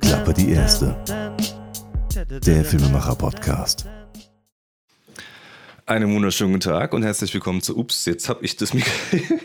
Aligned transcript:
Klappe 0.00 0.32
die 0.32 0.52
erste. 0.52 0.96
Der 2.46 2.64
Filmemacher-Podcast. 2.64 3.84
Einen 5.84 6.14
wunderschönen 6.14 6.60
Tag 6.60 6.94
und 6.94 7.02
herzlich 7.02 7.34
willkommen 7.34 7.60
zu 7.60 7.76
Ups, 7.76 8.06
jetzt 8.06 8.30
habe 8.30 8.42
ich 8.42 8.56
das 8.56 8.72
Mikro, 8.72 8.90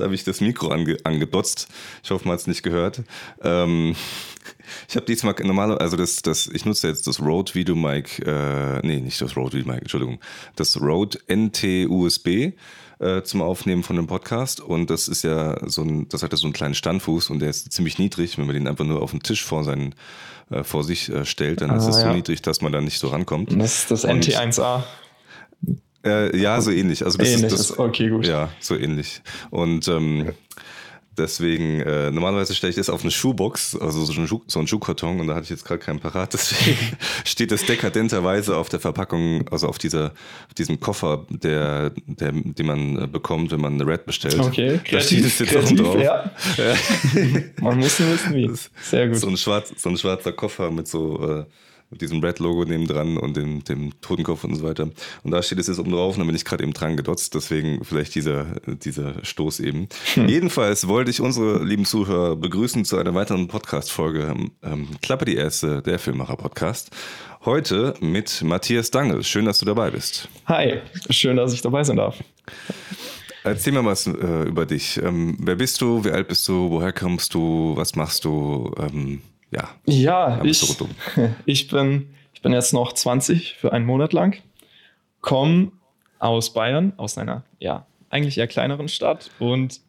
jetzt 0.00 0.04
habe 0.04 0.14
ich 0.14 0.24
das 0.24 0.40
Mikro 0.40 0.68
ange, 0.68 0.96
angedotzt. 1.04 1.68
Ich 2.02 2.10
hoffe, 2.10 2.26
man 2.26 2.32
hat 2.32 2.40
es 2.40 2.46
nicht 2.46 2.62
gehört. 2.62 3.02
Ähm, 3.42 3.94
ich 4.88 4.96
habe 4.96 5.06
diesmal 5.06 5.34
normalerweise, 5.42 5.80
also 5.80 5.96
das, 5.96 6.22
das, 6.22 6.46
ich 6.48 6.64
nutze 6.64 6.88
jetzt 6.88 7.06
das 7.06 7.20
Rode 7.20 7.54
Video 7.54 7.74
Mic, 7.74 8.18
äh, 8.24 8.80
nee, 8.82 9.00
nicht 9.00 9.20
das 9.20 9.36
Rode 9.36 9.58
Video 9.58 9.72
Mic, 9.72 9.82
Entschuldigung, 9.82 10.18
das 10.56 10.80
Rode 10.80 11.18
NT 11.28 11.88
USB 11.88 12.52
äh, 12.98 13.22
zum 13.22 13.42
Aufnehmen 13.42 13.82
von 13.82 13.96
dem 13.96 14.06
Podcast 14.06 14.60
und 14.60 14.90
das 14.90 15.08
ist 15.08 15.22
ja 15.22 15.56
so 15.68 15.82
ein, 15.82 16.08
das 16.08 16.22
hat 16.22 16.32
ja 16.32 16.36
so 16.36 16.46
einen 16.46 16.54
kleinen 16.54 16.74
Standfuß 16.74 17.30
und 17.30 17.40
der 17.40 17.50
ist 17.50 17.72
ziemlich 17.72 17.98
niedrig. 17.98 18.38
Wenn 18.38 18.46
man 18.46 18.54
den 18.54 18.66
einfach 18.66 18.84
nur 18.84 19.02
auf 19.02 19.10
den 19.10 19.22
Tisch 19.22 19.44
vor 19.44 19.64
seinen, 19.64 19.94
äh, 20.50 20.64
vor 20.64 20.84
sich 20.84 21.10
äh, 21.10 21.24
stellt, 21.24 21.60
dann 21.60 21.70
ah, 21.70 21.76
ist 21.76 21.86
es 21.86 21.96
ja. 21.96 22.08
so 22.08 22.12
niedrig, 22.12 22.42
dass 22.42 22.60
man 22.60 22.72
da 22.72 22.80
nicht 22.80 22.98
so 22.98 23.08
rankommt. 23.08 23.52
Das 23.60 23.80
ist 23.80 23.90
das 23.90 24.06
NT1A. 24.06 24.82
Äh, 26.04 26.36
ja, 26.36 26.60
so 26.60 26.70
ähnlich. 26.70 27.04
Also 27.04 27.18
das 27.18 27.28
ähnlich 27.28 27.52
ist 27.52 27.70
das, 27.70 27.78
okay, 27.78 28.08
gut. 28.08 28.26
Ja, 28.26 28.50
so 28.60 28.76
ähnlich. 28.76 29.20
Und 29.50 29.86
ähm, 29.88 30.32
deswegen, 31.18 31.80
äh, 31.80 32.10
normalerweise 32.10 32.54
stelle 32.54 32.70
ich 32.70 32.76
das 32.76 32.88
auf 32.88 33.02
eine 33.02 33.10
Schuhbox, 33.10 33.76
also 33.76 34.04
so 34.04 34.18
ein, 34.18 34.26
Schuh, 34.26 34.40
so 34.46 34.66
Schuhkarton, 34.66 35.20
und 35.20 35.26
da 35.26 35.34
hatte 35.34 35.44
ich 35.44 35.50
jetzt 35.50 35.64
gerade 35.64 35.80
keinen 35.80 36.00
parat. 36.00 36.32
Deswegen 36.32 36.96
steht 37.24 37.52
das 37.52 37.64
dekadenterweise 37.64 38.56
auf 38.56 38.68
der 38.68 38.80
Verpackung, 38.80 39.46
also 39.50 39.68
auf 39.68 39.78
dieser, 39.78 40.12
auf 40.48 40.54
diesem 40.56 40.80
Koffer, 40.80 41.26
der, 41.28 41.92
der, 42.06 42.32
den 42.32 42.66
man 42.66 43.02
äh, 43.02 43.06
bekommt, 43.06 43.50
wenn 43.50 43.60
man 43.60 43.74
eine 43.74 43.86
Red 43.86 44.06
bestellt. 44.06 44.38
Okay, 44.38 44.80
kreativ, 44.82 44.90
da 44.90 45.00
steht 45.00 45.24
es 45.24 45.38
jetzt 45.38 45.50
kreativ, 45.50 45.80
drauf. 45.82 46.00
Ja. 46.00 46.32
man 47.60 47.78
muss 47.78 47.98
nur 48.00 48.12
wissen, 48.12 48.34
wie. 48.34 48.50
Sehr 48.82 49.08
gut. 49.08 49.18
So 49.18 49.28
ein, 49.28 49.36
schwarz, 49.36 49.72
so 49.76 49.90
ein 49.90 49.98
schwarzer 49.98 50.32
Koffer 50.32 50.70
mit 50.70 50.88
so 50.88 51.40
äh, 51.40 51.44
mit 51.90 52.00
diesem 52.02 52.22
Red-Logo 52.22 52.64
neben 52.64 52.86
dran 52.86 53.16
und 53.16 53.36
dem, 53.36 53.64
dem 53.64 54.00
Totenkopf 54.00 54.44
und 54.44 54.54
so 54.54 54.62
weiter. 54.62 54.90
Und 55.24 55.30
da 55.32 55.42
steht 55.42 55.58
es 55.58 55.66
jetzt 55.66 55.78
oben 55.78 55.90
drauf 55.90 56.14
und 56.14 56.20
da 56.20 56.24
bin 56.24 56.36
ich 56.36 56.44
gerade 56.44 56.62
eben 56.62 56.72
dran 56.72 56.96
gedotzt, 56.96 57.34
deswegen 57.34 57.84
vielleicht 57.84 58.14
dieser, 58.14 58.60
dieser 58.66 59.24
Stoß 59.24 59.60
eben. 59.60 59.88
Hm. 60.14 60.28
Jedenfalls 60.28 60.86
wollte 60.86 61.10
ich 61.10 61.20
unsere 61.20 61.64
lieben 61.64 61.84
Zuhörer 61.84 62.36
begrüßen 62.36 62.84
zu 62.84 62.96
einer 62.96 63.14
weiteren 63.14 63.48
Podcast-Folge 63.48 64.34
ähm, 64.62 64.88
Klappe 65.02 65.24
die 65.24 65.34
Erste, 65.34 65.82
der 65.82 65.98
Filmmacher-Podcast. 65.98 66.90
Heute 67.44 67.94
mit 68.00 68.42
Matthias 68.42 68.90
Dangel. 68.90 69.24
Schön, 69.24 69.46
dass 69.46 69.58
du 69.58 69.66
dabei 69.66 69.90
bist. 69.90 70.28
Hi, 70.46 70.80
schön, 71.08 71.36
dass 71.36 71.52
ich 71.52 71.62
dabei 71.62 71.82
sein 71.82 71.96
darf. 71.96 72.22
Erzähl 73.42 73.72
mal 73.72 73.84
was 73.84 74.06
äh, 74.06 74.42
über 74.46 74.66
dich. 74.66 75.00
Ähm, 75.02 75.36
wer 75.40 75.56
bist 75.56 75.80
du? 75.80 76.04
Wie 76.04 76.10
alt 76.10 76.28
bist 76.28 76.46
du? 76.46 76.70
Woher 76.70 76.92
kommst 76.92 77.32
du? 77.32 77.72
Was 77.74 77.96
machst 77.96 78.26
du? 78.26 78.72
Ähm, 78.78 79.22
ja. 79.50 79.68
Ja, 79.86 80.44
ich, 80.44 80.76
ich, 81.46 81.68
bin, 81.68 82.14
ich 82.32 82.42
bin 82.42 82.52
jetzt 82.52 82.72
noch 82.72 82.92
20 82.92 83.54
für 83.54 83.72
einen 83.72 83.86
Monat 83.86 84.12
lang, 84.12 84.36
komme 85.20 85.72
aus 86.18 86.52
Bayern, 86.52 86.92
aus 86.96 87.18
einer, 87.18 87.44
ja, 87.58 87.86
eigentlich 88.10 88.38
eher 88.38 88.48
kleineren 88.48 88.88
Stadt 88.88 89.30
und 89.38 89.80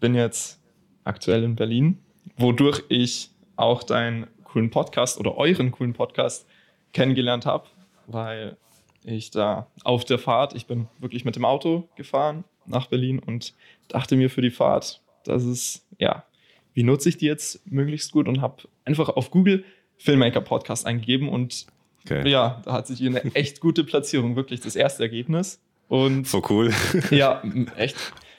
bin 0.00 0.14
jetzt 0.14 0.60
aktuell 1.04 1.44
in 1.44 1.56
Berlin, 1.56 1.98
wodurch 2.36 2.82
ich 2.88 3.30
auch 3.56 3.82
deinen 3.82 4.26
coolen 4.44 4.70
Podcast 4.70 5.18
oder 5.18 5.36
euren 5.36 5.70
coolen 5.70 5.92
Podcast 5.92 6.46
kennengelernt 6.92 7.46
habe, 7.46 7.66
weil 8.06 8.56
ich 9.04 9.30
da 9.30 9.66
auf 9.84 10.04
der 10.04 10.18
Fahrt, 10.18 10.54
ich 10.54 10.66
bin 10.66 10.88
wirklich 10.98 11.24
mit 11.24 11.36
dem 11.36 11.44
Auto 11.44 11.88
gefahren 11.96 12.44
nach 12.66 12.86
Berlin 12.86 13.18
und 13.18 13.54
dachte 13.88 14.16
mir 14.16 14.30
für 14.30 14.42
die 14.42 14.50
Fahrt, 14.50 15.02
dass 15.24 15.44
es 15.44 15.86
ja 15.98 16.24
wie 16.74 16.82
nutze 16.82 17.08
ich 17.08 17.16
die 17.16 17.26
jetzt 17.26 17.60
möglichst 17.70 18.12
gut 18.12 18.28
und 18.28 18.40
habe 18.40 18.64
einfach 18.84 19.08
auf 19.08 19.30
Google 19.30 19.64
Filmmaker 19.96 20.40
Podcast 20.40 20.86
eingegeben 20.86 21.28
und 21.28 21.66
okay. 22.04 22.28
ja, 22.28 22.60
da 22.64 22.72
hat 22.72 22.86
sich 22.86 22.98
hier 22.98 23.10
eine 23.10 23.34
echt 23.34 23.60
gute 23.60 23.84
Platzierung, 23.84 24.36
wirklich 24.36 24.60
das 24.60 24.76
erste 24.76 25.04
Ergebnis. 25.04 25.60
Und 25.88 26.26
so 26.26 26.42
cool. 26.50 26.72
ja, 27.10 27.42
echt, 27.76 27.96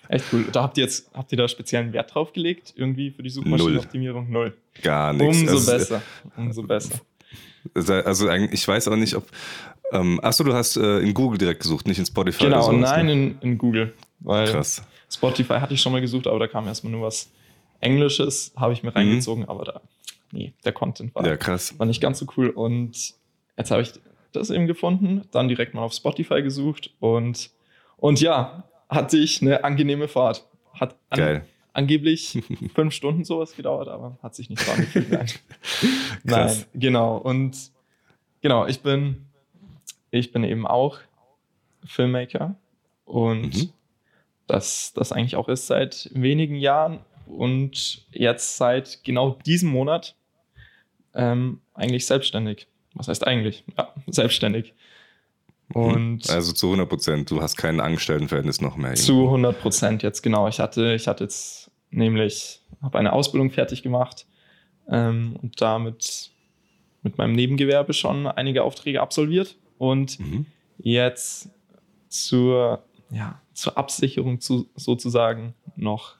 echt 0.09 0.25
cool. 0.33 0.45
Da 0.51 0.63
habt 0.63 0.77
ihr 0.77 0.83
jetzt, 0.83 1.09
habt 1.13 1.31
ihr 1.31 1.37
da 1.37 1.47
speziellen 1.47 1.93
Wert 1.93 2.13
drauf 2.13 2.33
gelegt, 2.33 2.73
irgendwie 2.75 3.11
für 3.11 3.23
die 3.23 3.29
Suchmaschinenoptimierung? 3.29 4.29
Null. 4.29 4.53
Gar 4.81 5.13
nichts. 5.13 5.39
Umso 5.39 5.53
also, 5.53 5.71
besser. 5.71 6.01
Umso 6.35 6.63
besser. 6.63 6.99
Also 7.73 8.29
ich 8.29 8.67
weiß 8.67 8.87
auch 8.89 8.95
nicht, 8.95 9.15
ob. 9.15 9.27
Ähm, 9.91 10.19
achso, 10.21 10.43
du 10.43 10.53
hast 10.53 10.77
äh, 10.77 10.99
in 10.99 11.13
Google 11.13 11.37
direkt 11.37 11.61
gesucht, 11.61 11.87
nicht 11.87 11.99
in 11.99 12.05
Spotify. 12.05 12.45
Genau, 12.45 12.67
oder 12.67 12.77
sowas, 12.77 12.91
nein, 12.91 13.05
ne? 13.05 13.13
in, 13.13 13.37
in 13.41 13.57
Google. 13.57 13.93
Weil 14.19 14.51
Krass. 14.51 14.83
Spotify 15.09 15.59
hatte 15.59 15.75
ich 15.75 15.81
schon 15.81 15.91
mal 15.91 16.01
gesucht, 16.01 16.27
aber 16.27 16.39
da 16.39 16.47
kam 16.47 16.67
erstmal 16.67 16.91
nur 16.91 17.03
was 17.03 17.29
Englisches 17.85 18.51
habe 18.55 18.73
ich 18.73 18.83
mir 18.83 18.89
mhm. 18.89 18.97
reingezogen, 18.97 19.43
mhm. 19.43 19.49
aber 19.49 19.63
da, 19.63 19.81
nee, 20.31 20.53
der 20.65 20.73
Content 20.73 21.13
war, 21.15 21.25
ja, 21.25 21.37
krass. 21.37 21.77
war 21.77 21.85
nicht 21.85 22.01
ganz 22.01 22.19
so 22.19 22.25
cool. 22.35 22.49
Und 22.49 23.13
jetzt 23.57 23.71
habe 23.71 23.81
ich 23.83 23.93
das 24.31 24.49
eben 24.49 24.67
gefunden, 24.67 25.21
dann 25.31 25.47
direkt 25.47 25.73
mal 25.73 25.83
auf 25.83 25.93
Spotify 25.93 26.41
gesucht 26.41 26.93
und, 26.99 27.51
und 27.97 28.19
ja, 28.19 28.63
hatte 28.89 29.17
ich 29.17 29.41
eine 29.41 29.63
angenehme 29.63 30.07
Fahrt. 30.07 30.45
Hat 30.73 30.97
an, 31.09 31.19
Geil. 31.19 31.45
angeblich 31.73 32.43
fünf 32.75 32.93
Stunden 32.93 33.23
sowas 33.23 33.55
gedauert, 33.55 33.87
aber 33.87 34.17
hat 34.21 34.35
sich 34.35 34.49
nicht 34.49 34.61
so 34.61 34.71
angefühlt. 34.71 35.09
Nein. 35.09 35.27
Nein, 36.23 36.65
genau. 36.73 37.17
Und 37.17 37.71
genau, 38.41 38.65
ich 38.65 38.81
bin, 38.81 39.27
ich 40.11 40.31
bin 40.31 40.43
eben 40.43 40.67
auch 40.67 40.97
Filmmaker 41.85 42.55
und 43.05 43.55
mhm. 43.55 43.69
das, 44.47 44.91
das 44.93 45.11
eigentlich 45.11 45.35
auch 45.35 45.47
ist 45.47 45.67
seit 45.67 46.09
wenigen 46.13 46.55
Jahren 46.55 46.99
und 47.25 48.05
jetzt 48.11 48.57
seit 48.57 49.03
genau 49.03 49.39
diesem 49.45 49.69
Monat 49.69 50.15
ähm, 51.13 51.61
eigentlich 51.73 52.05
selbstständig. 52.05 52.67
Was 52.93 53.07
heißt 53.07 53.25
eigentlich? 53.25 53.63
Ja, 53.77 53.93
selbstständig. 54.07 54.73
Und 55.73 56.29
also 56.29 56.53
zu 56.53 56.67
100 56.67 56.87
Prozent, 56.87 57.31
du 57.31 57.41
hast 57.41 57.57
kein 57.57 57.79
Angestelltenverhältnis 57.79 58.61
noch 58.61 58.77
mehr. 58.77 58.93
Zu 58.93 59.25
100 59.25 59.59
Prozent 59.59 60.03
jetzt, 60.03 60.21
genau. 60.21 60.47
Ich 60.47 60.59
hatte, 60.59 60.93
ich 60.93 61.07
hatte 61.07 61.23
jetzt 61.23 61.71
nämlich, 61.89 62.61
habe 62.81 62.99
eine 62.99 63.13
Ausbildung 63.13 63.49
fertig 63.51 63.81
gemacht 63.81 64.27
ähm, 64.87 65.35
und 65.41 65.59
damit 65.61 66.31
mit 67.01 67.17
meinem 67.17 67.33
Nebengewerbe 67.33 67.93
schon 67.93 68.27
einige 68.27 68.63
Aufträge 68.63 69.01
absolviert 69.01 69.57
und 69.77 70.19
mhm. 70.19 70.45
jetzt 70.77 71.49
zur, 72.09 72.83
ja, 73.09 73.41
zur 73.53 73.77
Absicherung 73.77 74.39
zu, 74.39 74.69
sozusagen 74.75 75.55
noch 75.75 76.15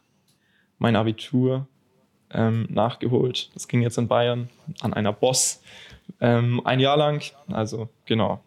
mein 0.78 0.96
Abitur 0.96 1.68
ähm, 2.32 2.68
nachgeholt. 2.70 3.50
Das 3.54 3.68
ging 3.68 3.82
jetzt 3.82 3.98
in 3.98 4.08
Bayern 4.08 4.50
an 4.82 4.94
einer 4.94 5.14
Boss 5.14 5.62
ähm, 6.20 6.62
ein 6.66 6.80
Jahr 6.80 6.98
lang. 6.98 7.22
Also 7.48 7.90
genau. 8.06 8.44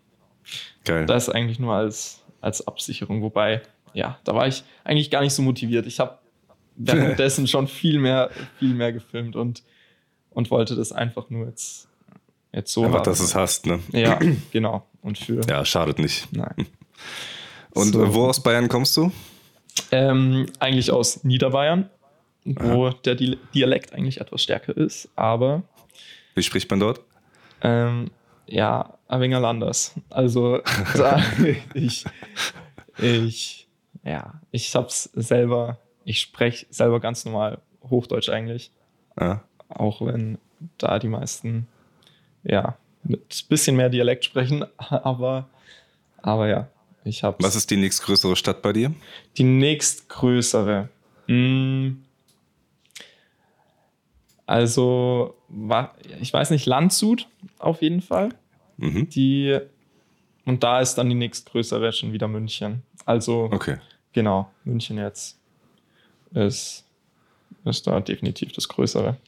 Geil. 0.85 1.07
Das 1.07 1.29
eigentlich 1.29 1.59
nur 1.59 1.75
als, 1.75 2.23
als 2.41 2.67
Absicherung. 2.67 3.23
Wobei, 3.23 3.63
ja, 3.93 4.19
da 4.25 4.35
war 4.35 4.47
ich 4.47 4.65
eigentlich 4.85 5.11
gar 5.11 5.23
nicht 5.23 5.35
so 5.35 5.43
motiviert. 5.43 5.87
Ich 5.87 6.01
habe 6.01 6.19
währenddessen 6.77 7.47
schon 7.47 7.67
viel 7.67 7.99
mehr, 7.99 8.31
viel 8.59 8.75
mehr 8.75 8.93
gefilmt 8.93 9.37
und, 9.37 9.63
und 10.31 10.51
wollte 10.51 10.77
das 10.77 10.93
einfach 10.93 11.29
nur 11.31 11.47
jetzt, 11.47 11.89
jetzt 12.53 12.73
so. 12.73 12.85
Einfach, 12.85 12.99
haben. 12.99 13.05
dass 13.05 13.21
es 13.21 13.35
hast, 13.35 13.67
ne? 13.67 13.81
Ja, 13.93 14.19
genau. 14.53 14.87
Und 15.03 15.19
für. 15.19 15.41
Ja, 15.49 15.65
schadet 15.65 15.99
nicht. 15.99 16.33
Nein. 16.33 16.67
Und 17.71 17.93
so. 17.93 18.15
wo 18.15 18.27
aus 18.27 18.43
Bayern 18.43 18.69
kommst 18.69 18.97
du? 18.97 19.13
Ähm, 19.91 20.47
eigentlich 20.59 20.91
aus 20.91 21.25
Niederbayern 21.25 21.89
wo 22.57 22.89
ja. 22.89 22.95
der 23.05 23.15
Dialekt 23.15 23.93
eigentlich 23.93 24.21
etwas 24.21 24.43
stärker 24.43 24.77
ist, 24.77 25.09
aber. 25.17 25.63
Wie 26.35 26.43
spricht 26.43 26.71
man 26.71 26.81
dort? 26.81 27.01
Ähm, 27.61 28.11
ja, 28.47 28.99
ein 29.09 29.21
wenig 29.21 29.37
anders. 29.37 29.95
Also, 30.11 30.61
ich, 31.75 32.05
ich, 32.99 33.69
ja, 34.05 34.41
ich 34.51 34.75
hab's 34.75 35.05
selber, 35.15 35.79
ich 36.05 36.21
spreche 36.21 36.67
selber 36.71 37.01
ganz 37.01 37.25
normal 37.25 37.61
Hochdeutsch 37.89 38.29
eigentlich. 38.29 38.71
Ja. 39.19 39.45
Auch 39.69 40.01
wenn 40.01 40.39
da 40.79 40.99
die 40.99 41.09
meisten, 41.09 41.67
ja, 42.43 42.77
mit 43.03 43.49
bisschen 43.49 43.77
mehr 43.77 43.91
Dialekt 43.91 44.25
sprechen, 44.25 44.65
aber, 44.79 45.49
aber 46.23 46.49
ja, 46.49 46.69
ich 47.05 47.23
hab's. 47.23 47.43
Was 47.45 47.57
ist 47.57 47.71
die 47.71 47.77
nächstgrößere 47.77 48.37
Stadt 48.37 48.63
bei 48.63 48.73
dir? 48.73 48.95
Die 49.37 49.45
nächstgrößere. 49.45 50.89
Mh, 51.27 51.35
hm, 51.35 52.05
also, 54.49 55.35
ich 56.21 56.33
weiß 56.33 56.49
nicht, 56.53 56.65
Landshut 56.65 57.29
auf 57.59 57.83
jeden 57.83 58.01
Fall. 58.01 58.31
Mhm. 58.79 59.07
Die, 59.11 59.59
und 60.47 60.63
da 60.63 60.81
ist 60.81 60.95
dann 60.95 61.11
die 61.11 61.15
nächstgrößere 61.15 61.93
schon 61.93 62.15
wieder 62.15 62.29
München. 62.29 62.83
Also, 63.05 63.51
okay. 63.53 63.77
genau, 64.15 64.51
München 64.65 64.97
jetzt 64.97 65.39
ist, 66.33 66.87
ist 67.67 67.87
da 67.87 68.01
definitiv 68.01 68.53
das 68.53 68.69
Größere. 68.69 69.19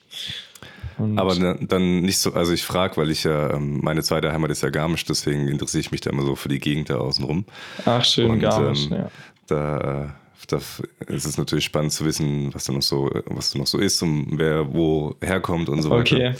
Und 0.96 1.19
Aber 1.19 1.34
dann 1.34 2.00
nicht 2.00 2.17
so, 2.17 2.32
also 2.32 2.55
ich 2.55 2.64
frage, 2.64 2.96
weil 2.96 3.11
ich 3.11 3.25
ja, 3.25 3.52
ähm, 3.52 3.81
meine 3.82 4.02
zweite 4.02 4.32
Heimat 4.32 4.50
ist 4.50 4.62
ja 4.62 4.70
Garmisch, 4.70 5.05
deswegen 5.05 5.49
interessiere 5.49 5.81
ich 5.82 5.93
mich 5.93 6.00
da 6.00 6.08
immer 6.08 6.22
so 6.22 6.34
für 6.34 6.49
die 6.49 6.61
Gegend 6.61 6.88
da 6.88 6.96
außenrum. 6.96 7.44
Ach, 7.84 8.02
schön, 8.06 8.31
Und, 8.31 8.40
Garmisch, 8.40 8.87
ähm, 8.87 8.93
ja. 8.93 9.11
Da, 9.49 10.17
da 10.46 10.60
ist 11.08 11.25
es 11.25 11.38
natürlich 11.38 11.64
spannend 11.64 11.92
zu 11.92 12.04
wissen, 12.04 12.52
was 12.54 12.64
da 12.64 12.72
noch 12.72 12.82
so, 12.82 13.10
was 13.26 13.52
da 13.52 13.58
noch 13.58 13.66
so 13.66 13.78
ist 13.78 14.02
und 14.02 14.38
wer 14.38 14.72
wo 14.72 15.16
herkommt 15.20 15.69
und 15.69 15.82
so 15.82 15.90
weiter. 15.90 16.16
Okay, 16.16 16.34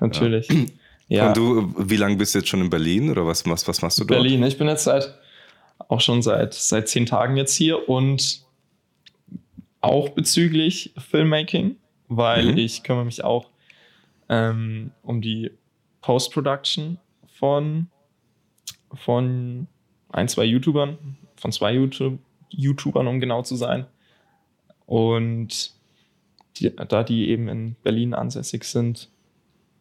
natürlich. 0.00 0.48
Ja. 0.48 0.56
ja. 1.08 1.28
Und 1.28 1.36
du, 1.36 1.74
wie 1.76 1.96
lange 1.96 2.16
bist 2.16 2.34
du 2.34 2.38
jetzt 2.38 2.48
schon 2.48 2.60
in 2.60 2.70
Berlin 2.70 3.10
oder 3.10 3.26
was, 3.26 3.44
was, 3.46 3.66
was 3.66 3.82
machst 3.82 3.98
du 3.98 4.04
dort? 4.04 4.22
Berlin, 4.22 4.42
ich 4.44 4.58
bin 4.58 4.68
jetzt 4.68 4.84
seit 4.84 5.14
auch 5.88 6.00
schon 6.00 6.22
seit, 6.22 6.54
seit 6.54 6.88
zehn 6.88 7.06
Tagen 7.06 7.36
jetzt 7.36 7.54
hier 7.54 7.88
und 7.88 8.42
auch 9.80 10.10
bezüglich 10.10 10.92
Filmmaking, 10.98 11.76
weil 12.08 12.52
mhm. 12.52 12.58
ich 12.58 12.82
kümmere 12.82 13.04
mich 13.04 13.24
auch 13.24 13.48
ähm, 14.28 14.92
um 15.02 15.20
die 15.20 15.50
Post-Production 16.02 16.98
von, 17.38 17.88
von 18.92 19.66
ein, 20.10 20.28
zwei 20.28 20.44
YouTubern, 20.44 20.98
von 21.36 21.52
zwei 21.52 21.72
YouTube, 21.72 22.18
YouTubern, 22.50 23.06
um 23.06 23.20
genau 23.20 23.42
zu 23.42 23.56
sein. 23.56 23.86
Und 24.86 25.72
die, 26.56 26.74
da 26.74 27.02
die 27.02 27.28
eben 27.30 27.48
in 27.48 27.76
Berlin 27.82 28.14
ansässig 28.14 28.64
sind, 28.64 29.08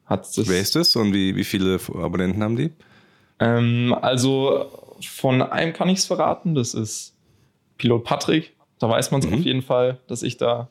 hat 0.05 0.25
das. 0.37 0.47
Wer 0.47 0.59
ist 0.59 0.75
das 0.75 0.95
und 0.95 1.13
wie, 1.13 1.35
wie 1.35 1.43
viele 1.43 1.79
Abonnenten 1.95 2.41
haben 2.43 2.55
die? 2.55 2.71
Ähm, 3.39 3.95
also 4.01 4.69
von 5.01 5.41
einem 5.41 5.73
kann 5.73 5.89
ich 5.89 5.99
es 5.99 6.05
verraten, 6.05 6.55
das 6.55 6.73
ist 6.73 7.15
Pilot 7.77 8.03
Patrick. 8.03 8.55
Da 8.79 8.89
weiß 8.89 9.11
man 9.11 9.21
es 9.21 9.27
mhm. 9.27 9.33
auf 9.33 9.41
jeden 9.41 9.61
Fall, 9.61 9.99
dass 10.07 10.23
ich 10.23 10.37
da 10.37 10.69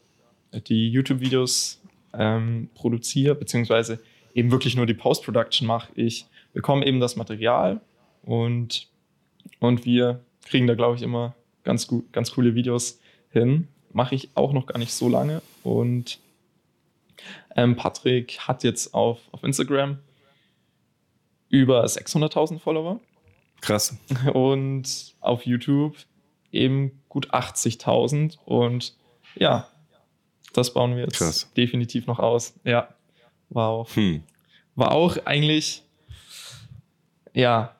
die 0.66 0.88
YouTube-Videos 0.90 1.80
ähm, 2.14 2.70
produziere, 2.74 3.34
beziehungsweise 3.34 4.00
eben 4.34 4.50
wirklich 4.50 4.76
nur 4.76 4.86
die 4.86 4.94
Post-Production 4.94 5.66
mache. 5.66 5.92
Ich 5.94 6.26
bekomme 6.52 6.86
eben 6.86 7.00
das 7.00 7.16
Material 7.16 7.80
und, 8.22 8.88
und 9.60 9.84
wir 9.84 10.20
kriegen 10.44 10.66
da, 10.66 10.74
glaube 10.74 10.96
ich, 10.96 11.02
immer 11.02 11.34
ganz, 11.64 11.86
gut, 11.86 12.12
ganz 12.12 12.32
coole 12.32 12.54
Videos 12.54 13.00
hin. 13.30 13.68
Mache 13.92 14.14
ich 14.14 14.30
auch 14.34 14.52
noch 14.52 14.66
gar 14.66 14.78
nicht 14.78 14.92
so 14.92 15.08
lange. 15.08 15.42
Und 15.62 16.18
ähm, 17.56 17.76
Patrick 17.76 18.38
hat 18.40 18.64
jetzt 18.64 18.94
auf, 18.94 19.18
auf 19.32 19.42
Instagram 19.42 19.98
über 21.48 21.84
600.000 21.84 22.58
Follower. 22.58 23.00
Krass. 23.60 23.96
Und 24.34 25.14
auf 25.20 25.46
YouTube 25.46 25.96
eben 26.52 27.02
gut 27.08 27.32
80.000. 27.32 28.38
Und 28.44 28.94
ja, 29.34 29.68
das 30.52 30.72
bauen 30.72 30.96
wir 30.96 31.04
jetzt 31.04 31.18
Krass. 31.18 31.50
definitiv 31.56 32.06
noch 32.06 32.18
aus. 32.18 32.54
Ja, 32.64 32.88
war 33.50 33.68
auch, 33.68 33.90
hm. 33.94 34.22
war 34.74 34.92
auch 34.92 35.16
eigentlich, 35.24 35.82
ja, 37.34 37.74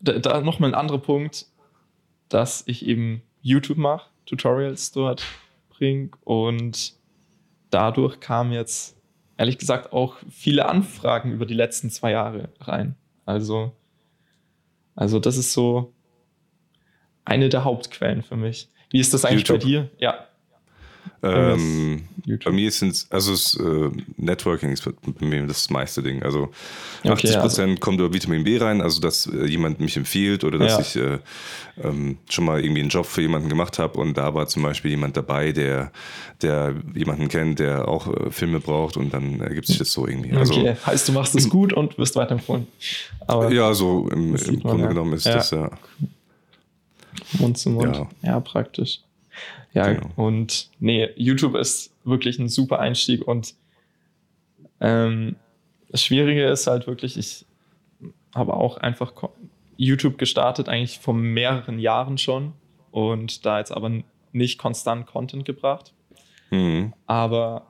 da, 0.00 0.18
da 0.18 0.40
nochmal 0.40 0.70
ein 0.70 0.74
anderer 0.74 0.98
Punkt, 0.98 1.46
dass 2.32 2.64
ich 2.66 2.86
eben 2.86 3.22
YouTube 3.40 3.78
mache, 3.78 4.10
Tutorials 4.26 4.92
dort 4.92 5.24
bringe 5.68 6.10
und 6.24 6.94
dadurch 7.70 8.20
kamen 8.20 8.52
jetzt 8.52 8.96
ehrlich 9.36 9.58
gesagt 9.58 9.92
auch 9.92 10.16
viele 10.30 10.66
Anfragen 10.66 11.32
über 11.32 11.46
die 11.46 11.54
letzten 11.54 11.90
zwei 11.90 12.12
Jahre 12.12 12.50
rein. 12.60 12.94
Also, 13.26 13.72
also 14.94 15.18
das 15.18 15.36
ist 15.36 15.52
so 15.52 15.92
eine 17.24 17.48
der 17.48 17.64
Hauptquellen 17.64 18.22
für 18.22 18.36
mich. 18.36 18.68
Wie 18.90 19.00
ist 19.00 19.12
das 19.14 19.24
eigentlich 19.24 19.48
YouTube. 19.48 19.60
bei 19.60 19.66
dir? 19.66 19.90
Ja. 19.98 20.26
Ähm, 21.24 22.02
bei 22.44 22.50
mir 22.50 22.70
sind 22.72 22.94
es, 22.94 23.06
also 23.08 23.32
äh, 23.62 23.90
Networking 24.16 24.70
ist 24.70 24.84
bei 24.84 25.26
mir 25.26 25.46
das 25.46 25.70
meiste 25.70 26.02
Ding. 26.02 26.20
Also 26.24 26.50
okay, 27.04 27.12
80 27.12 27.38
Prozent 27.38 27.70
also. 27.70 27.80
kommt 27.80 28.00
über 28.00 28.12
Vitamin 28.12 28.42
B 28.42 28.58
rein, 28.58 28.80
also 28.80 29.00
dass 29.00 29.26
äh, 29.26 29.46
jemand 29.46 29.78
mich 29.78 29.96
empfiehlt 29.96 30.42
oder 30.42 30.58
dass 30.58 30.72
ja. 30.72 30.80
ich 30.80 30.96
äh, 30.96 31.18
ähm, 31.84 32.18
schon 32.28 32.44
mal 32.44 32.60
irgendwie 32.60 32.80
einen 32.80 32.90
Job 32.90 33.06
für 33.06 33.22
jemanden 33.22 33.48
gemacht 33.48 33.78
habe 33.78 34.00
und 34.00 34.16
da 34.18 34.34
war 34.34 34.48
zum 34.48 34.64
Beispiel 34.64 34.90
jemand 34.90 35.16
dabei, 35.16 35.52
der, 35.52 35.92
der 36.42 36.74
jemanden 36.92 37.28
kennt, 37.28 37.60
der 37.60 37.86
auch 37.86 38.08
äh, 38.08 38.30
Filme 38.32 38.58
braucht 38.58 38.96
und 38.96 39.14
dann 39.14 39.40
ergibt 39.40 39.68
sich 39.68 39.78
das 39.78 39.92
so 39.92 40.08
irgendwie. 40.08 40.32
Also, 40.32 40.54
okay, 40.54 40.76
heißt 40.84 41.08
du 41.08 41.12
machst 41.12 41.36
es 41.36 41.48
gut 41.48 41.72
und 41.72 41.98
wirst 41.98 42.16
weiterempfohlen. 42.16 42.66
Aber 43.28 43.52
ja, 43.52 43.72
so 43.74 44.08
im, 44.08 44.34
im 44.34 44.60
Grunde 44.60 44.82
ja. 44.82 44.88
genommen 44.88 45.12
ist 45.12 45.26
ja. 45.26 45.34
das 45.34 45.52
ja. 45.52 45.70
Mund 47.38 47.58
zu 47.58 47.70
Mund. 47.70 47.96
Ja, 47.96 48.08
ja 48.22 48.40
praktisch. 48.40 49.02
Ja, 49.74 49.92
genau. 49.92 50.10
und 50.16 50.70
nee, 50.80 51.08
YouTube 51.16 51.54
ist 51.54 51.94
wirklich 52.04 52.38
ein 52.38 52.48
super 52.48 52.78
Einstieg 52.78 53.26
und 53.26 53.54
ähm, 54.80 55.36
das 55.88 56.04
Schwierige 56.04 56.44
ist 56.46 56.66
halt 56.66 56.86
wirklich, 56.86 57.16
ich 57.16 57.46
habe 58.34 58.54
auch 58.54 58.76
einfach 58.78 59.12
YouTube 59.76 60.18
gestartet, 60.18 60.68
eigentlich 60.68 60.98
vor 60.98 61.14
mehreren 61.14 61.78
Jahren 61.78 62.18
schon 62.18 62.52
und 62.90 63.46
da 63.46 63.58
jetzt 63.58 63.72
aber 63.72 63.90
nicht 64.32 64.58
konstant 64.58 65.06
Content 65.06 65.44
gebracht. 65.44 65.92
Mhm. 66.50 66.92
Aber 67.06 67.66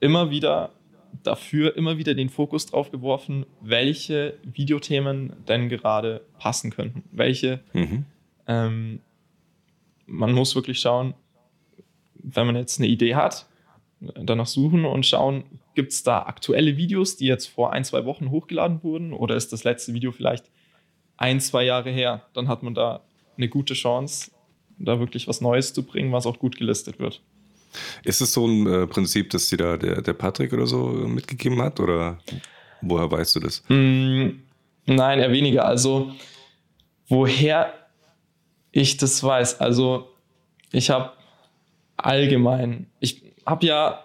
immer 0.00 0.30
wieder 0.30 0.70
dafür 1.22 1.76
immer 1.76 1.98
wieder 1.98 2.14
den 2.14 2.28
Fokus 2.28 2.66
drauf 2.66 2.90
geworfen, 2.90 3.46
welche 3.60 4.38
Videothemen 4.44 5.32
denn 5.46 5.68
gerade 5.68 6.22
passen 6.38 6.70
könnten. 6.70 7.04
Welche 7.12 7.60
mhm. 7.72 8.06
ähm, 8.46 9.00
man 10.06 10.32
muss 10.32 10.54
wirklich 10.54 10.80
schauen, 10.80 11.14
wenn 12.14 12.46
man 12.46 12.56
jetzt 12.56 12.78
eine 12.78 12.88
Idee 12.88 13.14
hat, 13.14 13.46
danach 14.00 14.46
suchen 14.46 14.84
und 14.84 15.06
schauen, 15.06 15.44
gibt 15.74 15.92
es 15.92 16.02
da 16.02 16.22
aktuelle 16.22 16.76
Videos, 16.76 17.16
die 17.16 17.26
jetzt 17.26 17.46
vor 17.46 17.72
ein, 17.72 17.84
zwei 17.84 18.04
Wochen 18.04 18.30
hochgeladen 18.30 18.82
wurden 18.82 19.12
oder 19.12 19.36
ist 19.36 19.52
das 19.52 19.64
letzte 19.64 19.94
Video 19.94 20.12
vielleicht 20.12 20.50
ein, 21.16 21.40
zwei 21.40 21.64
Jahre 21.64 21.90
her? 21.90 22.26
Dann 22.34 22.48
hat 22.48 22.62
man 22.62 22.74
da 22.74 23.02
eine 23.36 23.48
gute 23.48 23.74
Chance, 23.74 24.30
da 24.78 24.98
wirklich 24.98 25.28
was 25.28 25.40
Neues 25.40 25.72
zu 25.72 25.84
bringen, 25.84 26.12
was 26.12 26.26
auch 26.26 26.38
gut 26.38 26.56
gelistet 26.56 26.98
wird. 26.98 27.22
Ist 28.04 28.20
es 28.20 28.32
so 28.32 28.46
ein 28.46 28.66
äh, 28.66 28.86
Prinzip, 28.86 29.30
das 29.30 29.48
dir 29.48 29.56
da 29.56 29.76
der, 29.76 30.02
der 30.02 30.12
Patrick 30.12 30.52
oder 30.52 30.66
so 30.66 30.88
mitgegeben 30.88 31.62
hat 31.62 31.80
oder 31.80 32.18
woher 32.82 33.10
weißt 33.10 33.36
du 33.36 33.40
das? 33.40 33.62
Mm, 33.68 34.42
nein, 34.86 35.18
eher 35.20 35.32
weniger. 35.32 35.64
Also 35.64 36.12
woher 37.08 37.72
ich 38.72 38.96
das 38.96 39.22
weiß. 39.22 39.60
Also 39.60 40.08
ich 40.72 40.90
habe 40.90 41.12
allgemein, 41.96 42.86
ich 42.98 43.22
habe 43.46 43.66
ja 43.66 44.02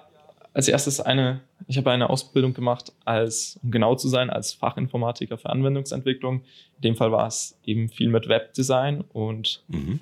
als 0.54 0.68
erstes 0.68 1.00
eine, 1.00 1.42
ich 1.68 1.78
habe 1.78 1.92
eine 1.92 2.10
Ausbildung 2.10 2.54
gemacht 2.54 2.92
als, 3.06 3.60
um 3.64 3.72
genau 3.72 3.96
zu 3.96 4.08
sein, 4.08 4.30
als 4.30 4.54
Fachinformatiker 4.54 5.38
für 5.38 5.50
Anwendungsentwicklung. 5.50 6.42
In 6.75 6.81
dem 6.81 6.96
Fall 6.96 7.12
war 7.12 7.28
es 7.28 7.58
eben 7.64 7.90
viel 7.90 8.10
mit 8.10 8.28
Webdesign 8.28 9.02
und 9.14 9.64
mhm. 9.68 10.00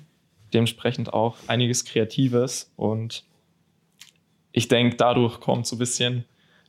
dementsprechend 0.52 1.12
auch 1.12 1.36
einiges 1.46 1.84
Kreatives. 1.84 2.72
Und 2.76 3.24
ich 4.52 4.68
denke, 4.68 4.96
dadurch 4.96 5.40
kommt 5.40 5.66
so 5.66 5.76
ein 5.76 5.78
bisschen 5.78 6.24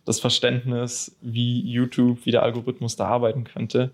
das 0.06 0.20
Verständnis, 0.20 1.18
wie 1.22 1.62
YouTube, 1.62 2.26
wie 2.26 2.32
der 2.32 2.44
Algorithmus 2.44 2.96
da 2.96 3.08
arbeiten 3.08 3.44
könnte. 3.44 3.92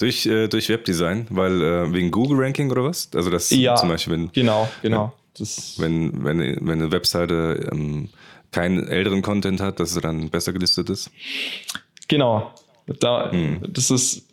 Durch, 0.00 0.26
äh, 0.26 0.48
durch 0.48 0.68
Webdesign, 0.70 1.26
weil 1.30 1.62
äh, 1.62 1.92
wegen 1.92 2.10
Google 2.10 2.38
Ranking 2.40 2.70
oder 2.70 2.84
was? 2.84 3.10
Also 3.14 3.30
das 3.30 3.50
ja, 3.50 3.76
zum 3.76 3.90
Beispiel, 3.90 4.14
wenn, 4.14 4.32
genau, 4.32 4.68
genau. 4.82 5.12
Das 5.38 5.78
wenn, 5.78 6.24
wenn, 6.24 6.38
wenn 6.38 6.80
eine 6.80 6.90
Webseite 6.90 7.68
ähm, 7.70 8.08
keinen 8.50 8.88
älteren 8.88 9.22
Content 9.22 9.60
hat, 9.60 9.78
dass 9.78 9.92
sie 9.92 10.00
dann 10.00 10.30
besser 10.30 10.52
gelistet 10.52 10.90
ist? 10.90 11.10
Genau. 12.08 12.52
Da, 12.98 13.30
hm. 13.30 13.60
Das 13.68 13.90
ist, 13.90 14.26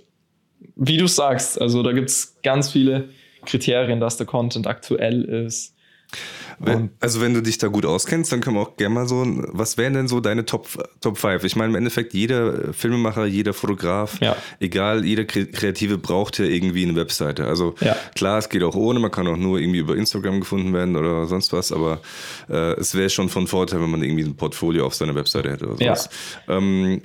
wie 0.75 0.97
du 0.97 1.07
sagst, 1.07 1.61
also 1.61 1.83
da 1.83 1.91
gibt 1.91 2.09
es 2.09 2.37
ganz 2.43 2.71
viele 2.71 3.09
Kriterien, 3.45 3.99
dass 3.99 4.17
der 4.17 4.25
Content 4.25 4.67
aktuell 4.67 5.23
ist. 5.23 5.75
Wenn, 6.59 6.89
also 6.99 7.21
wenn 7.21 7.35
du 7.35 7.41
dich 7.41 7.59
da 7.59 7.67
gut 7.67 7.85
auskennst, 7.85 8.31
dann 8.31 8.41
können 8.41 8.55
wir 8.55 8.61
auch 8.61 8.77
gerne 8.77 8.95
mal 8.95 9.07
so, 9.07 9.23
was 9.51 9.77
wären 9.77 9.93
denn 9.93 10.07
so 10.07 10.19
deine 10.19 10.45
Top, 10.45 10.67
Top 11.01 11.17
5? 11.17 11.43
Ich 11.43 11.55
meine, 11.55 11.69
im 11.69 11.75
Endeffekt 11.75 12.13
jeder 12.13 12.73
Filmemacher, 12.73 13.25
jeder 13.25 13.53
Fotograf, 13.53 14.19
ja. 14.21 14.35
egal, 14.59 15.05
jeder 15.05 15.25
Kreative 15.25 15.99
braucht 15.99 16.39
ja 16.39 16.45
irgendwie 16.45 16.83
eine 16.83 16.95
Webseite. 16.95 17.45
Also 17.45 17.75
ja. 17.81 17.95
klar, 18.15 18.39
es 18.39 18.49
geht 18.49 18.63
auch 18.63 18.75
ohne, 18.75 18.99
man 18.99 19.11
kann 19.11 19.27
auch 19.27 19.37
nur 19.37 19.59
irgendwie 19.59 19.79
über 19.79 19.95
Instagram 19.95 20.39
gefunden 20.39 20.73
werden 20.73 20.95
oder 20.95 21.27
sonst 21.27 21.53
was, 21.53 21.71
aber 21.71 22.01
äh, 22.49 22.73
es 22.79 22.95
wäre 22.95 23.09
schon 23.11 23.29
von 23.29 23.45
Vorteil, 23.45 23.81
wenn 23.81 23.91
man 23.91 24.01
irgendwie 24.01 24.23
ein 24.23 24.35
Portfolio 24.35 24.85
auf 24.87 24.95
seiner 24.95 25.13
Webseite 25.13 25.51
hätte 25.51 25.67
oder 25.67 25.77
sowas. 25.77 26.09
Ja. 26.47 26.57
Ähm, 26.57 27.01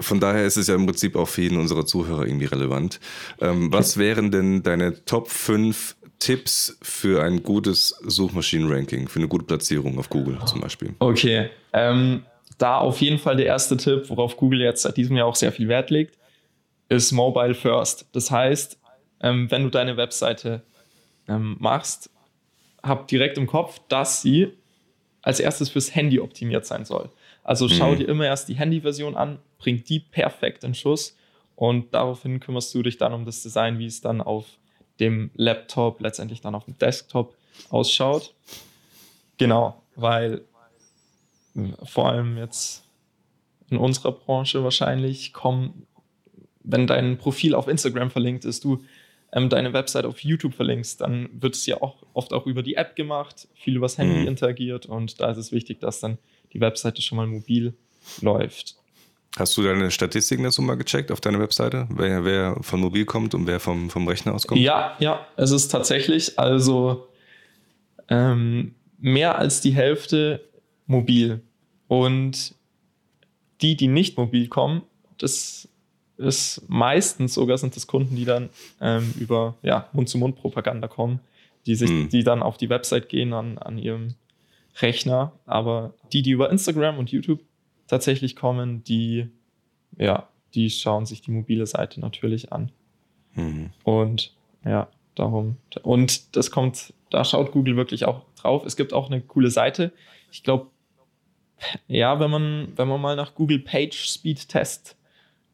von 0.00 0.20
daher 0.20 0.46
ist 0.46 0.56
es 0.56 0.68
ja 0.68 0.76
im 0.76 0.86
Prinzip 0.86 1.16
auch 1.16 1.28
für 1.28 1.42
jeden 1.42 1.58
unserer 1.58 1.84
Zuhörer 1.84 2.24
irgendwie 2.24 2.46
relevant. 2.46 3.00
Ähm, 3.40 3.72
was 3.72 3.96
wären 3.96 4.30
denn 4.30 4.62
deine 4.62 5.04
Top 5.04 5.28
5 5.28 5.96
Tipps 6.18 6.78
für 6.82 7.22
ein 7.22 7.42
gutes 7.42 7.90
Suchmaschinenranking, 8.04 9.08
für 9.08 9.20
eine 9.20 9.28
gute 9.28 9.44
Platzierung 9.44 9.98
auf 9.98 10.10
Google 10.10 10.38
zum 10.46 10.60
Beispiel? 10.60 10.94
Okay, 10.98 11.50
ähm, 11.72 12.24
da 12.58 12.78
auf 12.78 13.00
jeden 13.00 13.18
Fall 13.18 13.36
der 13.36 13.46
erste 13.46 13.76
Tipp, 13.76 14.10
worauf 14.10 14.36
Google 14.36 14.60
jetzt 14.60 14.82
seit 14.82 14.96
diesem 14.96 15.16
Jahr 15.16 15.26
auch 15.26 15.36
sehr 15.36 15.52
viel 15.52 15.68
Wert 15.68 15.90
legt, 15.90 16.18
ist 16.88 17.12
Mobile 17.12 17.54
First. 17.54 18.06
Das 18.12 18.30
heißt, 18.30 18.78
ähm, 19.20 19.50
wenn 19.50 19.62
du 19.62 19.70
deine 19.70 19.96
Webseite 19.96 20.62
ähm, 21.28 21.56
machst, 21.60 22.10
hab 22.82 23.08
direkt 23.08 23.38
im 23.38 23.46
Kopf, 23.46 23.80
dass 23.88 24.22
sie 24.22 24.52
als 25.22 25.40
erstes 25.40 25.68
fürs 25.68 25.94
Handy 25.94 26.20
optimiert 26.20 26.64
sein 26.66 26.84
soll. 26.84 27.10
Also 27.44 27.68
schau 27.68 27.92
mhm. 27.92 27.98
dir 27.98 28.08
immer 28.08 28.26
erst 28.26 28.48
die 28.48 28.54
Handyversion 28.54 29.16
an, 29.16 29.38
bring 29.58 29.82
die 29.84 30.00
perfekt 30.00 30.64
in 30.64 30.74
Schuss 30.74 31.16
und 31.56 31.94
daraufhin 31.94 32.40
kümmerst 32.40 32.74
du 32.74 32.82
dich 32.82 32.98
dann 32.98 33.12
um 33.12 33.24
das 33.24 33.42
Design, 33.42 33.78
wie 33.78 33.86
es 33.86 34.00
dann 34.00 34.20
auf 34.20 34.46
dem 35.00 35.30
Laptop, 35.34 36.00
letztendlich 36.00 36.40
dann 36.40 36.54
auf 36.54 36.64
dem 36.64 36.78
Desktop 36.78 37.36
ausschaut. 37.70 38.34
Genau, 39.36 39.82
weil 39.94 40.42
vor 41.84 42.08
allem 42.08 42.36
jetzt 42.36 42.84
in 43.70 43.76
unserer 43.76 44.12
Branche 44.12 44.64
wahrscheinlich 44.64 45.32
kommen, 45.32 45.86
wenn 46.62 46.86
dein 46.86 47.18
Profil 47.18 47.54
auf 47.54 47.68
Instagram 47.68 48.10
verlinkt 48.10 48.44
ist, 48.44 48.64
du 48.64 48.82
ähm, 49.32 49.48
deine 49.48 49.72
Website 49.72 50.06
auf 50.06 50.20
YouTube 50.20 50.54
verlinkst, 50.54 51.00
dann 51.00 51.28
wird 51.32 51.54
es 51.54 51.66
ja 51.66 51.82
auch 51.82 52.02
oft 52.14 52.32
auch 52.32 52.46
über 52.46 52.62
die 52.62 52.74
App 52.74 52.96
gemacht, 52.96 53.48
viel 53.54 53.76
übers 53.76 53.98
Handy 53.98 54.20
mhm. 54.20 54.26
interagiert 54.26 54.86
und 54.86 55.20
da 55.20 55.30
ist 55.30 55.36
es 55.36 55.52
wichtig, 55.52 55.80
dass 55.80 56.00
dann 56.00 56.18
die 56.52 56.60
Webseite 56.60 57.02
schon 57.02 57.16
mal 57.16 57.26
mobil 57.26 57.74
läuft. 58.22 58.77
Hast 59.36 59.56
du 59.56 59.62
deine 59.62 59.90
Statistiken 59.90 60.42
dazu 60.42 60.62
mal 60.62 60.76
gecheckt 60.76 61.12
auf 61.12 61.20
deiner 61.20 61.38
Webseite, 61.38 61.86
wer, 61.90 62.24
wer 62.24 62.56
von 62.62 62.80
mobil 62.80 63.04
kommt 63.04 63.34
und 63.34 63.46
wer 63.46 63.60
vom, 63.60 63.90
vom 63.90 64.08
Rechner 64.08 64.34
aus 64.34 64.46
kommt? 64.46 64.60
Ja, 64.60 64.96
ja, 64.98 65.26
es 65.36 65.50
ist 65.50 65.68
tatsächlich 65.68 66.38
also 66.38 67.08
ähm, 68.08 68.74
mehr 68.98 69.38
als 69.38 69.60
die 69.60 69.72
Hälfte 69.72 70.48
mobil. 70.86 71.42
Und 71.86 72.54
die, 73.60 73.76
die 73.76 73.88
nicht 73.88 74.16
mobil 74.16 74.48
kommen, 74.48 74.82
das 75.18 75.68
ist 76.16 76.62
meistens 76.68 77.34
sogar 77.34 77.58
sind 77.58 77.76
das 77.76 77.86
Kunden, 77.86 78.16
die 78.16 78.24
dann 78.24 78.50
ähm, 78.80 79.14
über 79.18 79.56
ja, 79.62 79.88
Mund-zu-Mund-Propaganda 79.92 80.88
kommen, 80.88 81.20
die 81.66 81.76
sich, 81.76 81.90
hm. 81.90 82.08
die 82.08 82.24
dann 82.24 82.42
auf 82.42 82.56
die 82.56 82.68
Website 82.70 83.08
gehen 83.08 83.32
an, 83.32 83.58
an 83.58 83.78
ihrem 83.78 84.14
Rechner. 84.80 85.32
Aber 85.46 85.94
die, 86.12 86.22
die 86.22 86.32
über 86.32 86.50
Instagram 86.50 86.98
und 86.98 87.10
YouTube 87.10 87.40
tatsächlich 87.88 88.36
kommen, 88.36 88.84
die, 88.84 89.28
ja, 89.96 90.28
die 90.54 90.70
schauen 90.70 91.06
sich 91.06 91.20
die 91.20 91.32
mobile 91.32 91.66
Seite 91.66 92.00
natürlich 92.00 92.52
an. 92.52 92.70
Mhm. 93.34 93.70
Und 93.82 94.34
ja, 94.64 94.88
darum. 95.16 95.56
Und 95.82 96.36
das 96.36 96.50
kommt, 96.50 96.94
da 97.10 97.24
schaut 97.24 97.52
Google 97.52 97.76
wirklich 97.76 98.04
auch 98.04 98.22
drauf. 98.36 98.64
Es 98.64 98.76
gibt 98.76 98.92
auch 98.92 99.10
eine 99.10 99.20
coole 99.20 99.50
Seite. 99.50 99.92
Ich 100.30 100.42
glaube, 100.42 100.68
ja, 101.88 102.20
wenn 102.20 102.30
man, 102.30 102.72
wenn 102.76 102.88
man 102.88 103.00
mal 103.00 103.16
nach 103.16 103.34
Google 103.34 103.58
Page 103.58 104.08
Speed 104.08 104.48
Test 104.48 104.96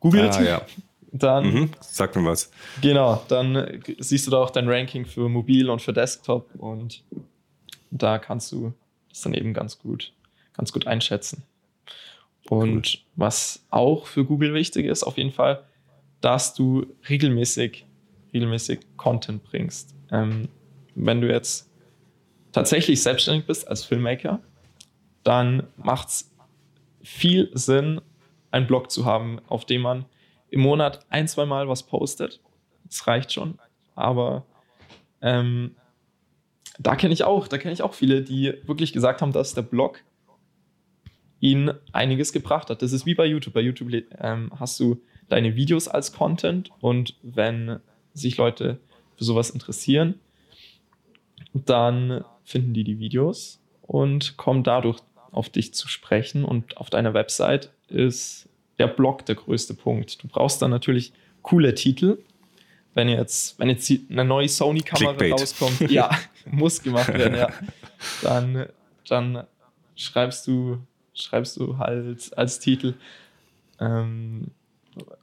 googelt, 0.00 0.34
ah, 0.34 0.42
ja. 0.42 0.62
dann. 1.12 1.46
Mhm, 1.46 1.70
sag 1.80 2.14
mir 2.16 2.24
was. 2.24 2.50
Genau, 2.82 3.22
dann 3.28 3.82
siehst 3.98 4.26
du 4.26 4.30
da 4.30 4.38
auch 4.38 4.50
dein 4.50 4.68
Ranking 4.68 5.06
für 5.06 5.28
mobil 5.28 5.70
und 5.70 5.80
für 5.80 5.92
Desktop 5.92 6.54
und 6.56 7.02
da 7.90 8.18
kannst 8.18 8.52
du 8.52 8.74
das 9.08 9.22
dann 9.22 9.32
eben 9.32 9.54
ganz 9.54 9.78
gut, 9.78 10.12
ganz 10.54 10.72
gut 10.72 10.86
einschätzen. 10.86 11.44
Und 12.48 12.94
cool. 12.94 13.00
was 13.16 13.64
auch 13.70 14.06
für 14.06 14.24
Google 14.24 14.54
wichtig 14.54 14.86
ist, 14.86 15.02
auf 15.02 15.16
jeden 15.16 15.32
Fall, 15.32 15.64
dass 16.20 16.54
du 16.54 16.86
regelmäßig, 17.08 17.86
regelmäßig 18.32 18.80
Content 18.96 19.42
bringst. 19.44 19.94
Ähm, 20.10 20.48
wenn 20.94 21.20
du 21.20 21.28
jetzt 21.28 21.70
tatsächlich 22.52 23.02
selbstständig 23.02 23.46
bist 23.46 23.66
als 23.66 23.84
Filmmaker, 23.84 24.40
dann 25.22 25.66
macht 25.76 26.08
es 26.08 26.30
viel 27.02 27.50
Sinn, 27.54 28.00
einen 28.50 28.66
Blog 28.66 28.90
zu 28.90 29.04
haben, 29.04 29.40
auf 29.48 29.64
dem 29.64 29.82
man 29.82 30.04
im 30.50 30.60
Monat 30.60 31.04
ein, 31.08 31.26
zwei 31.26 31.46
Mal 31.46 31.68
was 31.68 31.82
postet. 31.82 32.40
Das 32.84 33.06
reicht 33.06 33.32
schon. 33.32 33.58
Aber 33.96 34.46
ähm, 35.20 35.74
da 36.78 36.94
kenne 36.96 37.14
ich 37.14 37.24
auch, 37.24 37.48
da 37.48 37.58
kenne 37.58 37.72
ich 37.72 37.82
auch 37.82 37.94
viele, 37.94 38.22
die 38.22 38.54
wirklich 38.64 38.92
gesagt 38.92 39.22
haben, 39.22 39.32
dass 39.32 39.54
der 39.54 39.62
Blog 39.62 40.02
ihnen 41.44 41.74
einiges 41.92 42.32
gebracht 42.32 42.70
hat. 42.70 42.80
Das 42.80 42.92
ist 42.92 43.04
wie 43.04 43.14
bei 43.14 43.26
YouTube. 43.26 43.52
Bei 43.52 43.60
YouTube 43.60 43.92
ähm, 44.18 44.50
hast 44.58 44.80
du 44.80 45.02
deine 45.28 45.56
Videos 45.56 45.88
als 45.88 46.12
Content 46.14 46.70
und 46.80 47.16
wenn 47.22 47.80
sich 48.14 48.38
Leute 48.38 48.78
für 49.16 49.24
sowas 49.24 49.50
interessieren, 49.50 50.14
dann 51.52 52.24
finden 52.44 52.72
die 52.72 52.82
die 52.82 52.98
Videos 52.98 53.60
und 53.82 54.38
kommen 54.38 54.62
dadurch 54.62 55.00
auf 55.32 55.50
dich 55.50 55.74
zu 55.74 55.86
sprechen. 55.86 56.46
Und 56.46 56.78
auf 56.78 56.88
deiner 56.88 57.12
Website 57.12 57.70
ist 57.88 58.48
der 58.78 58.86
Blog 58.86 59.26
der 59.26 59.34
größte 59.34 59.74
Punkt. 59.74 60.22
Du 60.22 60.28
brauchst 60.28 60.62
dann 60.62 60.70
natürlich 60.70 61.12
coole 61.42 61.74
Titel. 61.74 62.18
Wenn 62.94 63.10
jetzt, 63.10 63.58
wenn 63.58 63.68
jetzt 63.68 63.92
eine 64.08 64.24
neue 64.24 64.48
Sony-Kamera 64.48 65.16
rauskommt, 65.30 65.80
ja, 65.90 66.08
muss 66.46 66.82
gemacht 66.82 67.12
werden, 67.12 67.36
ja. 67.36 67.50
Dann, 68.22 68.66
dann 69.08 69.44
schreibst 69.94 70.46
du, 70.46 70.78
schreibst 71.14 71.58
du 71.58 71.78
halt 71.78 72.36
als 72.36 72.58
Titel, 72.60 72.94
ähm, 73.80 74.48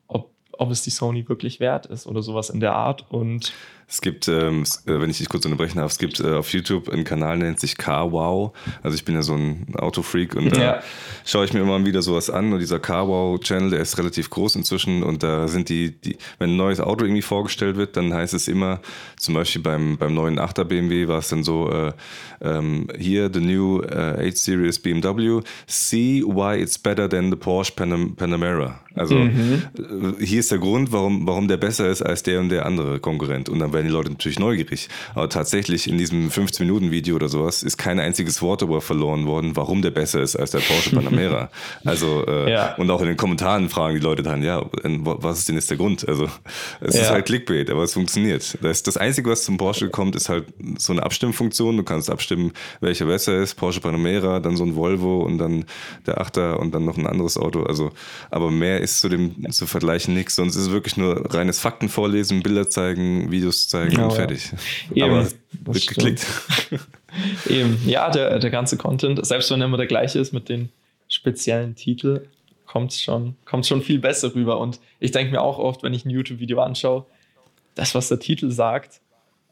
ob, 0.08 0.32
ob 0.54 0.72
es 0.72 0.84
die 0.84 0.90
Sony 0.90 1.28
wirklich 1.28 1.60
wert 1.60 1.86
ist 1.86 2.08
oder 2.08 2.22
sowas 2.22 2.50
in 2.50 2.60
der 2.60 2.74
Art. 2.74 3.06
Und 3.10 3.54
es 3.92 4.00
gibt, 4.00 4.30
ähm, 4.30 4.64
äh, 4.86 5.02
wenn 5.02 5.10
ich 5.10 5.18
dich 5.18 5.28
kurz 5.28 5.44
unterbrechen 5.44 5.78
darf, 5.78 5.92
es 5.92 5.98
gibt 5.98 6.22
äh, 6.22 6.36
auf 6.36 6.54
YouTube 6.54 6.88
einen 6.88 7.04
Kanal, 7.04 7.38
der 7.40 7.50
nennt 7.50 7.60
sich 7.60 7.76
Car 7.76 8.14
Wow. 8.14 8.54
Also 8.84 8.96
ich 8.96 9.04
bin 9.04 9.16
ja 9.16 9.22
so 9.22 9.34
ein 9.34 9.68
Autofreak 9.76 10.34
und 10.34 10.56
da 10.56 10.62
ja. 10.62 10.84
schaue 11.26 11.44
ich 11.44 11.52
mir 11.52 11.60
immer 11.60 11.86
wieder 11.86 12.02
sowas 12.02 12.30
an. 12.30 12.54
Und 12.54 12.60
dieser 12.60 12.80
Car 12.80 13.10
Wow 13.10 13.38
Channel, 13.42 13.70
der 13.70 13.82
ist 13.82 13.98
relativ 13.98 14.30
groß 14.30 14.56
inzwischen 14.56 15.04
und 15.04 15.24
da 15.24 15.50
sind 15.50 15.68
die, 15.68 15.92
die, 15.92 16.16
wenn 16.40 16.52
ein 16.52 16.56
neues 16.56 16.80
Auto 16.80 17.04
irgendwie 17.04 17.22
vorgestellt 17.22 17.76
wird, 17.76 17.98
dann 17.98 18.14
heißt 18.14 18.34
es 18.34 18.48
immer, 18.48 18.80
zum 19.18 19.34
Beispiel 19.34 19.62
beim, 19.62 19.98
beim 19.98 20.14
neuen 20.14 20.40
8er 20.40 20.64
BMW 20.64 21.10
war 21.10 21.20
es 21.20 21.28
dann 21.28 21.44
so, 21.44 21.70
äh, 21.70 21.92
ähm, 22.40 22.88
hier 22.98 23.30
the 23.34 23.42
new 23.42 23.82
äh, 23.82 24.30
8 24.30 24.38
Series 24.38 24.80
BMW, 24.80 25.42
see 25.68 26.24
why 26.26 26.58
it's 26.58 26.78
better 26.78 27.10
than 27.10 27.30
the 27.30 27.36
Porsche 27.36 27.74
Panam 27.76 28.16
Panamera. 28.16 28.80
Also 28.96 29.16
mhm. 29.16 29.64
Äh, 29.78 30.26
hier 30.26 30.40
ist 30.40 30.52
der 30.52 30.60
Grund, 30.60 30.92
warum, 30.92 31.28
warum 31.28 31.48
der 31.48 31.58
besser 31.58 31.90
ist 31.90 32.02
als 32.02 32.24
der 32.24 32.40
und 32.40 32.50
der 32.50 32.66
andere 32.66 33.00
Konkurrent. 33.00 33.50
Und 33.50 33.60
dann 33.60 33.74
werden 33.82 33.88
die 33.88 33.94
Leute 33.94 34.12
natürlich 34.12 34.40
neugierig. 34.40 34.90
Aber 35.16 35.28
tatsächlich 35.30 35.90
in 35.90 35.98
diesem 35.98 36.30
15-Minuten-Video 36.30 37.16
oder 37.16 37.30
sowas 37.30 37.64
ist 37.64 37.78
kein 37.78 38.00
einziges 38.00 38.42
Wort 38.42 38.62
darüber 38.62 38.82
verloren 38.82 39.26
worden, 39.26 39.56
warum 39.56 39.82
der 39.82 39.92
besser 39.92 40.22
ist 40.22 40.36
als 40.36 40.52
der 40.52 40.60
Porsche 40.60 40.92
Panamera. 40.92 41.50
also, 41.86 42.26
äh, 42.28 42.52
ja. 42.52 42.76
und 42.76 42.90
auch 42.92 43.02
in 43.02 43.08
den 43.08 43.18
Kommentaren 43.18 43.70
fragen 43.70 43.96
die 43.96 44.02
Leute 44.02 44.22
dann, 44.22 44.44
ja, 44.44 44.64
was 44.84 45.40
ist 45.40 45.50
denn 45.50 45.56
jetzt 45.56 45.70
der 45.70 45.78
Grund? 45.78 46.08
Also, 46.08 46.30
es 46.80 46.96
ja. 46.96 47.02
ist 47.02 47.10
halt 47.10 47.26
Clickbait, 47.26 47.70
aber 47.70 47.84
es 47.84 47.94
funktioniert. 47.94 48.58
Das, 48.62 48.84
das 48.84 48.98
Einzige, 48.98 49.30
was 49.30 49.44
zum 49.44 49.58
Porsche 49.58 49.90
kommt, 49.90 50.16
ist 50.16 50.30
halt 50.30 50.46
so 50.78 50.94
eine 50.94 51.04
Abstimmfunktion. 51.04 51.78
Du 51.78 51.84
kannst 51.84 52.10
abstimmen, 52.10 52.52
welcher 52.80 53.06
besser 53.06 53.38
ist. 53.38 53.56
Porsche 53.56 53.82
Panamera, 53.82 54.40
dann 54.40 54.56
so 54.56 54.64
ein 54.64 54.76
Volvo 54.76 55.22
und 55.24 55.40
dann 55.40 55.66
der 56.06 56.22
Achter 56.22 56.60
und 56.60 56.76
dann 56.76 56.86
noch 56.86 56.98
ein 56.98 57.08
anderes 57.08 57.38
Auto. 57.38 57.64
Also, 57.64 57.92
aber 58.30 58.52
mehr 58.52 58.82
ist 58.82 59.02
zu 59.02 59.10
dem 59.10 59.52
zu 59.52 59.66
vergleichen 59.66 60.14
nichts. 60.14 60.36
Sonst 60.36 60.56
ist 60.56 60.64
es 60.64 60.72
wirklich 60.72 60.98
nur 60.98 61.34
reines 61.34 61.60
Fakten 61.60 61.90
vorlesen, 61.90 62.44
Bilder 62.44 62.70
zeigen, 62.70 63.32
Videos 63.32 63.68
zeigen 63.72 63.92
genau, 63.92 64.10
und 64.10 64.14
fertig. 64.14 64.52
Ja. 64.94 65.06
Aber 65.06 65.28
wird 65.52 65.88
geklickt. 65.88 66.26
Eben, 67.50 67.78
ja, 67.86 68.10
der, 68.10 68.40
der 68.40 68.50
ganze 68.50 68.78
Content, 68.78 69.26
selbst 69.26 69.50
wenn 69.52 69.62
er 69.62 69.68
immer 69.68 69.78
der 69.78 69.88
gleiche 69.88 70.20
ist 70.20 70.32
mit 70.32 70.50
den 70.50 70.70
speziellen 71.08 71.76
Titeln, 71.76 72.22
kommt 72.66 72.94
schon, 72.94 73.36
kommt 73.46 73.66
schon 73.66 73.82
viel 73.82 74.00
besser 74.00 74.34
rüber. 74.34 74.60
Und 74.60 74.80
ich 75.00 75.12
denke 75.12 75.32
mir 75.32 75.42
auch 75.42 75.58
oft, 75.58 75.84
wenn 75.84 75.94
ich 75.94 76.06
ein 76.06 76.10
YouTube-Video 76.10 76.62
anschaue, 76.62 77.06
das, 77.76 77.96
was 77.96 78.08
der 78.08 78.20
Titel 78.20 78.52
sagt, 78.52 79.02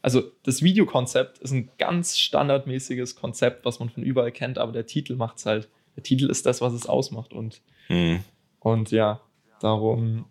also 0.02 0.22
das 0.44 0.62
Videokonzept 0.62 1.38
ist 1.38 1.52
ein 1.52 1.68
ganz 1.78 2.18
standardmäßiges 2.18 3.16
Konzept, 3.16 3.64
was 3.66 3.80
man 3.80 3.90
von 3.90 4.02
überall 4.02 4.32
kennt, 4.32 4.56
aber 4.56 4.72
der 4.72 4.86
Titel 4.86 5.16
macht 5.16 5.38
es 5.38 5.46
halt. 5.46 5.68
Der 5.96 6.02
Titel 6.02 6.30
ist 6.30 6.46
das, 6.46 6.60
was 6.62 6.72
es 6.72 6.86
ausmacht. 6.86 7.32
Und, 7.32 7.60
mhm. 7.88 8.20
und 8.60 8.90
ja, 8.90 9.20
darum 9.60 10.24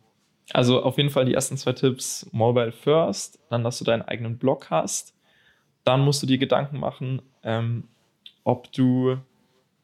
also 0.54 0.84
auf 0.84 0.98
jeden 0.98 1.10
Fall 1.10 1.26
die 1.26 1.34
ersten 1.34 1.58
zwei 1.58 1.74
Tipps, 1.74 2.28
Mobile 2.32 2.72
First, 2.72 3.40
dann, 3.50 3.64
dass 3.64 3.80
du 3.80 3.86
deinen 3.86 4.02
eigenen 4.02 4.38
Blog 4.38 4.70
hast. 4.70 5.14
Dann 5.84 6.02
musst 6.02 6.22
du 6.24 6.28
dir 6.28 6.38
Gedanken 6.38 6.80
machen, 6.80 7.22
ähm, 7.44 7.88
ob 8.44 8.72
du, 8.72 9.18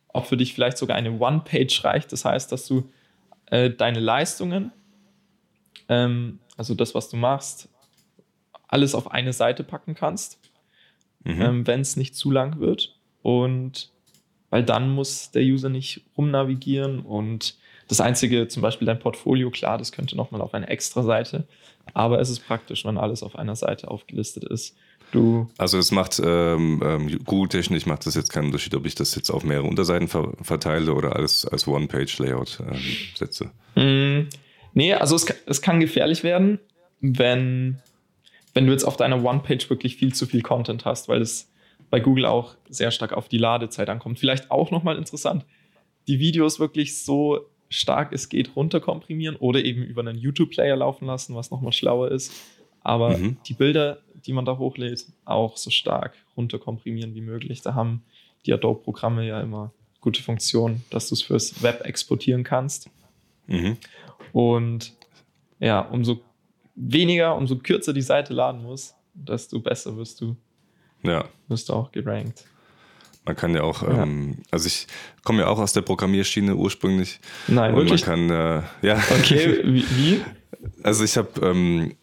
ob 0.08 0.26
für 0.26 0.38
dich 0.38 0.54
vielleicht 0.54 0.78
sogar 0.78 0.98
eine 0.98 1.20
One-Page 1.20 1.84
reicht. 1.84 2.12
Das 2.12 2.26
heißt, 2.26 2.52
dass 2.52 2.68
du 2.68 2.90
äh, 3.48 3.70
deine 3.70 4.00
Leistungen, 4.00 4.72
ähm, 5.88 6.40
also 6.58 6.74
das, 6.74 6.96
was 6.96 7.10
du 7.10 7.18
machst, 7.18 7.70
alles 8.68 8.96
auf 8.96 9.12
eine 9.12 9.34
Seite 9.34 9.64
packen 9.64 9.94
kannst, 9.94 10.40
mhm. 11.24 11.42
ähm, 11.42 11.68
wenn 11.68 11.82
es 11.82 11.96
nicht 11.96 12.16
zu 12.16 12.32
lang 12.32 12.60
wird. 12.60 12.98
Und 13.22 13.92
weil 14.50 14.64
dann 14.64 14.90
muss 14.90 15.32
der 15.32 15.44
User 15.44 15.70
nicht 15.70 16.06
rumnavigieren 16.18 17.02
und 17.02 17.58
das 17.88 18.02
Einzige, 18.02 18.48
zum 18.48 18.62
Beispiel 18.62 18.86
dein 18.86 19.00
Portfolio, 19.00 19.52
klar, 19.52 19.78
das 19.78 19.92
könnte 19.92 20.16
nochmal 20.16 20.42
auf 20.42 20.54
eine 20.54 20.68
extra 20.68 21.04
Seite, 21.04 21.48
aber 21.94 22.20
es 22.20 22.30
ist 22.30 22.40
praktisch, 22.40 22.86
wenn 22.86 22.98
alles 22.98 23.22
auf 23.22 23.36
einer 23.36 23.56
Seite 23.56 23.90
aufgelistet 23.90 24.44
ist. 24.46 24.76
Du 25.12 25.48
also 25.58 25.78
es 25.78 25.92
macht 25.92 26.20
ähm, 26.24 26.82
ähm, 26.84 27.20
Google-technisch 27.26 27.86
macht 27.86 28.08
das 28.08 28.16
jetzt 28.16 28.32
keinen 28.32 28.46
Unterschied, 28.46 28.74
ob 28.74 28.86
ich 28.86 28.96
das 28.96 29.14
jetzt 29.16 29.30
auf 29.30 29.44
mehrere 29.44 29.68
Unterseiten 29.68 30.08
ver 30.08 30.34
verteile 30.42 30.94
oder 30.94 31.16
alles 31.16 31.46
als 31.46 31.68
One-Page-Layout 31.68 32.60
ähm, 32.60 32.82
setze. 33.14 33.52
Mm, 33.76 34.30
nee, 34.74 34.94
also 34.94 35.16
es, 35.16 35.28
es 35.46 35.62
kann 35.62 35.80
gefährlich 35.80 36.24
werden, 36.24 36.60
wenn, 37.02 37.78
wenn 38.56 38.66
du 38.66 38.72
jetzt 38.72 38.84
auf 38.84 38.98
deiner 38.98 39.24
One-Page 39.24 39.70
wirklich 39.70 39.96
viel 39.96 40.14
zu 40.14 40.26
viel 40.26 40.42
Content 40.42 40.86
hast, 40.86 41.08
weil 41.08 41.22
es 41.22 41.52
bei 41.92 42.00
Google 42.00 42.26
auch 42.26 42.56
sehr 42.68 42.90
stark 42.90 43.14
auf 43.14 43.30
die 43.30 43.38
Ladezeit 43.38 43.90
ankommt. 43.90 44.20
Vielleicht 44.20 44.50
auch 44.50 44.72
nochmal 44.72 44.98
interessant, 44.98 45.46
die 46.08 46.20
Videos 46.20 46.60
wirklich 46.60 46.98
so 46.98 47.46
stark 47.76 48.14
es 48.14 48.30
geht 48.30 48.56
runterkomprimieren 48.56 49.36
oder 49.36 49.64
eben 49.64 49.84
über 49.84 50.02
einen 50.02 50.18
YouTube-Player 50.18 50.76
laufen 50.76 51.06
lassen, 51.06 51.36
was 51.36 51.52
nochmal 51.52 51.74
schlauer 51.74 52.12
ist. 52.12 52.32
Aber 52.82 53.18
mhm. 53.18 53.38
die 53.48 53.54
Bilder, 53.54 54.00
die 54.26 54.34
man 54.34 54.46
da 54.46 54.58
hochlädt, 54.58 55.06
auch 55.26 55.58
so 55.58 55.70
stark 55.70 56.14
runterkomprimieren 56.38 57.16
wie 57.16 57.22
möglich. 57.22 57.62
Da 57.62 57.74
haben 57.74 58.04
die 58.46 58.54
Adobe-Programme 58.54 59.28
ja 59.28 59.42
immer 59.42 59.72
gute 60.02 60.22
Funktionen, 60.22 60.84
dass 60.90 61.10
du 61.10 61.16
es 61.16 61.24
fürs 61.24 61.64
Web 61.64 61.82
exportieren 61.86 62.44
kannst. 62.44 62.90
Mhm. 63.48 63.78
Und 64.32 64.94
ja, 65.60 65.82
umso 65.82 66.22
weniger, 66.76 67.36
umso 67.36 67.58
kürzer 67.58 67.94
die 67.94 68.02
Seite 68.02 68.34
laden 68.34 68.62
muss, 68.62 68.94
desto 69.14 69.60
besser 69.60 69.96
wirst 69.98 70.22
du. 70.22 70.36
Ja. 71.04 71.26
Wirst 71.48 71.70
du 71.70 71.74
auch 71.74 71.92
gerankt. 71.92 72.46
Man 73.26 73.36
kann 73.36 73.56
ja 73.56 73.64
auch, 73.64 73.82
ja. 73.82 74.04
Ähm, 74.04 74.38
also 74.52 74.68
ich 74.68 74.88
komme 75.24 75.42
ja 75.42 75.48
auch 75.48 75.60
aus 75.60 75.74
der 75.74 75.82
Programmierschiene 75.82 76.56
ursprünglich. 76.56 77.20
Nein, 77.48 77.74
und 77.74 77.82
wirklich? 77.82 78.06
Man 78.06 78.28
kann, 78.28 78.64
äh, 78.82 78.88
ja. 78.88 79.04
Okay, 79.20 79.62
wie? 79.64 80.22
Also 80.84 81.04
ich 81.04 81.18
habe, 81.18 81.30
ähm, 81.42 81.96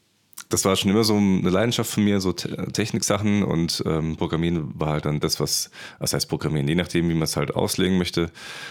das 0.48 0.64
war 0.64 0.76
schon 0.76 0.90
immer 0.90 1.04
so 1.04 1.16
eine 1.16 1.48
Leidenschaft 1.48 1.90
von 1.90 2.04
mir, 2.04 2.20
so 2.20 2.32
Techniksachen 2.32 3.42
und 3.42 3.82
ähm, 3.86 4.16
Programmieren 4.16 4.78
war 4.78 4.90
halt 4.90 5.06
dann 5.06 5.20
das, 5.20 5.40
was, 5.40 5.70
was 5.98 6.12
heißt 6.12 6.28
Programmieren, 6.28 6.68
je 6.68 6.74
nachdem, 6.74 7.08
wie 7.08 7.14
man 7.14 7.22
es 7.22 7.36
halt 7.36 7.54
auslegen 7.54 7.98
möchte. 7.98 8.30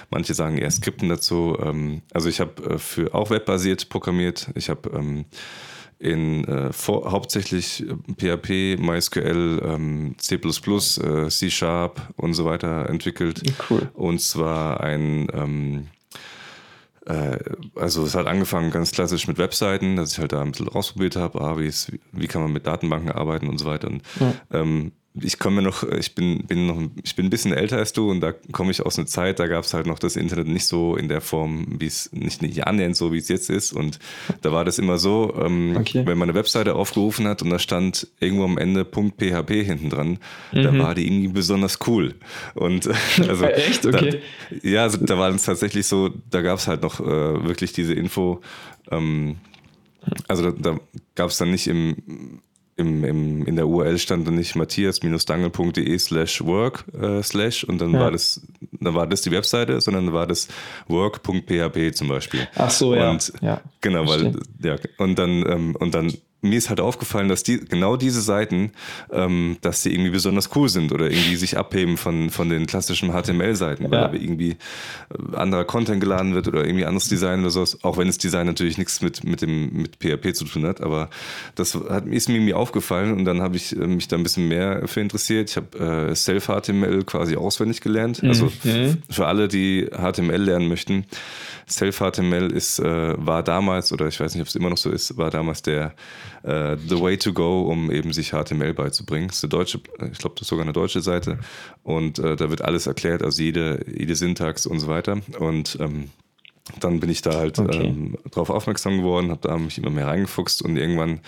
Manche 0.09 0.33
sagen 0.33 0.57
eher 0.57 0.69
Skripten 0.69 1.09
dazu. 1.09 1.57
Ähm, 1.61 2.01
also 2.13 2.29
ich 2.29 2.39
habe 2.39 2.63
äh, 2.63 2.77
für 2.77 3.15
auch 3.15 3.29
webbasiert 3.29 3.89
programmiert. 3.89 4.49
Ich 4.55 4.69
habe 4.69 4.91
ähm, 4.93 5.25
in 6.01 6.43
äh, 6.45 6.73
vor, 6.73 7.11
hauptsächlich 7.11 7.85
PHP, 8.17 8.49
äh, 8.49 8.77
MySQL, 8.77 9.61
ähm, 9.63 10.15
C++, 10.17 10.35
äh, 10.35 11.29
C 11.29 11.49
Sharp 11.51 12.01
und 12.17 12.33
so 12.33 12.45
weiter 12.45 12.89
entwickelt. 12.89 13.43
Cool. 13.69 13.89
Und 13.93 14.19
zwar 14.19 14.81
ein, 14.81 15.27
ähm, 15.33 15.87
äh, 17.05 17.37
also 17.75 18.03
es 18.03 18.15
hat 18.15 18.25
angefangen 18.25 18.71
ganz 18.71 18.91
klassisch 18.91 19.27
mit 19.27 19.37
Webseiten, 19.37 19.95
dass 19.95 20.13
ich 20.13 20.19
halt 20.19 20.31
da 20.31 20.41
ein 20.41 20.51
bisschen 20.51 20.69
ausprobiert 20.69 21.15
habe, 21.15 21.39
ah, 21.39 21.59
wie, 21.59 21.71
wie 22.11 22.27
kann 22.27 22.41
man 22.41 22.51
mit 22.51 22.65
Datenbanken 22.65 23.11
arbeiten 23.11 23.47
und 23.47 23.59
so 23.59 23.65
weiter. 23.65 23.87
Und, 23.87 24.01
ja. 24.19 24.33
ähm, 24.51 24.93
ich 25.13 25.39
komme 25.39 25.61
noch, 25.61 25.83
ich 25.83 26.15
bin, 26.15 26.45
bin 26.45 26.67
noch, 26.67 26.81
ich 27.03 27.15
bin 27.15 27.25
ein 27.25 27.29
bisschen 27.29 27.51
älter 27.51 27.77
als 27.77 27.91
du 27.91 28.09
und 28.09 28.21
da 28.21 28.31
komme 28.31 28.71
ich 28.71 28.81
aus 28.81 28.97
einer 28.97 29.07
Zeit, 29.07 29.39
da 29.39 29.47
gab 29.47 29.65
es 29.65 29.73
halt 29.73 29.85
noch 29.85 29.99
das 29.99 30.15
Internet 30.15 30.47
nicht 30.47 30.65
so 30.65 30.95
in 30.95 31.09
der 31.09 31.19
Form, 31.19 31.67
wie 31.79 31.85
es 31.85 32.13
nicht, 32.13 32.41
nicht 32.41 32.65
annähernd 32.65 32.95
so, 32.95 33.11
wie 33.11 33.17
es 33.17 33.27
jetzt 33.27 33.49
ist. 33.49 33.73
Und 33.73 33.99
da 34.41 34.53
war 34.53 34.63
das 34.63 34.79
immer 34.79 34.97
so, 34.97 35.33
ähm, 35.37 35.75
okay. 35.77 36.05
wenn 36.05 36.17
man 36.17 36.29
eine 36.29 36.37
Webseite 36.37 36.75
aufgerufen 36.75 37.27
hat 37.27 37.41
und 37.41 37.49
da 37.49 37.59
stand 37.59 38.07
irgendwo 38.21 38.45
am 38.45 38.57
Ende 38.57 38.85
.php 38.85 39.63
hinten 39.65 39.89
dran, 39.89 40.17
mhm. 40.53 40.63
da 40.63 40.77
war 40.77 40.95
die 40.95 41.05
irgendwie 41.05 41.27
besonders 41.27 41.79
cool. 41.87 42.15
Und 42.53 42.87
also 43.27 43.45
echt 43.45 43.85
okay. 43.85 44.21
Da, 44.49 44.57
ja, 44.63 44.83
also, 44.83 44.97
da 44.97 45.17
war 45.17 45.29
es 45.29 45.43
tatsächlich 45.43 45.87
so, 45.87 46.09
da 46.29 46.41
gab 46.41 46.59
es 46.59 46.67
halt 46.67 46.83
noch 46.83 47.01
äh, 47.01 47.03
wirklich 47.03 47.73
diese 47.73 47.93
Info. 47.93 48.39
Ähm, 48.89 49.35
also 50.29 50.51
da, 50.51 50.71
da 50.71 50.79
gab 51.15 51.29
es 51.29 51.37
dann 51.37 51.51
nicht 51.51 51.67
im 51.67 52.41
im, 52.81 53.03
im, 53.03 53.45
in 53.45 53.55
der 53.55 53.67
URL 53.67 53.97
stand 53.97 54.27
dann 54.27 54.35
nicht 54.35 54.55
matthias-dangel.de 54.55 55.97
slash 55.97 56.43
work 56.43 56.85
äh, 56.99 57.23
slash 57.23 57.63
und 57.63 57.79
dann 57.79 57.93
ja. 57.93 57.99
war 57.99 58.11
das 58.11 58.41
dann 58.81 58.95
war 58.95 59.07
das 59.07 59.21
die 59.21 59.31
Webseite, 59.31 59.79
sondern 59.79 60.07
dann 60.07 60.13
war 60.13 60.27
das 60.27 60.47
work.php 60.87 61.93
zum 61.93 62.07
Beispiel. 62.07 62.47
Ach 62.55 62.69
so, 62.69 62.95
ja. 62.95 63.11
Und, 63.11 63.31
ja. 63.41 63.61
Genau, 63.79 64.07
weil, 64.07 64.33
ja, 64.63 64.75
und 64.97 65.17
dann, 65.17 65.45
ähm, 65.47 65.75
und 65.75 65.93
dann 65.93 66.13
mir 66.41 66.57
ist 66.57 66.69
halt 66.69 66.79
aufgefallen, 66.79 67.29
dass 67.29 67.43
die, 67.43 67.59
genau 67.59 67.97
diese 67.97 68.21
Seiten, 68.21 68.71
ähm, 69.11 69.57
dass 69.61 69.83
die 69.83 69.93
irgendwie 69.93 70.11
besonders 70.11 70.49
cool 70.55 70.69
sind 70.69 70.91
oder 70.91 71.09
irgendwie 71.09 71.35
sich 71.35 71.57
abheben 71.57 71.97
von, 71.97 72.29
von 72.29 72.49
den 72.49 72.65
klassischen 72.65 73.11
HTML-Seiten, 73.11 73.83
weil 73.85 73.99
ja. 73.99 74.07
da 74.07 74.13
irgendwie 74.13 74.51
äh, 74.51 75.35
anderer 75.35 75.65
Content 75.65 76.01
geladen 76.01 76.33
wird 76.33 76.47
oder 76.47 76.65
irgendwie 76.65 76.85
anderes 76.85 77.07
Design 77.09 77.41
oder 77.41 77.51
sowas, 77.51 77.83
auch 77.83 77.97
wenn 77.97 78.07
das 78.07 78.17
Design 78.17 78.47
natürlich 78.47 78.77
nichts 78.77 79.01
mit, 79.01 79.23
mit 79.23 79.41
dem 79.41 79.71
mit 79.73 79.97
PHP 79.97 80.33
zu 80.33 80.45
tun 80.45 80.65
hat, 80.65 80.81
aber 80.81 81.09
das 81.55 81.75
hat, 81.75 82.07
ist 82.07 82.27
mir 82.27 82.35
irgendwie 82.35 82.53
aufgefallen 82.53 83.13
und 83.13 83.25
dann 83.25 83.41
habe 83.41 83.55
ich 83.57 83.75
äh, 83.75 83.87
mich 83.87 84.07
da 84.07 84.17
ein 84.17 84.23
bisschen 84.23 84.47
mehr 84.47 84.87
für 84.87 85.01
interessiert. 85.01 85.49
Ich 85.49 85.57
habe 85.57 86.09
äh, 86.09 86.15
Self-HTML 86.15 87.03
quasi 87.03 87.35
auswendig 87.35 87.81
gelernt. 87.81 88.23
Also 88.23 88.51
mhm. 88.63 88.97
für 89.09 89.27
alle, 89.27 89.47
die 89.47 89.87
HTML 89.91 90.41
lernen 90.41 90.67
möchten, 90.67 91.05
Self-HTML 91.69 92.51
ist, 92.51 92.79
äh, 92.79 93.13
war 93.17 93.43
damals, 93.43 93.91
oder 93.91 94.07
ich 94.07 94.19
weiß 94.19 94.33
nicht, 94.33 94.41
ob 94.41 94.47
es 94.47 94.55
immer 94.55 94.69
noch 94.69 94.77
so 94.77 94.89
ist, 94.89 95.17
war 95.17 95.29
damals 95.29 95.61
der 95.61 95.93
äh, 96.43 96.77
The 96.77 96.99
Way 96.99 97.17
to 97.17 97.33
Go, 97.33 97.63
um 97.63 97.91
eben 97.91 98.13
sich 98.13 98.31
HTML 98.31 98.73
beizubringen. 98.73 99.27
Das 99.27 99.37
ist 99.37 99.43
eine 99.43 99.49
deutsche, 99.49 99.79
ich 100.11 100.17
glaube, 100.17 100.35
das 100.35 100.43
ist 100.43 100.47
sogar 100.47 100.63
eine 100.63 100.73
deutsche 100.73 101.01
Seite. 101.01 101.39
Und 101.83 102.19
äh, 102.19 102.35
da 102.35 102.49
wird 102.49 102.61
alles 102.61 102.87
erklärt, 102.87 103.23
also 103.23 103.41
jede, 103.41 103.85
jede 103.87 104.15
Syntax 104.15 104.65
und 104.65 104.79
so 104.79 104.87
weiter. 104.87 105.21
Und 105.39 105.77
ähm, 105.79 106.09
dann 106.79 106.99
bin 106.99 107.09
ich 107.09 107.21
da 107.21 107.33
halt 107.33 107.59
okay. 107.59 107.87
ähm, 107.87 108.17
drauf 108.29 108.49
aufmerksam 108.49 108.97
geworden, 108.97 109.31
habe 109.31 109.47
da 109.47 109.57
mich 109.57 109.77
immer 109.77 109.89
mehr 109.89 110.07
reingefuchst 110.07 110.61
und 110.61 110.77
irgendwann 110.77 111.19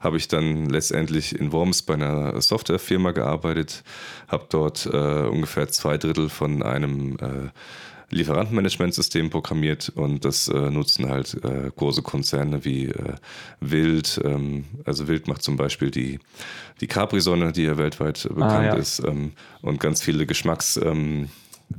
habe 0.00 0.16
ich 0.16 0.28
dann 0.28 0.68
letztendlich 0.68 1.38
in 1.38 1.52
Worms 1.52 1.82
bei 1.82 1.94
einer 1.94 2.40
Softwarefirma 2.40 3.12
gearbeitet, 3.12 3.84
habe 4.28 4.46
dort 4.48 4.86
äh, 4.86 5.26
ungefähr 5.28 5.68
zwei 5.68 5.98
Drittel 5.98 6.28
von 6.28 6.62
einem 6.62 7.16
äh, 7.16 7.50
Lieferantenmanagementsystem 8.10 9.30
programmiert 9.30 9.90
und 9.94 10.24
das 10.24 10.48
äh, 10.48 10.70
nutzen 10.70 11.08
halt 11.08 11.34
äh, 11.44 11.70
große 11.76 12.02
Konzerne 12.02 12.64
wie 12.64 12.86
äh, 12.86 13.14
Wild. 13.60 14.20
Ähm, 14.24 14.64
also 14.84 15.08
Wild 15.08 15.28
macht 15.28 15.42
zum 15.42 15.56
Beispiel 15.56 15.90
die, 15.90 16.18
die 16.80 16.86
Capri-Sonne, 16.86 17.52
die 17.52 17.64
ja 17.64 17.76
weltweit 17.76 18.22
bekannt 18.22 18.52
ah, 18.52 18.64
ja. 18.64 18.74
ist 18.74 19.00
ähm, 19.04 19.32
und 19.62 19.80
ganz 19.80 20.02
viele 20.02 20.26
Geschmacks... 20.26 20.78
Ähm, 20.82 21.28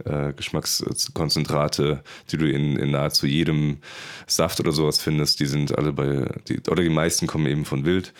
äh, 0.05 0.33
Geschmackskonzentrate, 0.33 2.03
die 2.29 2.37
du 2.37 2.47
in, 2.47 2.75
in, 2.75 2.91
nahezu 2.91 3.25
jedem 3.25 3.79
Saft 4.27 4.59
oder 4.59 4.71
sowas 4.71 5.01
findest, 5.01 5.39
die 5.39 5.47
sind 5.47 5.75
alle 5.75 5.93
bei, 5.93 6.27
die, 6.47 6.59
oder 6.69 6.83
die 6.83 6.89
meisten 6.89 7.25
kommen 7.25 7.47
eben 7.47 7.65
von 7.65 7.85
Wild 7.85 8.13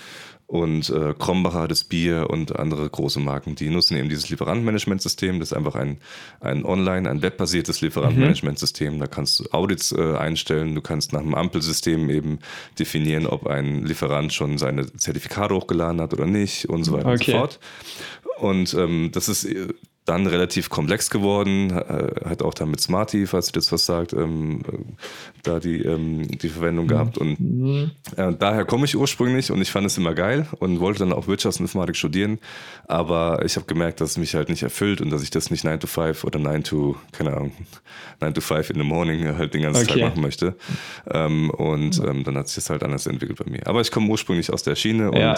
und 0.50 0.90
äh, 0.90 1.14
Krombacher, 1.14 1.68
das 1.68 1.84
Bier 1.84 2.28
und 2.32 2.58
andere 2.58 2.90
große 2.90 3.20
Marken, 3.20 3.54
die 3.54 3.70
nutzen 3.70 3.96
eben 3.98 4.10
dieses 4.10 4.32
Lieferantenmanagementsystem. 4.32 5.40
Das 5.40 5.52
ist 5.52 5.58
einfach 5.58 5.76
ein, 5.76 6.00
ein 6.40 6.66
online, 6.66 7.08
ein 7.08 7.22
webbasiertes 7.22 7.82
Lieferantenmanagementsystem. 7.82 8.96
Mhm. 8.96 9.00
Da 9.00 9.06
kannst 9.06 9.40
du 9.40 9.46
Audits 9.52 9.92
äh, 9.92 10.18
einstellen, 10.18 10.74
du 10.74 10.82
kannst 10.82 11.14
nach 11.14 11.20
einem 11.20 11.36
Ampelsystem 11.36 12.10
eben 12.10 12.40
definieren, 12.80 13.28
ob 13.28 13.46
ein 13.46 13.86
Lieferant 13.86 14.34
schon 14.34 14.58
seine 14.58 14.92
Zertifikate 14.92 15.54
hochgeladen 15.54 16.02
hat 16.02 16.14
oder 16.14 16.26
nicht 16.26 16.68
und 16.68 16.84
so 16.84 16.94
weiter 16.94 17.10
okay. 17.10 17.14
und 17.14 17.26
so 17.26 17.32
fort. 17.32 17.60
Und 18.40 18.74
ähm, 18.74 19.12
das 19.14 19.30
ist 19.30 19.44
äh, 19.44 19.68
dann 20.10 20.26
relativ 20.26 20.70
komplex 20.70 21.10
geworden, 21.10 21.72
äh, 21.72 22.30
hat 22.30 22.42
auch 22.42 22.56
dann 22.56 22.72
mit 22.72 22.82
Smarty, 22.82 23.28
falls 23.28 23.52
du 23.52 23.60
das 23.60 23.72
was 23.72 23.86
sagt, 23.86 24.14
ähm, 24.14 24.62
äh, 24.62 24.78
da 25.44 25.60
die, 25.60 25.84
ähm, 25.84 26.28
die 26.28 26.50
Verwendung 26.50 26.86
mhm. 26.86 26.90
gehabt. 26.90 27.18
Und 27.20 27.92
äh, 28.18 28.34
daher 28.38 28.66
komme 28.66 28.86
ich 28.86 28.98
ursprünglich 28.98 29.52
und 29.52 29.62
ich 29.62 29.72
fand 29.72 29.86
es 29.86 29.98
immer 29.98 30.16
geil 30.16 30.48
und 30.60 30.80
wollte 30.80 31.00
dann 31.00 31.14
auch 31.14 31.28
Wirtschaftsinformatik 31.28 31.96
studieren. 31.96 32.40
Aber 32.88 33.46
ich 33.46 33.56
habe 33.56 33.68
gemerkt, 33.68 34.02
dass 34.02 34.12
es 34.12 34.18
mich 34.18 34.34
halt 34.34 34.50
nicht 34.50 34.64
erfüllt 34.64 35.00
und 35.00 35.12
dass 35.12 35.22
ich 35.22 35.30
das 35.30 35.52
nicht 35.52 35.64
9 35.64 35.80
to 35.80 35.88
5 35.88 36.24
oder 36.24 36.40
9 36.40 36.64
to, 36.64 36.96
keine 37.12 37.36
Ahnung, 37.36 37.52
9 38.20 38.34
to 38.34 38.42
5 38.42 38.72
in 38.72 38.78
the 38.78 38.84
morning 38.84 39.38
halt 39.38 39.54
den 39.54 39.62
ganzen 39.62 39.84
okay. 39.84 40.00
Tag 40.00 40.10
machen 40.10 40.22
möchte. 40.22 40.56
Ähm, 41.12 41.52
und 41.52 42.00
ähm, 42.00 42.24
dann 42.24 42.36
hat 42.36 42.48
sich 42.48 42.56
das 42.56 42.72
halt 42.72 42.84
anders 42.84 43.06
entwickelt 43.06 43.38
bei 43.38 43.50
mir. 43.50 43.68
Aber 43.68 43.82
ich 43.82 43.92
komme 43.92 44.10
ursprünglich 44.10 44.52
aus 44.52 44.64
der 44.64 44.76
Schiene 44.76 45.12
und 45.12 45.20
ja 45.20 45.36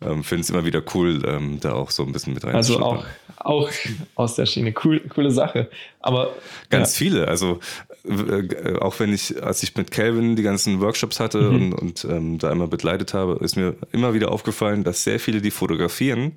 ähm, 0.00 0.22
finde 0.22 0.42
es 0.42 0.50
immer 0.50 0.64
wieder 0.64 0.82
cool, 0.94 1.22
ähm, 1.26 1.58
da 1.60 1.72
auch 1.72 1.90
so 1.90 2.04
ein 2.04 2.12
bisschen 2.12 2.34
mit 2.34 2.44
rein 2.44 2.54
Also 2.54 2.80
auch, 2.80 3.04
auch 3.36 3.70
aus 4.14 4.34
der 4.34 4.46
Schiene. 4.46 4.74
Cool, 4.84 5.00
coole 5.00 5.30
Sache. 5.30 5.68
Aber 6.00 6.34
ganz 6.70 6.94
ja. 6.94 6.98
viele. 6.98 7.28
Also 7.28 7.60
äh, 8.04 8.76
auch 8.78 8.98
wenn 9.00 9.12
ich, 9.12 9.42
als 9.42 9.62
ich 9.62 9.76
mit 9.76 9.90
Calvin 9.90 10.36
die 10.36 10.42
ganzen 10.42 10.80
Workshops 10.80 11.20
hatte 11.20 11.40
mhm. 11.40 11.72
und, 11.72 11.74
und 11.74 12.04
ähm, 12.04 12.38
da 12.38 12.50
immer 12.50 12.66
begleitet 12.66 13.14
habe, 13.14 13.38
ist 13.42 13.56
mir 13.56 13.74
immer 13.92 14.14
wieder 14.14 14.32
aufgefallen, 14.32 14.84
dass 14.84 15.04
sehr 15.04 15.20
viele, 15.20 15.40
die 15.40 15.50
fotografieren, 15.50 16.32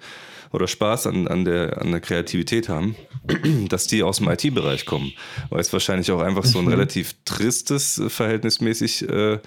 oder 0.51 0.67
Spaß 0.67 1.07
an, 1.07 1.27
an, 1.27 1.45
der, 1.45 1.81
an 1.81 1.91
der 1.91 2.01
Kreativität 2.01 2.69
haben, 2.69 2.95
dass 3.69 3.87
die 3.87 4.03
aus 4.03 4.17
dem 4.17 4.29
IT-Bereich 4.29 4.85
kommen. 4.85 5.13
Weil 5.49 5.61
es 5.61 5.71
wahrscheinlich 5.71 6.11
auch 6.11 6.21
einfach 6.21 6.43
so 6.43 6.59
ein 6.59 6.65
mhm. 6.65 6.71
relativ 6.71 7.15
tristes, 7.25 7.97
äh, 7.99 8.09
verhältnismäßig 8.09 9.09
äh, 9.09 9.39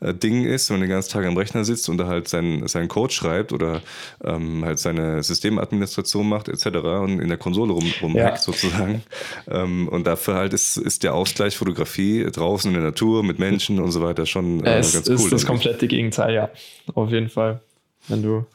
äh, 0.00 0.14
Ding 0.14 0.44
ist, 0.44 0.70
wenn 0.70 0.76
man 0.78 0.88
den 0.88 0.90
ganzen 0.90 1.12
Tag 1.12 1.26
am 1.26 1.36
Rechner 1.36 1.64
sitzt 1.64 1.88
und 1.88 1.98
da 1.98 2.06
halt 2.06 2.28
seinen, 2.28 2.66
seinen 2.68 2.88
Code 2.88 3.12
schreibt 3.12 3.52
oder 3.52 3.82
ähm, 4.24 4.64
halt 4.64 4.78
seine 4.78 5.22
Systemadministration 5.22 6.28
macht 6.28 6.48
etc. 6.48 6.66
und 6.66 7.20
in 7.20 7.28
der 7.28 7.38
Konsole 7.38 7.72
rum, 7.72 7.92
rumhackt 8.00 8.38
ja. 8.38 8.42
sozusagen. 8.42 9.02
Ähm, 9.50 9.88
und 9.88 10.06
dafür 10.06 10.34
halt 10.34 10.52
ist, 10.52 10.76
ist 10.76 11.02
der 11.02 11.14
Ausgleich 11.14 11.56
Fotografie 11.56 12.24
draußen 12.30 12.68
in 12.70 12.74
der 12.74 12.84
Natur 12.84 13.24
mit 13.24 13.38
Menschen 13.38 13.80
und 13.80 13.90
so 13.90 14.02
weiter 14.02 14.26
schon 14.26 14.64
äh, 14.64 14.78
es 14.78 14.92
ganz 14.92 15.08
cool. 15.08 15.14
Es 15.14 15.24
ist 15.24 15.32
das 15.32 15.46
komplette 15.46 15.88
Gegenteil, 15.88 16.34
ja. 16.34 16.50
Auf 16.94 17.10
jeden 17.10 17.28
Fall. 17.28 17.60
Wenn 18.08 18.22
du 18.22 18.46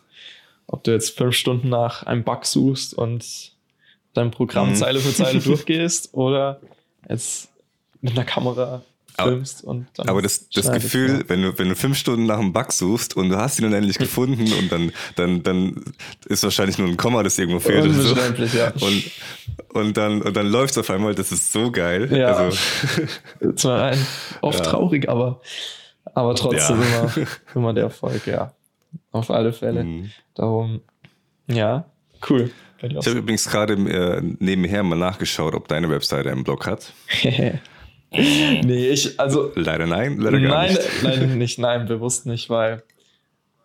ob 0.67 0.83
du 0.83 0.91
jetzt 0.91 1.17
fünf 1.17 1.35
Stunden 1.35 1.69
nach 1.69 2.03
einem 2.03 2.23
Bug 2.23 2.45
suchst 2.45 2.93
und 2.93 3.51
dein 4.13 4.31
Programm 4.31 4.69
mhm. 4.69 4.75
Zeile 4.75 4.99
für 4.99 5.13
Zeile 5.13 5.39
durchgehst 5.41 6.13
oder 6.13 6.59
jetzt 7.09 7.49
mit 8.01 8.13
einer 8.13 8.25
Kamera 8.25 8.83
filmst 9.19 9.63
und 9.63 9.87
dann. 9.95 10.09
Aber 10.09 10.21
das, 10.21 10.49
das 10.49 10.71
Gefühl, 10.71 11.19
ja. 11.19 11.29
wenn 11.29 11.41
du, 11.41 11.57
wenn 11.57 11.69
du 11.69 11.75
fünf 11.75 11.97
Stunden 11.97 12.25
nach 12.25 12.37
einem 12.37 12.53
Bug 12.53 12.71
suchst 12.71 13.15
und 13.15 13.29
du 13.29 13.37
hast 13.37 13.59
ihn 13.59 13.63
dann 13.63 13.73
endlich 13.73 13.97
gefunden 13.99 14.51
und 14.53 14.71
dann, 14.71 14.91
dann, 15.15 15.43
dann 15.43 15.83
ist 16.25 16.43
wahrscheinlich 16.43 16.77
nur 16.77 16.87
ein 16.87 16.97
Komma, 16.97 17.23
das 17.23 17.37
irgendwo 17.37 17.59
fehlt 17.59 17.85
oder 17.85 17.93
so. 17.93 18.15
Ja. 18.57 18.71
Und, 18.79 19.11
und 19.73 19.97
dann, 19.97 20.21
und 20.21 20.35
dann 20.35 20.47
läuft 20.47 20.71
es 20.71 20.77
auf 20.77 20.89
einmal, 20.89 21.15
das 21.15 21.31
ist 21.31 21.51
so 21.51 21.71
geil. 21.71 22.15
Ja. 22.15 22.35
Also, 22.35 22.57
Zwar 23.55 23.83
ein, 23.91 24.07
oft 24.41 24.59
Ja. 24.59 24.65
traurig, 24.65 25.09
aber, 25.09 25.41
aber 26.13 26.35
trotzdem 26.35 26.81
Ja. 26.81 27.11
immer, 27.15 27.27
immer 27.55 27.73
der 27.73 27.85
Erfolg, 27.85 28.27
ja. 28.27 28.53
Auf 29.17 29.31
alle 29.31 29.53
Fälle. 29.53 29.83
Mhm. 29.83 30.11
Darum, 30.35 30.81
ja, 31.47 31.85
cool. 32.29 32.51
Ich 32.81 32.95
habe 33.07 33.17
übrigens 33.17 33.49
gerade 33.49 33.73
äh, 33.73 34.21
nebenher 34.39 34.83
mal 34.83 34.95
nachgeschaut, 34.97 35.55
ob 35.55 35.67
deine 35.67 35.89
Webseite 35.89 36.31
einen 36.31 36.43
Blog 36.43 36.67
hat. 36.67 36.93
nee, 38.11 38.89
ich, 38.89 39.19
also, 39.19 39.51
Leider 39.55 39.87
nein, 39.87 40.17
leider 40.17 40.39
gar 40.39 40.49
nein, 40.49 40.73
nicht. 40.73 41.03
nein, 41.03 41.37
nicht, 41.39 41.59
nein, 41.59 41.85
bewusst 41.87 42.25
nicht, 42.27 42.49
weil, 42.49 42.83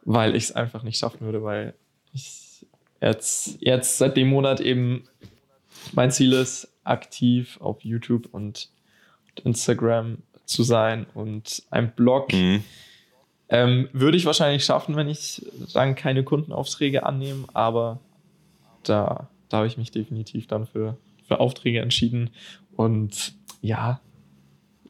weil 0.04 0.34
ich 0.34 0.44
es 0.44 0.52
einfach 0.52 0.82
nicht 0.82 0.98
schaffen 0.98 1.20
würde, 1.20 1.42
weil 1.42 1.74
ich 2.14 2.66
jetzt, 3.00 3.58
jetzt 3.60 3.98
seit 3.98 4.16
dem 4.16 4.28
Monat 4.28 4.60
eben 4.60 5.04
mein 5.92 6.10
Ziel 6.10 6.32
ist, 6.32 6.68
aktiv 6.84 7.58
auf 7.60 7.84
YouTube 7.84 8.28
und 8.32 8.70
Instagram 9.44 10.18
zu 10.46 10.62
sein 10.62 11.06
und 11.14 11.62
ein 11.70 11.92
Blog 11.94 12.32
Mhm. 12.32 12.64
Ähm, 13.52 13.88
würde 13.92 14.16
ich 14.16 14.24
wahrscheinlich 14.24 14.64
schaffen, 14.64 14.96
wenn 14.96 15.08
ich 15.08 15.44
dann 15.74 15.94
keine 15.94 16.24
Kundenaufträge 16.24 17.04
annehme, 17.04 17.44
aber 17.52 17.98
da, 18.84 19.28
da 19.50 19.58
habe 19.58 19.66
ich 19.66 19.76
mich 19.76 19.90
definitiv 19.90 20.46
dann 20.46 20.66
für, 20.66 20.96
für 21.28 21.38
Aufträge 21.38 21.80
entschieden 21.80 22.30
und 22.76 23.34
ja, 23.60 24.00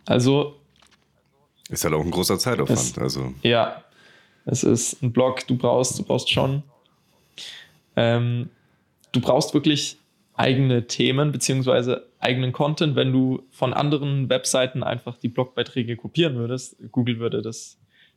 also 0.06 0.56
Ist 1.68 1.84
halt 1.84 1.94
auch 1.94 2.00
ein 2.04 2.10
großer 2.10 2.38
Zeitaufwand. 2.38 2.78
Es- 2.78 2.98
also, 2.98 3.34
Ja, 3.42 3.82
es 4.44 4.62
ist 4.64 5.02
ein 5.02 5.12
Blog, 5.12 5.46
du 5.46 5.56
brauchst, 5.56 5.98
du 5.98 6.04
brauchst 6.04 6.30
schon, 6.30 6.62
ähm, 7.96 8.48
du 9.12 9.20
brauchst 9.20 9.54
wirklich 9.54 9.98
eigene 10.34 10.86
Themen 10.86 11.30
beziehungsweise 11.32 12.06
eigenen 12.18 12.52
Content. 12.52 12.96
Wenn 12.96 13.12
du 13.12 13.42
von 13.50 13.74
anderen 13.74 14.28
Webseiten 14.30 14.82
einfach 14.82 15.16
die 15.18 15.28
Blogbeiträge 15.28 15.96
kopieren 15.96 16.36
würdest, 16.36 16.76
Google 16.90 17.18
würde 17.18 17.42
das, 17.42 17.76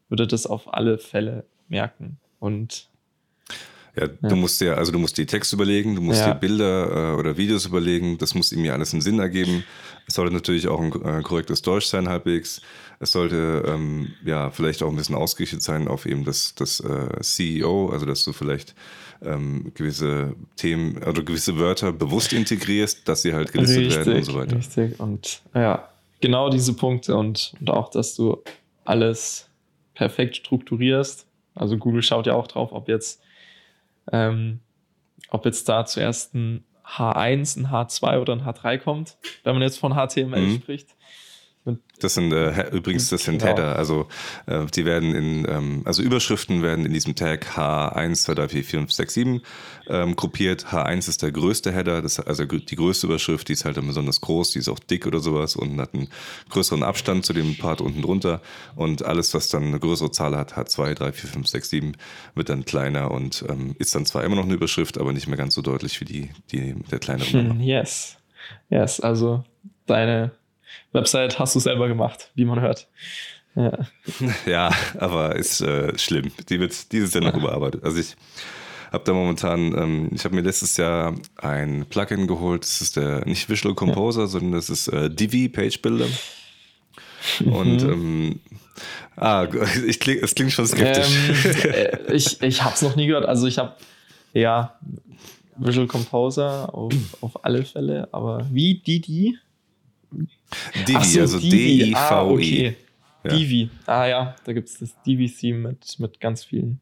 würde 0.10 0.28
das 0.28 0.46
auf 0.46 0.74
alle 0.74 0.98
Fälle 0.98 1.46
merken. 1.68 2.18
Und 2.39 2.89
ja, 3.98 4.08
du 4.08 4.36
musst 4.36 4.60
ja, 4.60 4.74
also 4.74 4.91
du 4.91 5.00
musst 5.00 5.18
die 5.18 5.26
Texte 5.26 5.56
überlegen, 5.56 5.96
du 5.96 6.02
musst 6.02 6.20
Ja. 6.20 6.34
dir 6.34 6.39
Bilder 6.39 7.13
äh, 7.13 7.15
oder 7.18 7.38
Videos 7.38 7.65
überlegen, 7.65 8.18
das 8.18 8.36
muss 8.36 8.52
ihm 8.52 8.65
ja 8.65 8.74
alles 8.74 8.91
einen 8.94 9.02
Sinn 9.02 9.20
ergeben. 9.20 9.63
Es 10.06 10.15
sollte 10.15 10.34
natürlich 10.34 10.68
auch 10.68 10.82
ein 10.82 10.91
äh, 11.02 11.22
korrektes 11.22 11.62
Deutsch 11.62 11.86
sein, 11.86 12.10
halbwegs. 12.10 12.62
Es 13.00 13.13
sollte 13.13 13.63
ähm, 13.65 14.13
ja 14.26 14.52
vielleicht 14.52 14.84
auch 14.84 14.89
ein 14.89 14.96
bisschen 14.98 15.15
ausgerichtet 15.15 15.63
sein 15.63 15.88
auf 15.88 16.06
eben 16.06 16.26
das, 16.26 16.56
das 16.56 16.82
äh, 16.82 17.22
CEO, 17.22 17.89
also 17.89 18.06
dass 18.06 18.24
du 18.26 18.34
vielleicht 18.34 18.76
ähm, 19.24 19.72
gewisse 19.74 20.36
Themen 20.58 20.98
oder 21.02 21.24
gewisse 21.24 21.58
Wörter 21.58 21.94
bewusst 21.94 22.34
integrierst, 22.34 23.08
dass 23.08 23.22
sie 23.22 23.34
halt 23.34 23.54
gelistet 23.54 23.96
werden 23.96 24.13
und 24.18 24.24
so 24.26 24.36
weiter. 24.36 24.58
Richtig. 24.58 25.00
Und 25.00 25.41
ja, 25.54 25.88
genau 26.20 26.50
diese 26.50 26.74
Punkte 26.74 27.15
und, 27.15 27.54
und 27.62 27.70
auch, 27.70 27.89
dass 27.89 28.15
du 28.15 28.44
alles 28.84 29.48
perfekt 29.95 30.36
strukturierst. 30.38 31.27
Also 31.55 31.77
Google 31.77 32.03
schaut 32.03 32.27
ja 32.27 32.34
auch 32.34 32.47
drauf, 32.47 32.71
ob 32.71 32.88
jetzt, 32.88 33.21
ähm, 34.12 34.60
ob 35.29 35.45
jetzt 35.45 35.67
da 35.67 35.86
zuerst 35.86 36.36
ein 36.36 36.63
H1, 36.86 37.58
ein 37.58 37.67
H2 37.71 38.19
oder 38.19 38.34
ein 38.34 38.41
H3 38.45 38.77
kommt, 38.77 39.17
wenn 39.43 39.53
man 39.55 39.63
jetzt 39.63 39.79
von 39.79 39.93
HTML 39.93 40.41
Mhm. 40.41 40.62
spricht. 40.62 40.89
Das 41.99 42.13
sind 42.13 42.34
äh, 42.34 42.69
übrigens 42.71 43.10
das 43.10 43.23
sind 43.23 43.39
Genau. 43.39 43.51
Header, 43.51 43.75
also 43.77 44.08
äh, 44.47 44.65
die 44.65 44.86
werden 44.86 45.15
in, 45.15 45.47
ähm, 45.49 45.81
also 45.86 46.01
Überschriften 46.01 46.62
werden 46.62 46.86
in 46.86 46.93
diesem 46.93 47.15
Tag 47.15 47.45
H1, 47.55 48.23
2, 48.23 48.36
3, 48.36 48.47
4, 48.49 48.63
5, 48.63 48.91
6, 48.91 49.13
7 49.13 49.41
ähm, 49.88 50.15
gruppiert. 50.15 50.67
H1 50.67 51.10
ist 51.10 51.21
der 51.21 51.31
größte 51.31 51.71
Header, 51.71 52.01
das, 52.01 52.19
also 52.19 52.45
die 52.45 52.75
größte 52.75 53.08
Überschrift, 53.08 53.47
die 53.47 53.53
ist 53.53 53.65
halt 53.65 53.77
dann 53.77 53.88
besonders 53.88 54.21
groß, 54.21 54.51
die 54.51 54.60
ist 54.60 54.69
auch 54.69 54.79
dick 54.79 55.05
oder 55.08 55.19
sowas 55.19 55.55
und 55.55 55.79
hat 55.79 55.93
einen 55.93 56.10
größeren 56.49 56.84
Abstand 56.84 57.25
zu 57.25 57.34
dem 57.34 57.58
Part 57.58 57.81
unten 57.81 58.01
drunter. 58.01 58.41
Und 58.75 59.03
alles, 59.03 59.34
was 59.34 59.49
dann 59.49 59.63
eine 59.63 59.79
größere 59.79 60.12
Zahl 60.12 60.36
hat, 60.36 60.53
H2, 60.53 60.95
3, 60.95 61.12
4, 61.13 61.29
5, 61.29 61.47
6, 61.47 61.69
7, 61.69 61.91
wird 62.36 62.49
dann 62.49 62.65
kleiner 62.65 63.12
und 63.12 63.45
ähm, 63.49 63.75
ist 63.79 63.95
dann 63.95 64.05
zwar 64.05 64.23
immer 64.23 64.36
noch 64.36 64.45
eine 64.45 64.53
Überschrift, 64.53 64.97
aber 64.97 65.13
nicht 65.13 65.27
mehr 65.27 65.38
ganz 65.38 65.55
so 65.55 65.62
deutlich 65.62 66.01
wie 66.01 66.05
die, 66.05 66.29
die 66.51 66.75
der 66.91 66.99
kleinere. 66.99 67.31
Hm, 67.31 67.62
yes. 67.62 68.17
Yes, 68.69 68.99
also 68.99 69.43
deine 69.86 70.31
Website 70.92 71.40
hast 71.40 71.56
du 71.56 71.60
selber 71.60 71.88
gemacht, 71.88 72.32
wie 72.36 72.46
man 72.46 72.62
hört. 72.62 72.88
Ja. 73.56 73.72
Ja, 74.46 74.72
aber 75.00 75.36
ist 75.36 75.62
äh, 75.62 75.98
schlimm. 75.98 76.32
Die 76.50 76.60
wird 76.60 76.92
dieses 76.92 77.14
Jahr 77.14 77.24
noch 77.24 77.36
überarbeitet. 77.36 77.84
Also 77.84 78.00
ich 78.00 78.16
habe 78.92 79.04
da 79.04 79.14
momentan, 79.14 79.74
ähm, 79.78 80.10
ich 80.14 80.24
habe 80.26 80.36
mir 80.36 80.42
letztes 80.42 80.78
Jahr 80.78 81.16
ein 81.38 81.86
Plugin 81.90 82.28
geholt. 82.28 82.64
Das 82.64 82.82
ist 82.82 82.98
der 82.98 83.26
nicht 83.26 83.50
Visual 83.50 83.76
Composer, 83.76 84.28
sondern 84.28 84.54
das 84.54 84.70
ist 84.70 84.88
äh, 84.88 85.10
Divi 85.10 85.50
Page 85.50 85.82
Builder. 85.82 86.08
Und 87.46 87.82
ähm, 87.84 88.40
ah, 89.16 89.48
ich 89.88 90.00
kling, 90.00 90.20
es 90.22 90.36
klingt 90.36 90.52
schon 90.52 90.68
skeptisch. 90.68 91.08
Ähm, 91.46 91.72
äh, 91.72 92.14
ich 92.14 92.42
ich 92.42 92.64
habe 92.64 92.76
es 92.76 92.82
noch 92.82 92.96
nie 92.96 93.08
gehört. 93.08 93.26
Also 93.26 93.48
ich 93.48 93.58
habe 93.58 93.74
ja 94.34 94.76
Visual 95.58 95.88
Composer 95.88 96.74
auf, 96.74 96.94
auf 97.22 97.44
alle 97.46 97.64
Fälle, 97.64 98.10
aber 98.12 98.46
wie 98.52 98.76
Didi? 98.76 99.38
Divi, 100.88 101.03
so, 101.03 101.21
also 101.21 101.39
Divi. 101.39 101.79
D-I-V-I. 101.79 101.95
Ah, 101.95 102.23
okay. 102.23 102.75
Ja. 103.23 103.31
Divi. 103.31 103.69
Ah 103.86 104.05
ja, 104.05 104.36
da 104.45 104.53
gibt 104.53 104.69
es 104.69 104.79
das 104.79 105.01
Divi-Theme 105.05 105.69
mit, 105.69 105.99
mit 105.99 106.19
ganz 106.19 106.43
vielen. 106.43 106.79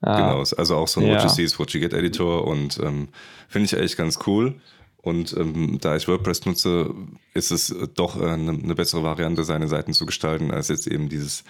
Ah, 0.00 0.16
Genau, 0.16 0.42
ist 0.42 0.54
also 0.54 0.76
auch 0.76 0.88
so 0.88 1.00
ein 1.00 1.06
Ja. 1.06 1.14
What 1.14 1.22
You 1.24 1.28
See 1.28 1.44
is 1.44 1.58
What 1.58 1.70
You 1.70 1.80
Get 1.80 1.92
Editor 1.92 2.46
und 2.46 2.78
ähm, 2.82 3.08
finde 3.48 3.66
ich 3.66 3.76
eigentlich 3.76 3.96
ganz 3.96 4.18
cool. 4.26 4.60
Und 5.06 5.36
ähm, 5.36 5.78
da 5.80 5.94
ich 5.94 6.08
WordPress 6.08 6.46
nutze, 6.46 6.92
ist 7.32 7.52
es 7.52 7.70
äh, 7.70 7.86
doch 7.94 8.20
äh, 8.20 8.24
eine, 8.24 8.50
eine 8.50 8.74
bessere 8.74 9.04
Variante, 9.04 9.44
seine 9.44 9.68
Seiten 9.68 9.92
zu 9.92 10.04
gestalten, 10.04 10.50
als 10.50 10.66
jetzt 10.66 10.88
eben 10.88 11.08
dieses, 11.08 11.44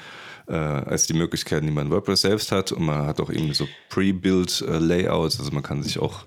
äh, 0.47 0.53
als 0.55 1.07
die 1.07 1.15
Möglichkeiten, 1.15 1.65
die 1.65 1.73
man 1.73 1.87
in 1.87 1.93
WordPress 1.93 2.21
selbst 2.21 2.53
hat. 2.53 2.73
Und 2.73 2.85
man 2.85 3.07
hat 3.07 3.19
auch 3.19 3.31
irgendwie 3.31 3.55
so 3.55 3.67
Pre-Built 3.89 4.61
äh, 4.61 4.79
Layouts, 4.79 5.39
also 5.41 5.53
man 5.53 5.63
kann 5.63 5.83
sich 5.83 5.99
auch 5.99 6.27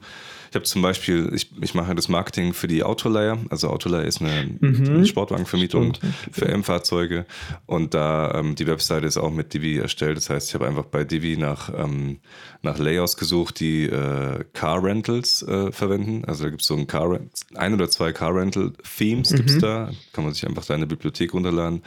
ich 0.50 0.56
habe 0.56 0.66
zum 0.66 0.82
Beispiel, 0.82 1.32
ich, 1.34 1.52
ich 1.62 1.76
mache 1.76 1.94
das 1.94 2.10
Marketing 2.10 2.54
für 2.54 2.68
die 2.68 2.84
Autoleier. 2.84 3.38
Also 3.50 3.70
Autoleier 3.70 4.06
ist 4.06 4.20
eine, 4.20 4.58
eine 4.62 5.06
Sportwagenvermietung 5.06 5.94
Stimmt. 5.94 6.16
für 6.32 6.48
M-Fahrzeuge. 6.48 7.26
Und 7.68 7.94
da 7.94 8.34
ähm, 8.34 8.56
die 8.56 8.66
Webseite 8.66 9.06
ist 9.06 9.18
auch 9.18 9.32
mit 9.32 9.54
Divi 9.54 9.78
erstellt. 9.78 10.18
Das 10.18 10.30
heißt, 10.32 10.50
ich 10.50 10.56
habe 10.56 10.68
einfach 10.68 10.86
bei 10.86 11.04
Divi 11.04 11.38
nach, 11.38 11.72
ähm, 11.78 12.20
nach 12.64 12.80
Layouts 12.80 13.16
gesucht, 13.18 13.60
die 13.60 13.86
äh, 13.86 14.44
Car 14.54 14.84
Rentals 14.84 15.44
äh, 15.44 15.72
verwenden. 15.72 16.26
Also 16.26 16.46
da 16.46 16.50
gibt 16.50 16.62
es 16.62 16.68
so 16.68 16.76
ein 16.76 16.88
Car 16.88 17.20
ein 17.54 17.74
oder 17.74 17.90
zwei 17.90 18.12
Car 18.12 18.34
Rental 18.34 18.74
Themes 18.98 19.32
gibt's 19.32 19.60
da. 19.60 19.92
Kann 20.14 20.24
man 20.24 20.34
sich 20.34 20.48
einfach 20.48 20.66
da 20.66 20.74
in 20.74 20.80
der 20.80 20.88
Bibliothek 20.88 21.34
runterladen. 21.34 21.84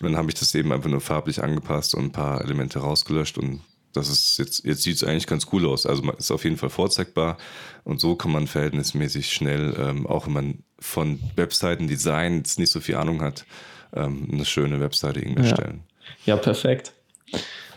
Und 0.00 0.02
dann 0.02 0.16
habe 0.16 0.28
ich 0.28 0.34
das 0.34 0.54
eben 0.54 0.72
einfach 0.72 0.90
nur 0.90 1.00
farblich 1.00 1.42
angepasst 1.42 1.94
und 1.94 2.04
ein 2.04 2.12
paar 2.12 2.40
Elemente 2.42 2.78
rausgelöscht 2.78 3.38
und 3.38 3.60
das 3.94 4.08
ist 4.10 4.38
jetzt, 4.38 4.64
jetzt 4.64 4.82
sieht 4.82 4.96
es 4.96 5.04
eigentlich 5.04 5.26
ganz 5.26 5.46
cool 5.52 5.66
aus. 5.66 5.86
Also 5.86 6.02
man 6.02 6.16
ist 6.16 6.30
auf 6.30 6.44
jeden 6.44 6.56
Fall 6.56 6.70
vorzeigbar 6.70 7.38
und 7.84 8.00
so 8.00 8.14
kann 8.16 8.32
man 8.32 8.46
verhältnismäßig 8.46 9.32
schnell, 9.32 9.74
ähm, 9.78 10.06
auch 10.06 10.26
wenn 10.26 10.32
man 10.34 10.58
von 10.78 11.18
Webseiten-Design 11.36 12.36
jetzt 12.38 12.58
nicht 12.58 12.70
so 12.70 12.80
viel 12.80 12.96
Ahnung 12.96 13.22
hat, 13.22 13.46
ähm, 13.94 14.28
eine 14.30 14.44
schöne 14.44 14.80
Webseite 14.80 15.20
irgendwie 15.20 15.42
Ja. 15.42 15.48
erstellen. 15.48 15.80
Ja, 16.26 16.36
perfekt. 16.36 16.92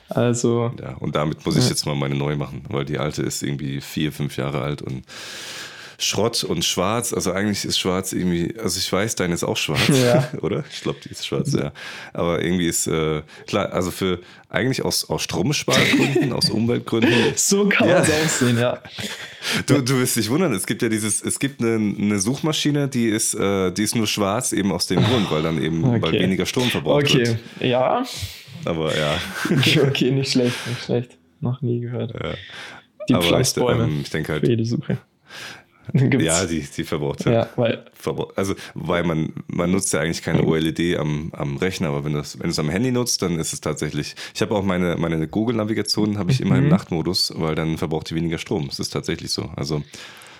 Also, 0.10 0.72
Ja, 0.82 0.96
und 0.96 1.16
damit 1.16 1.46
muss 1.46 1.58
ich 1.58 1.68
jetzt 1.68 1.86
mal 1.86 1.96
meine 1.96 2.16
neu 2.16 2.36
machen, 2.36 2.64
weil 2.70 2.86
die 2.86 2.98
alte 2.98 3.24
ist 3.24 3.44
irgendwie 3.44 3.82
vier, 3.82 4.12
fünf 4.14 4.38
Jahre 4.38 4.62
alt 4.62 4.82
und 4.82 5.04
Schrott 6.00 6.44
und 6.44 6.64
schwarz. 6.64 7.12
Also 7.14 7.32
eigentlich 7.32 7.66
ist 7.66 7.80
schwarz 7.80 8.14
irgendwie, 8.14 8.56
also 8.60 8.78
ich 8.80 8.92
weiß, 8.92 9.16
deine 9.16 9.34
ist 9.34 9.44
auch 9.44 9.58
schwarz, 9.58 9.88
Ja. 9.90 10.30
oder? 10.42 10.64
Ich 10.72 10.82
glaube, 10.82 11.00
die 11.04 11.10
ist 11.10 11.26
schwarz, 11.26 11.54
ja. 11.54 11.72
Aber 12.14 12.42
irgendwie 12.44 12.68
ist, 12.68 12.86
äh, 12.88 13.24
klar, 13.48 13.74
also 13.74 13.90
für 13.90 14.20
eigentlich 14.50 14.84
aus, 14.86 15.10
aus 15.10 15.24
Stromspargründen, 15.24 16.34
aus 16.34 16.50
Umweltgründen. 16.52 17.12
so 17.36 17.68
kann 17.68 17.88
Ja. 17.90 17.96
man 17.96 18.04
es 18.04 18.12
auch 18.12 18.30
sehen, 18.30 18.60
ja. 18.60 18.80
Du, 19.66 19.82
du 19.82 20.00
wirst 20.00 20.16
dich 20.18 20.30
wundern, 20.30 20.54
es 20.54 20.66
gibt 20.68 20.82
ja 20.84 20.90
dieses, 20.90 21.22
es 21.24 21.40
gibt 21.40 21.62
eine, 21.62 21.76
eine 21.76 22.20
Suchmaschine, 22.20 22.88
die 22.88 23.08
ist, 23.08 23.34
äh, 23.34 23.72
die 23.72 23.84
ist 23.84 23.96
nur 23.96 24.08
schwarz, 24.08 24.52
eben 24.54 24.72
aus 24.72 24.86
dem 24.88 25.04
Grund, 25.04 25.32
weil 25.32 25.42
dann 25.42 25.62
eben 25.62 25.82
weil 25.84 26.04
Okay. 26.04 26.20
weniger 26.20 26.46
Strom 26.46 26.70
verbraucht 26.70 27.06
Okay, 27.06 27.26
wird. 27.28 27.38
ja. 27.62 28.04
Aber 28.66 28.96
ja. 28.96 29.20
Okay, 29.88 30.12
nicht 30.12 30.32
schlecht, 30.32 30.56
nicht 30.68 30.84
schlecht. 30.84 31.18
Noch 31.40 31.62
nie 31.62 31.80
gehört. 31.80 32.14
ja. 32.14 32.34
Die 33.10 33.14
Aber 33.14 33.40
ich, 33.40 33.56
ähm, 33.58 34.02
ich 34.04 34.10
denke 34.10 34.28
für 34.28 34.34
halt, 34.34 34.48
jede 34.48 34.66
Suche. 34.66 34.98
Ja, 35.94 36.46
die, 36.46 36.66
die 36.76 36.84
verbraucht 36.84 37.26
halt 37.26 37.36
ja, 37.36 37.50
weil 37.56 37.86
Also, 38.36 38.56
weil 38.74 39.04
man, 39.04 39.34
man 39.48 39.72
nutzt 39.72 39.94
ja 39.94 40.00
eigentlich 40.02 40.22
keine 40.22 40.44
OLED 40.44 40.98
am, 40.98 41.32
am 41.34 41.58
Rechner, 41.58 41.90
aber 41.90 42.04
wenn 42.06 42.14
du 42.14 42.20
es 42.20 42.40
wenn 42.40 42.52
am 42.58 42.70
Handy 42.70 42.92
nutzt, 42.92 43.22
dann 43.22 43.40
ist 43.40 43.54
es 43.54 43.62
tatsächlich. 43.62 44.16
Ich 44.34 44.42
habe 44.42 44.56
auch 44.56 44.64
meine, 44.64 44.96
meine 44.98 45.28
Google-Navigation 45.28 46.18
habe 46.18 46.32
ich 46.32 46.42
immer 46.42 46.56
Mhm. 46.56 46.64
im 46.64 46.70
Nachtmodus, 46.70 47.34
weil 47.36 47.56
dann 47.56 47.78
verbraucht 47.78 48.10
die 48.10 48.16
weniger 48.16 48.38
Strom. 48.38 48.68
Es 48.72 48.80
ist 48.80 48.90
tatsächlich 48.90 49.32
so. 49.32 49.50
Also 49.56 49.84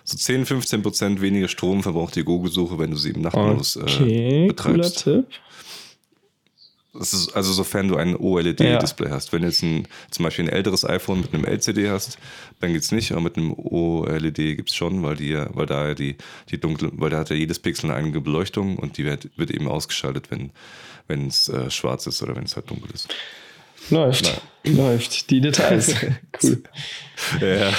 so 0.04 0.18
10, 0.18 0.46
15 0.46 0.82
Prozent 0.84 1.22
weniger 1.22 1.50
Strom 1.50 1.84
verbraucht 1.84 2.16
die 2.16 2.24
Google-Suche, 2.24 2.80
wenn 2.80 2.92
du 2.92 2.98
sie 2.98 3.12
im 3.12 3.22
Nachtmodus 3.22 3.76
äh, 3.76 3.80
okay, 3.82 4.54
cooler 4.56 4.78
betreibst. 4.78 5.04
Tipp. 5.04 5.26
Ist, 7.00 7.34
also 7.34 7.54
sofern 7.54 7.88
du 7.88 7.96
ein 7.96 8.16
OLED-Display 8.16 9.10
ja. 9.10 9.16
hast. 9.16 9.34
Wenn 9.34 9.42
du 9.42 9.48
jetzt 9.48 9.64
ein, 9.64 9.88
zum 10.12 10.24
Beispiel 10.24 10.46
ein 10.46 10.50
älteres 10.50 10.86
iPhone 10.86 11.22
mit 11.22 11.34
einem 11.34 11.46
LCD 11.46 11.90
hast, 11.90 12.18
dann 12.60 12.74
geht's 12.74 12.92
nicht, 12.92 13.12
aber 13.12 13.22
mit 13.22 13.38
einem 13.38 13.54
OLED 13.54 14.36
gibt 14.36 14.70
es 14.70 14.76
schon, 14.76 15.04
weil 15.04 15.16
die 15.16 15.38
weil 15.50 15.66
da 15.66 15.94
die, 15.94 16.16
die 16.50 16.60
dunkle, 16.60 16.92
weil 16.94 17.10
da 17.10 17.20
hat 17.20 17.30
ja 17.30 17.36
jedes 17.36 17.60
Pixel 17.60 17.90
eine 17.90 18.00
eigene 18.00 18.22
Beleuchtung 18.22 18.78
und 18.78 18.98
die 18.98 19.06
wird, 19.06 19.30
wird 19.38 19.52
eben 19.52 19.68
ausgeschaltet, 19.68 20.30
wenn 21.08 21.28
es 21.28 21.50
äh, 21.50 21.70
schwarz 21.70 22.08
ist 22.08 22.22
oder 22.24 22.36
wenn 22.36 22.44
es 22.44 22.56
halt 22.56 22.70
dunkel 22.70 22.90
ist. 22.94 23.08
Läuft. 23.90 24.42
Nein. 24.66 24.76
Läuft. 24.76 25.30
Die 25.30 25.42
Details. 25.42 25.96
cool. 26.44 26.62
Ja. 27.40 27.72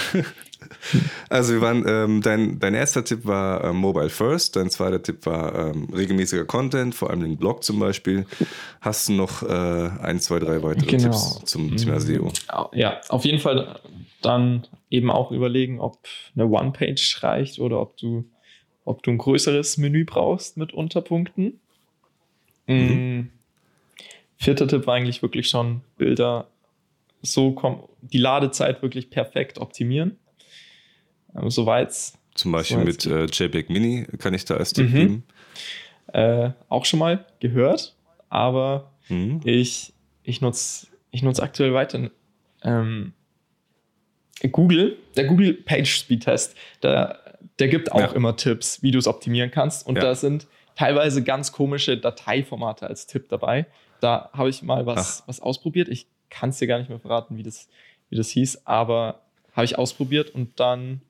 Also 1.30 1.52
wir 1.52 1.60
waren, 1.60 1.84
ähm, 1.86 2.22
dein, 2.22 2.58
dein 2.58 2.74
erster 2.74 3.04
Tipp 3.04 3.26
war 3.26 3.62
ähm, 3.62 3.76
Mobile 3.76 4.08
First, 4.08 4.56
dein 4.56 4.70
zweiter 4.70 5.02
Tipp 5.02 5.26
war 5.26 5.54
ähm, 5.54 5.88
regelmäßiger 5.94 6.46
Content, 6.46 6.94
vor 6.94 7.10
allem 7.10 7.20
den 7.20 7.36
Blog 7.36 7.64
zum 7.64 7.78
Beispiel. 7.78 8.24
Hast 8.80 9.08
du 9.08 9.12
noch 9.12 9.42
äh, 9.42 9.90
ein, 10.02 10.20
zwei, 10.20 10.38
drei 10.38 10.62
weitere 10.62 10.86
genau. 10.86 11.04
Tipps 11.04 11.44
zum 11.44 11.76
Thema 11.76 11.94
mhm. 11.94 12.00
SEO? 12.00 12.32
Ja, 12.72 13.00
auf 13.08 13.26
jeden 13.26 13.40
Fall 13.40 13.78
dann 14.22 14.66
eben 14.90 15.10
auch 15.10 15.30
überlegen, 15.30 15.80
ob 15.80 15.98
eine 16.34 16.46
One-Page 16.46 17.22
reicht 17.22 17.58
oder 17.58 17.80
ob 17.80 17.96
du, 17.96 18.24
ob 18.84 19.02
du 19.02 19.10
ein 19.10 19.18
größeres 19.18 19.76
Menü 19.76 20.04
brauchst 20.04 20.56
mit 20.56 20.72
Unterpunkten. 20.72 21.60
Mhm. 22.66 22.76
Mm. 22.76 23.30
Vierter 24.36 24.68
Tipp 24.68 24.86
war 24.86 24.94
eigentlich 24.94 25.22
wirklich 25.22 25.48
schon 25.48 25.82
Bilder 25.96 26.48
so 27.22 27.52
kommen, 27.52 27.82
die 28.00 28.18
Ladezeit 28.18 28.82
wirklich 28.82 29.10
perfekt 29.10 29.58
optimieren. 29.58 30.16
Ähm, 31.40 31.50
Soweit. 31.50 31.94
Zum 32.34 32.52
Beispiel 32.52 32.78
mit 32.78 33.04
äh, 33.04 33.24
JPEG 33.24 33.68
Mini 33.68 34.06
kann 34.18 34.32
ich 34.32 34.44
da 34.44 34.56
als 34.56 34.72
Tipp 34.72 34.90
mhm. 34.90 34.94
geben. 34.94 35.22
Äh, 36.12 36.50
auch 36.68 36.84
schon 36.84 37.00
mal 37.00 37.26
gehört, 37.40 37.96
aber 38.28 38.92
mhm. 39.08 39.40
ich, 39.44 39.92
ich 40.22 40.40
nutze 40.40 40.86
ich 41.10 41.22
nutz 41.22 41.40
aktuell 41.40 41.74
weiter 41.74 42.10
ähm, 42.62 43.12
Google, 44.52 44.96
der 45.16 45.24
Google 45.24 45.54
Page 45.54 45.90
Speed 45.90 46.24
Test, 46.24 46.56
der, 46.82 47.38
der 47.58 47.68
gibt 47.68 47.92
auch 47.92 48.00
ja. 48.00 48.12
immer 48.12 48.36
Tipps, 48.36 48.82
wie 48.82 48.90
du 48.90 48.98
es 48.98 49.06
optimieren 49.06 49.50
kannst. 49.50 49.86
Und 49.86 49.96
ja. 49.96 50.02
da 50.02 50.14
sind 50.14 50.46
teilweise 50.76 51.24
ganz 51.24 51.50
komische 51.52 51.98
Dateiformate 51.98 52.86
als 52.86 53.06
Tipp 53.06 53.28
dabei. 53.28 53.66
Da 54.00 54.30
habe 54.32 54.48
ich 54.48 54.62
mal 54.62 54.86
was, 54.86 55.24
was 55.26 55.40
ausprobiert. 55.40 55.88
Ich 55.88 56.06
kann 56.30 56.50
es 56.50 56.58
dir 56.58 56.68
gar 56.68 56.78
nicht 56.78 56.88
mehr 56.88 57.00
verraten, 57.00 57.36
wie 57.36 57.42
das, 57.42 57.68
wie 58.10 58.16
das 58.16 58.28
hieß, 58.28 58.64
aber 58.64 59.22
habe 59.52 59.64
ich 59.64 59.76
ausprobiert 59.76 60.30
und 60.30 60.60
dann 60.60 61.02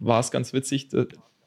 war 0.00 0.20
es 0.20 0.30
ganz 0.30 0.52
witzig. 0.52 0.88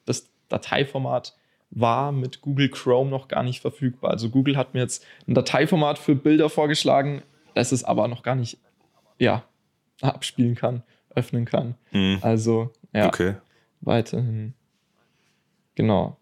Das 0.06 0.30
Dateiformat 0.50 1.36
war 1.72 2.12
mit 2.12 2.42
Google 2.42 2.70
Chrome 2.70 3.10
noch 3.10 3.28
gar 3.28 3.44
nicht 3.44 3.60
verfügbar. 3.60 4.12
Also 4.12 4.30
Google 4.30 4.56
hat 4.56 4.74
mir 4.74 4.82
jetzt 4.82 5.06
ein 5.28 5.34
Dateiformat 5.34 5.98
für 5.98 6.16
Bilder 6.16 6.50
vorgeschlagen, 6.50 7.24
das 7.56 7.72
es 7.72 7.84
aber 7.84 8.08
noch 8.08 8.24
gar 8.24 8.36
nicht 8.36 8.60
ja, 9.20 9.44
abspielen 10.02 10.56
kann, 10.56 10.84
öffnen 11.16 11.46
kann. 11.46 11.76
Mhm. 11.92 12.20
Also 12.22 12.72
ja, 12.94 13.08
okay. 13.08 13.36
weiterhin. 13.82 14.54
Genau. 15.76 16.18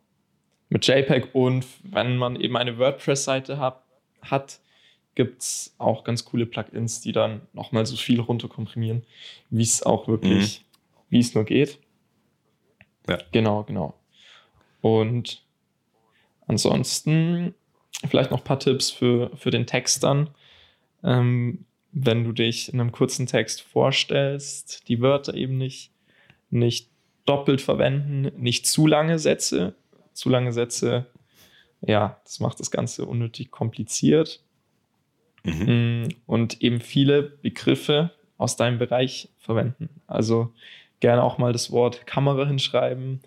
Mit 0.69 0.87
JPEG 0.87 1.35
und 1.35 1.65
wenn 1.83 2.15
man 2.15 2.37
eben 2.37 2.55
eine 2.55 2.77
WordPress-Seite 2.77 3.59
hat, 3.59 3.83
hat 4.21 4.61
gibt 5.15 5.41
es 5.41 5.75
auch 5.77 6.05
ganz 6.05 6.23
coole 6.23 6.45
Plugins, 6.45 7.01
die 7.01 7.11
dann 7.11 7.41
nochmal 7.51 7.85
so 7.85 7.97
viel 7.97 8.21
runterkomprimieren, 8.21 9.03
wie 9.49 9.63
es 9.63 9.83
auch 9.83 10.07
wirklich, 10.07 10.61
mhm. 10.61 10.65
wie 11.09 11.19
es 11.19 11.35
nur 11.35 11.43
geht. 11.43 11.79
Ja. 13.07 13.17
Genau, 13.31 13.63
genau. 13.63 13.93
Und 14.81 15.43
ansonsten 16.47 17.53
vielleicht 18.07 18.31
noch 18.31 18.39
ein 18.39 18.43
paar 18.43 18.59
Tipps 18.59 18.89
für, 18.89 19.35
für 19.35 19.51
den 19.51 19.67
Text 19.67 20.03
dann. 20.03 20.29
Ähm, 21.03 21.65
wenn 21.91 22.23
du 22.23 22.31
dich 22.31 22.71
in 22.71 22.79
einem 22.79 22.91
kurzen 22.91 23.27
Text 23.27 23.61
vorstellst, 23.61 24.87
die 24.87 25.01
Wörter 25.01 25.33
eben 25.33 25.57
nicht, 25.57 25.91
nicht 26.49 26.89
doppelt 27.25 27.61
verwenden, 27.61 28.31
nicht 28.41 28.65
zu 28.65 28.87
lange 28.87 29.19
Sätze. 29.19 29.75
Zu 30.13 30.29
lange 30.29 30.51
Sätze, 30.51 31.07
ja, 31.81 32.19
das 32.23 32.39
macht 32.39 32.59
das 32.59 32.71
Ganze 32.71 33.05
unnötig 33.05 33.51
kompliziert. 33.51 34.43
Mhm. 35.43 36.03
Mm, 36.03 36.09
und 36.27 36.61
eben 36.61 36.81
viele 36.81 37.23
Begriffe 37.23 38.11
aus 38.37 38.55
deinem 38.55 38.77
Bereich 38.77 39.29
verwenden. 39.39 39.89
Also 40.07 40.53
gerne 41.01 41.23
auch 41.23 41.37
mal 41.37 41.51
das 41.51 41.71
Wort 41.71 42.07
Kamera 42.07 42.45
hinschreiben, 42.45 43.19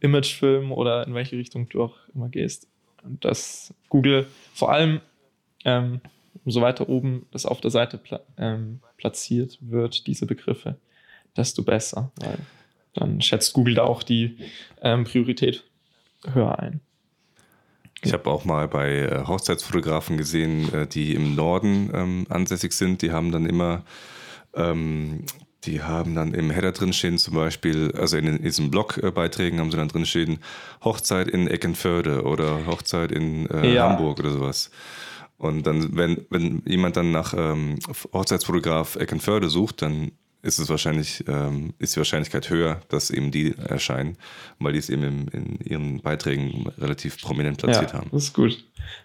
Imagefilm 0.00 0.70
oder 0.70 1.06
in 1.06 1.14
welche 1.14 1.36
Richtung 1.36 1.68
du 1.68 1.82
auch 1.82 1.96
immer 2.14 2.28
gehst. 2.28 2.68
Und 3.02 3.24
dass 3.24 3.74
Google 3.88 4.26
vor 4.54 4.70
allem, 4.72 5.00
ähm, 5.64 6.00
umso 6.44 6.60
weiter 6.60 6.88
oben 6.88 7.26
das 7.32 7.46
auf 7.46 7.60
der 7.60 7.70
Seite 7.70 7.98
pla 7.98 8.20
ähm, 8.36 8.80
platziert 8.96 9.58
wird, 9.60 10.06
diese 10.06 10.26
Begriffe, 10.26 10.76
desto 11.36 11.62
besser, 11.62 12.12
weil 12.20 12.38
dann 12.94 13.20
schätzt 13.20 13.52
Google 13.54 13.74
da 13.74 13.84
auch 13.84 14.02
die 14.02 14.38
ähm, 14.80 15.04
Priorität 15.04 15.64
höher 16.32 16.58
ein. 16.58 16.80
Ich 18.04 18.12
habe 18.12 18.28
auch 18.30 18.44
mal 18.44 18.66
bei 18.68 18.98
äh, 18.98 19.26
Hochzeitsfotografen 19.26 20.16
gesehen, 20.16 20.72
äh, 20.74 20.86
die 20.86 21.14
im 21.14 21.36
Norden 21.36 21.90
ähm, 21.94 22.26
ansässig 22.28 22.72
sind. 22.72 23.00
Die 23.02 23.12
haben 23.12 23.30
dann 23.30 23.46
immer, 23.46 23.84
ähm, 24.54 25.24
die 25.64 25.82
haben 25.82 26.14
dann 26.14 26.34
im 26.34 26.50
Header 26.50 26.72
drin 26.72 26.92
stehen, 26.92 27.18
zum 27.18 27.34
Beispiel, 27.34 27.92
also 27.92 28.16
in, 28.16 28.26
in 28.26 28.42
diesen 28.42 28.70
Blogbeiträgen 28.70 29.60
haben 29.60 29.70
sie 29.70 29.76
dann 29.76 29.88
drin 29.88 30.06
stehen, 30.06 30.38
Hochzeit 30.82 31.28
in 31.28 31.46
Eckenförde 31.46 32.24
oder 32.24 32.66
Hochzeit 32.66 33.12
in 33.12 33.48
äh, 33.50 33.74
ja. 33.74 33.90
Hamburg 33.90 34.18
oder 34.18 34.32
sowas. 34.32 34.70
Und 35.38 35.66
dann, 35.66 35.96
wenn, 35.96 36.24
wenn 36.30 36.62
jemand 36.66 36.96
dann 36.96 37.10
nach 37.10 37.34
ähm, 37.36 37.78
Hochzeitsfotograf 38.12 38.96
Eckenförde 38.96 39.48
sucht, 39.48 39.82
dann 39.82 40.12
ist 40.42 40.58
es 40.58 40.68
wahrscheinlich, 40.68 41.24
ähm, 41.28 41.72
ist 41.78 41.94
die 41.94 42.00
Wahrscheinlichkeit 42.00 42.50
höher, 42.50 42.80
dass 42.88 43.10
eben 43.10 43.30
die 43.30 43.56
erscheinen, 43.56 44.18
weil 44.58 44.72
die 44.72 44.80
es 44.80 44.90
eben 44.90 45.02
in, 45.02 45.28
in 45.28 45.60
ihren 45.60 46.00
Beiträgen 46.00 46.68
relativ 46.78 47.20
prominent 47.20 47.58
platziert 47.58 47.92
ja, 47.92 47.98
haben. 47.98 48.10
Das 48.10 48.24
ist 48.24 48.34
gut. 48.34 48.64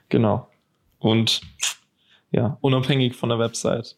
Genau. 0.09 0.49
Und 0.97 1.41
ja, 2.31 2.57
unabhängig 2.61 3.15
von 3.15 3.29
der 3.29 3.39
Website. 3.39 3.95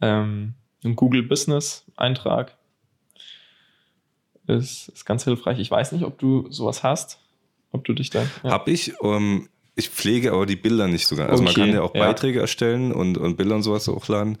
Ähm, 0.00 0.54
ein 0.84 0.96
Google 0.96 1.22
Business 1.22 1.84
Eintrag 1.96 2.56
ist, 4.46 4.88
ist 4.88 5.04
ganz 5.04 5.24
hilfreich. 5.24 5.58
Ich 5.58 5.70
weiß 5.70 5.92
nicht, 5.92 6.04
ob 6.04 6.18
du 6.18 6.50
sowas 6.50 6.82
hast, 6.82 7.20
ob 7.72 7.84
du 7.84 7.92
dich 7.92 8.10
da. 8.10 8.26
Ja. 8.42 8.50
Hab 8.50 8.68
ich. 8.68 9.00
Um, 9.00 9.14
ähm, 9.14 9.48
ich 9.78 9.90
pflege 9.90 10.32
aber 10.32 10.44
die 10.44 10.56
Bilder 10.56 10.88
nicht 10.88 11.06
sogar. 11.06 11.28
Also 11.28 11.44
okay, 11.44 11.52
man 11.52 11.66
kann 11.66 11.74
ja 11.74 11.82
auch 11.82 11.94
ja. 11.94 12.04
Beiträge 12.04 12.40
erstellen 12.40 12.90
und, 12.90 13.16
und 13.16 13.36
Bilder 13.36 13.54
und 13.54 13.62
sowas 13.62 13.86
hochladen. 13.86 14.36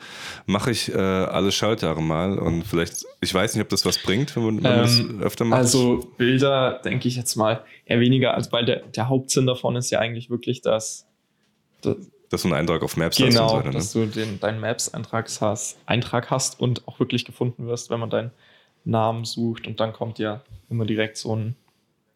Mache 0.46 0.72
ich 0.72 0.92
äh, 0.92 0.98
alle 0.98 1.52
Schaltjahre 1.52 2.02
mal 2.02 2.40
und 2.40 2.64
vielleicht, 2.64 3.06
ich 3.20 3.32
weiß 3.32 3.54
nicht, 3.54 3.62
ob 3.62 3.68
das 3.68 3.86
was 3.86 3.98
bringt, 3.98 4.34
wenn 4.34 4.42
man, 4.42 4.56
ähm, 4.56 4.62
das 4.62 5.00
öfter 5.20 5.44
macht. 5.44 5.58
Also 5.58 6.12
Bilder 6.16 6.80
denke 6.84 7.06
ich 7.06 7.14
jetzt 7.14 7.36
mal 7.36 7.62
eher 7.84 8.00
weniger, 8.00 8.34
als 8.34 8.50
weil 8.50 8.64
der, 8.64 8.80
der 8.80 9.08
Hauptsinn 9.08 9.46
davon 9.46 9.76
ist 9.76 9.90
ja 9.90 10.00
eigentlich 10.00 10.28
wirklich, 10.28 10.60
dass, 10.60 11.06
dass 11.82 11.98
dass 12.30 12.42
du 12.42 12.48
einen 12.48 12.56
Eintrag 12.56 12.82
auf 12.82 12.96
Maps 12.96 13.16
genau, 13.16 13.28
hast. 13.28 13.34
Genau, 13.34 13.48
so 13.48 13.66
ne? 13.66 13.70
dass 13.70 13.92
du 13.92 14.06
den, 14.06 14.40
deinen 14.40 14.60
Maps-Eintrag 14.60 15.28
hast, 15.40 15.78
Eintrag 15.86 16.30
hast 16.30 16.60
und 16.60 16.86
auch 16.86 17.00
wirklich 17.00 17.24
gefunden 17.24 17.66
wirst, 17.66 17.90
wenn 17.90 18.00
man 18.00 18.10
deinen 18.10 18.30
Namen 18.84 19.24
sucht 19.24 19.66
und 19.66 19.80
dann 19.80 19.92
kommt 19.92 20.18
ja 20.18 20.42
immer 20.70 20.86
direkt 20.86 21.16
so 21.16 21.34
ein, 21.34 21.56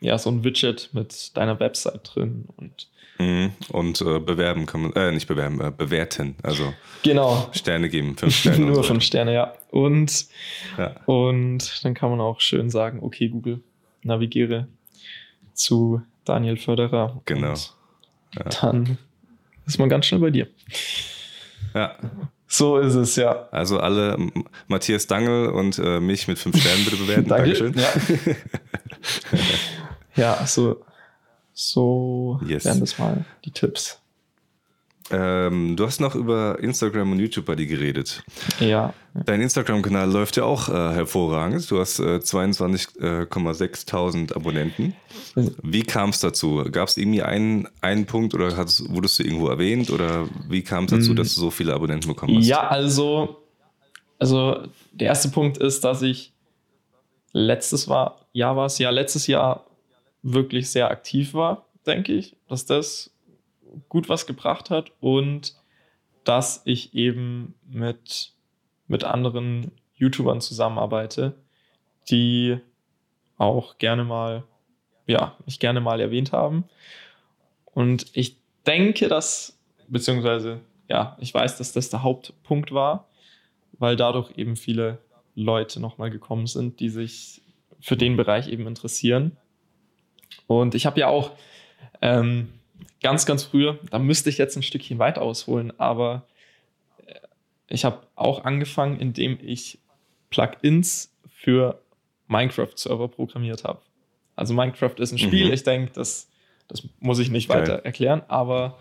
ja, 0.01 0.19
so 0.19 0.31
ein 0.31 0.45
Widget 0.45 0.91
mit 0.93 1.37
deiner 1.37 1.61
Website 1.61 2.13
drin 2.15 2.47
und 2.57 2.89
Mhm. 3.19 3.53
Und 3.71 4.01
äh, 4.01 4.19
bewerben 4.19 4.67
kann 4.67 4.83
man, 4.83 4.93
äh, 4.95 5.13
nicht 5.13 5.29
bewerben, 5.29 5.61
äh, 5.61 5.71
bewerten. 5.71 6.35
Also 6.43 6.73
genau. 7.03 7.49
Sterne 7.53 7.89
geben, 7.89 8.17
fünf 8.17 8.35
Sterne. 8.35 8.59
Nur 8.67 8.77
so. 8.77 8.83
fünf 8.83 9.05
Sterne, 9.05 9.35
ja. 9.35 9.55
Und, 9.71 10.27
ja. 10.79 10.97
und 11.07 11.85
dann 11.85 11.95
kann 11.95 12.11
man 12.11 12.21
auch 12.21 12.41
schön 12.41 12.71
sagen, 12.71 13.01
okay, 13.03 13.29
Google, 13.29 13.61
navigiere 14.03 14.69
zu 15.55 16.03
Daniel 16.25 16.57
Förderer. 16.57 17.21
Genau. 17.27 17.55
Ja. 18.35 18.45
Dann 18.61 18.99
ist 19.67 19.79
man 19.79 19.89
ganz 19.89 20.07
schnell 20.07 20.21
bei 20.21 20.31
dir. 20.31 20.49
Ja. 21.75 21.97
So 22.47 22.77
ist 22.77 22.95
es, 22.95 23.17
ja. 23.17 23.49
Also 23.51 23.81
alle 23.81 24.19
Matthias 24.69 25.07
Dangel 25.07 25.49
und 25.49 25.79
äh, 25.79 26.01
mich 26.01 26.29
mit 26.29 26.39
fünf 26.39 26.61
Sternen 26.61 26.85
bitte 26.85 26.97
bewerten. 26.97 27.25
Danke. 27.29 27.55
Dankeschön. 27.55 27.75
Ja, 27.75 27.93
ja 30.23 30.35
also 30.35 30.85
so 31.55 32.41
yes. 32.47 32.67
wären 32.67 32.81
das 32.81 32.99
mal 32.99 33.25
die 33.47 33.53
Tipps. 33.53 34.02
Ähm, 35.11 35.77
du 35.77 35.85
hast 35.85 36.01
noch 36.01 36.15
über 36.15 36.59
Instagram 36.61 37.13
und 37.13 37.19
YouTube 37.19 37.47
bei 37.47 37.55
dir 37.55 37.67
geredet. 37.67 38.23
Ja. 38.61 38.93
Dein 39.27 39.43
Instagram-Kanal 39.43 40.11
läuft 40.11 40.37
ja 40.37 40.45
auch 40.45 40.69
äh, 40.69 40.73
hervorragend. 40.73 41.71
Du 41.71 41.79
hast 41.79 41.99
äh, 41.99 42.19
22,6.000 42.19 44.31
äh, 44.31 44.35
Abonnenten. 44.35 44.95
Wie 45.63 45.83
kam 45.83 46.11
es 46.11 46.21
dazu? 46.21 46.65
Gab 46.71 46.89
es 46.89 46.97
irgendwie 46.97 47.23
einen, 47.23 47.69
einen 47.81 48.07
Punkt 48.07 48.35
oder 48.35 48.57
wurdest 48.57 49.19
du 49.19 49.25
irgendwo 49.25 49.49
erwähnt? 49.49 49.91
Oder 49.91 50.29
wie 50.49 50.63
kam 50.63 50.85
es 50.85 50.93
dazu, 50.93 51.13
mm. 51.13 51.17
dass 51.17 51.35
du 51.35 51.41
so 51.41 51.51
viele 51.51 51.75
Abonnenten 51.75 52.09
bekommen 52.09 52.39
hast? 52.39 52.47
Ja, 52.47 52.69
also, 52.69 53.43
also 54.19 54.63
der 54.93 55.09
erste 55.09 55.29
Punkt 55.29 55.59
ist, 55.59 55.85
dass 55.85 56.01
ich 56.03 56.33
letztes 57.33 57.87
Jahr 57.87 58.57
war 58.57 58.67
es 58.67 58.79
ja 58.79 58.91
letztes 58.91 59.27
Jahr 59.27 59.65
wirklich 60.23 60.71
sehr 60.71 60.91
aktiv 60.91 61.35
war, 61.35 61.67
denke 61.87 62.13
ich, 62.13 62.37
dass 62.49 62.65
das 62.65 63.12
gut 63.89 64.09
was 64.09 64.27
gebracht 64.27 64.71
hat 64.71 64.93
und 65.01 65.55
dass 66.25 66.63
ich 66.65 66.95
eben 66.95 67.55
mit, 67.69 68.33
mit 68.87 69.05
anderen 69.05 69.73
YouTubern 69.95 70.41
zusammenarbeite, 70.41 71.35
die 72.11 72.59
auch 73.39 73.79
gerne 73.79 74.05
mal, 74.05 74.45
ja, 75.07 75.37
mich 75.47 75.59
gerne 75.59 75.81
mal 75.81 76.01
erwähnt 76.01 76.33
haben. 76.33 76.65
Und 77.65 78.07
ich 78.15 78.37
denke, 78.67 79.09
dass, 79.09 79.59
beziehungsweise, 79.89 80.61
ja, 80.89 81.17
ich 81.21 81.33
weiß, 81.33 81.59
dass 81.59 81.73
das 81.73 81.91
der 81.91 82.03
Hauptpunkt 82.03 82.73
war, 82.73 83.09
weil 83.79 83.97
dadurch 83.97 84.37
eben 84.37 84.57
viele 84.57 84.99
Leute 85.35 85.81
nochmal 85.81 86.11
gekommen 86.11 86.47
sind, 86.47 86.81
die 86.81 86.89
sich 86.89 87.43
für 87.81 87.97
den 87.97 88.17
Bereich 88.17 88.49
eben 88.49 88.67
interessieren. 88.67 89.37
Und 90.47 90.75
ich 90.75 90.87
habe 90.87 91.01
ja 91.01 91.09
auch 91.09 91.33
ähm, 92.01 92.53
ganz, 93.03 93.27
ganz 93.27 93.45
früher, 93.45 93.79
da 93.91 93.99
müsste 93.99 94.31
ich 94.31 94.39
jetzt 94.39 94.57
ein 94.57 94.63
Stückchen 94.63 94.99
weit 94.99 95.19
ausholen, 95.19 95.73
aber 95.79 96.27
äh, 97.07 97.15
ich 97.69 97.85
habe 97.85 98.07
auch 98.15 98.45
angefangen, 98.45 98.99
indem 98.99 99.39
ich 99.43 99.79
Plugins 100.31 101.15
für 101.29 101.81
Minecraft-Server 102.29 103.09
programmiert 103.09 103.65
habe. 103.65 103.81
Also 104.37 104.55
Minecraft 104.55 104.95
ist 104.99 105.13
ein 105.13 105.19
Spiel, 105.19 105.47
mhm. 105.47 105.53
ich 105.53 105.63
denke, 105.63 105.93
das, 105.93 106.31
das 106.69 106.83
muss 107.01 107.19
ich 107.19 107.31
nicht 107.31 107.49
Geil. 107.49 107.63
weiter 107.63 107.85
erklären, 107.85 108.23
aber 108.29 108.79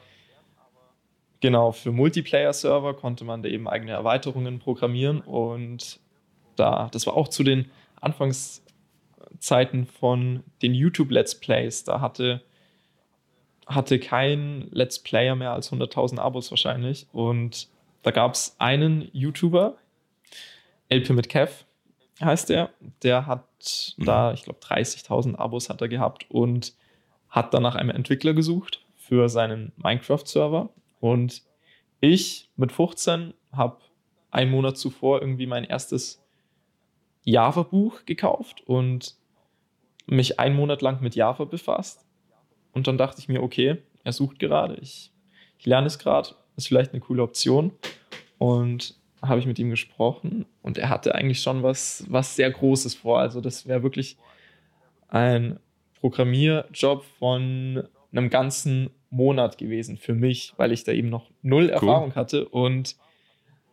genau, 1.41 1.71
für 1.71 1.91
Multiplayer-Server 1.91 2.93
konnte 2.93 3.25
man 3.25 3.43
da 3.43 3.49
eben 3.49 3.67
eigene 3.67 3.91
Erweiterungen 3.91 4.59
programmieren 4.59 5.21
und 5.21 5.99
da, 6.55 6.89
das 6.91 7.05
war 7.07 7.15
auch 7.15 7.27
zu 7.27 7.43
den 7.43 7.69
Anfangszeiten 7.99 9.85
von 9.85 10.43
den 10.61 10.73
YouTube-Let's 10.73 11.35
Plays. 11.35 11.83
Da 11.83 12.01
hatte, 12.01 12.41
hatte 13.67 13.99
kein 13.99 14.67
Let's 14.71 14.99
Player 14.99 15.35
mehr 15.35 15.53
als 15.53 15.71
100.000 15.71 16.19
Abos 16.19 16.51
wahrscheinlich. 16.51 17.07
Und 17.11 17.69
da 18.03 18.11
gab 18.11 18.33
es 18.33 18.55
einen 18.59 19.09
YouTuber, 19.13 19.77
LP 20.89 21.11
mit 21.11 21.29
Kev 21.29 21.65
heißt 22.19 22.49
er, 22.51 22.69
der 23.03 23.25
hat 23.25 23.95
mhm. 23.97 24.05
da, 24.05 24.33
ich 24.33 24.43
glaube, 24.43 24.59
30.000 24.59 25.35
Abos 25.35 25.69
hat 25.69 25.81
er 25.81 25.87
gehabt 25.87 26.29
und 26.29 26.75
hat 27.29 27.53
dann 27.53 27.63
nach 27.63 27.75
einem 27.75 27.89
Entwickler 27.89 28.33
gesucht 28.33 28.83
für 28.97 29.29
seinen 29.29 29.71
Minecraft-Server. 29.77 30.69
Und 30.99 31.43
ich 31.99 32.49
mit 32.55 32.71
15 32.71 33.33
habe 33.51 33.77
einen 34.31 34.51
Monat 34.51 34.77
zuvor 34.77 35.21
irgendwie 35.21 35.47
mein 35.47 35.63
erstes 35.63 36.21
Java-Buch 37.23 38.05
gekauft 38.05 38.61
und 38.65 39.15
mich 40.05 40.39
einen 40.39 40.55
Monat 40.55 40.81
lang 40.81 41.01
mit 41.01 41.15
Java 41.15 41.45
befasst. 41.45 42.05
Und 42.73 42.87
dann 42.87 42.97
dachte 42.97 43.19
ich 43.19 43.27
mir, 43.27 43.43
okay, 43.43 43.77
er 44.03 44.13
sucht 44.13 44.39
gerade, 44.39 44.75
ich, 44.81 45.11
ich 45.57 45.65
lerne 45.65 45.87
es 45.87 45.99
gerade, 45.99 46.29
ist 46.55 46.67
vielleicht 46.67 46.91
eine 46.91 47.01
coole 47.01 47.23
Option. 47.23 47.71
Und 48.37 48.95
habe 49.21 49.39
ich 49.39 49.45
mit 49.45 49.59
ihm 49.59 49.69
gesprochen 49.69 50.45
und 50.61 50.77
er 50.77 50.89
hatte 50.89 51.13
eigentlich 51.13 51.41
schon 51.41 51.61
was, 51.61 52.05
was 52.09 52.35
sehr 52.35 52.49
Großes 52.49 52.95
vor. 52.95 53.19
Also 53.19 53.39
das 53.39 53.67
wäre 53.67 53.83
wirklich 53.83 54.17
ein 55.09 55.59
Programmierjob 55.99 57.03
von 57.19 57.87
einem 58.11 58.29
ganzen 58.29 58.89
Monat 59.11 59.57
gewesen 59.57 59.97
für 59.97 60.13
mich, 60.13 60.53
weil 60.57 60.71
ich 60.71 60.83
da 60.83 60.91
eben 60.91 61.09
noch 61.09 61.29
null 61.43 61.65
cool. 61.65 61.69
Erfahrung 61.69 62.15
hatte. 62.15 62.47
Und 62.47 62.95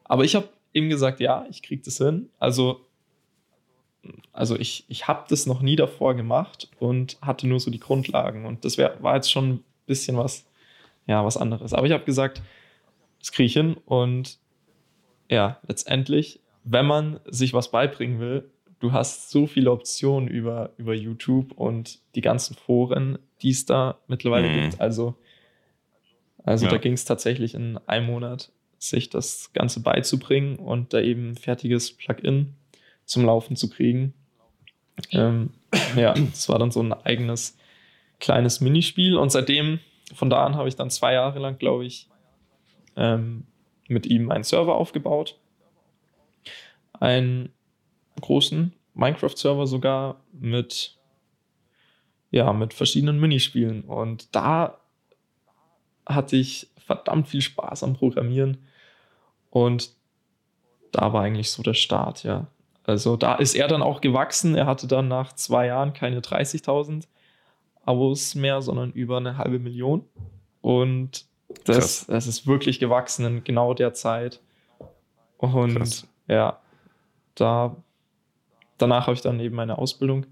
aber 0.05 0.25
ich 0.25 0.35
habe 0.35 0.49
ihm 0.73 0.91
gesagt, 0.91 1.21
ja, 1.21 1.47
ich 1.49 1.63
kriege 1.63 1.83
das 1.83 1.97
hin. 1.97 2.29
Also 2.39 2.87
also 4.33 4.59
ich, 4.59 4.85
ich 4.89 5.09
habe 5.09 5.25
das 5.29 5.47
noch 5.47 5.61
nie 5.61 5.77
davor 5.77 6.15
gemacht 6.15 6.69
und 6.79 7.19
hatte 7.21 7.47
nur 7.47 7.61
so 7.61 7.71
die 7.71 7.81
Grundlagen. 7.81 8.45
Und 8.47 8.65
das 8.65 8.79
wär, 8.79 9.03
war 9.03 9.17
jetzt 9.17 9.31
schon 9.31 9.49
ein 9.51 9.65
bisschen 9.87 10.17
was, 10.17 10.47
ja, 11.07 11.25
was 11.25 11.37
anderes. 11.37 11.73
Aber 11.75 11.87
ich 11.87 11.93
habe 11.93 12.05
gesagt, 12.05 12.43
das 13.19 13.33
kriege 13.33 13.47
ich 13.47 13.53
hin. 13.55 13.77
Und 13.85 14.39
ja, 15.29 15.59
letztendlich, 15.67 16.41
wenn 16.65 16.87
man 16.87 17.21
sich 17.27 17.53
was 17.53 17.71
beibringen 17.71 18.21
will, 18.21 18.51
du 18.81 18.93
hast 18.93 19.31
so 19.31 19.47
viele 19.47 19.71
Optionen 19.71 20.29
über, 20.29 20.71
über 20.77 20.95
YouTube 20.95 21.53
und 21.53 21.99
die 22.15 22.21
ganzen 22.21 22.55
Foren, 22.55 23.19
die 23.43 23.51
es 23.51 23.67
da 23.67 23.99
mittlerweile 24.07 24.49
mhm. 24.49 24.63
gibt. 24.63 24.81
Also, 24.81 25.17
also 26.45 26.67
ja. 26.67 26.71
da 26.71 26.79
ging 26.79 26.93
es 26.93 27.05
tatsächlich 27.05 27.55
in 27.55 27.79
einem 27.87 28.07
Monat, 28.07 28.53
sich 28.79 29.11
das 29.11 29.53
Ganze 29.53 29.81
beizubringen 29.81 30.57
und 30.57 30.93
da 30.93 31.01
eben 31.01 31.31
ein 31.31 31.37
fertiges 31.37 31.93
Plugin 31.93 32.55
zum 33.09 33.25
Laufen 33.25 33.57
zu 33.57 33.69
kriegen. 33.69 34.15
Ähm, 35.11 35.51
ja, 35.97 36.15
das 36.15 36.49
war 36.49 36.59
dann 36.59 36.71
so 36.71 36.81
ein 36.81 36.93
eigenes 36.93 37.57
kleines 38.21 38.61
Minispiel 38.61 39.17
und 39.17 39.31
seitdem, 39.31 39.81
von 40.15 40.31
da 40.31 40.45
an 40.45 40.57
habe 40.57 40.69
ich 40.69 40.77
dann 40.77 40.91
zwei 40.91 41.13
Jahre 41.13 41.39
lang, 41.39 41.59
glaube 41.59 41.85
ich, 41.85 42.09
ähm, 42.97 43.47
mit 43.89 44.07
ihm 44.07 44.31
einen 44.31 44.45
Server 44.45 44.75
aufgebaut. 44.75 45.39
Einen 47.01 47.53
großen 48.21 48.73
Minecraft-Server 48.95 49.67
sogar 49.67 50.21
mit, 50.33 50.97
ja, 52.31 52.53
mit 52.53 52.75
verschiedenen 52.75 53.21
Minispielen. 53.21 53.83
Und 53.83 54.35
da 54.35 54.79
hatte 56.05 56.37
ich 56.37 56.69
verdammt 56.85 57.29
viel 57.29 57.43
Spaß 57.43 57.85
am 57.85 57.95
Programmieren. 57.95 58.59
Und 59.51 59.93
da 60.91 61.13
war 61.13 61.23
eigentlich 61.23 61.51
so 61.51 61.63
der 61.63 61.75
Start, 61.75 62.25
ja. 62.25 62.49
Also 62.89 63.17
da 63.17 63.35
ist 63.35 63.55
er 63.55 63.69
dann 63.69 63.83
auch 63.83 64.01
gewachsen. 64.01 64.55
Er 64.55 64.65
hatte 64.65 64.87
dann 64.87 65.09
nach 65.09 65.35
zwei 65.35 65.67
Jahren 65.67 65.93
keine 65.93 66.21
30.000 66.21 67.07
Abos 67.85 68.35
mehr, 68.35 68.63
sondern 68.63 68.93
über 68.93 69.19
eine 69.19 69.37
halbe 69.37 69.59
Million. 69.59 70.07
Und 70.63 71.27
das, 71.65 72.07
das 72.07 72.27
ist 72.27 72.47
wirklich 72.47 72.81
gewachsen 72.81 73.27
in 73.27 73.45
genau 73.45 73.75
der 73.75 73.93
Zeit. 73.93 74.41
Und 75.37 75.77
Krass. 75.77 76.09
ja, 76.29 76.59
da 77.35 77.77
danach 78.79 79.07
habe 79.07 79.15
ich 79.15 79.21
dann 79.21 79.39
eben 79.39 79.57
meine 79.57 79.77
Ausbildung 79.77 80.25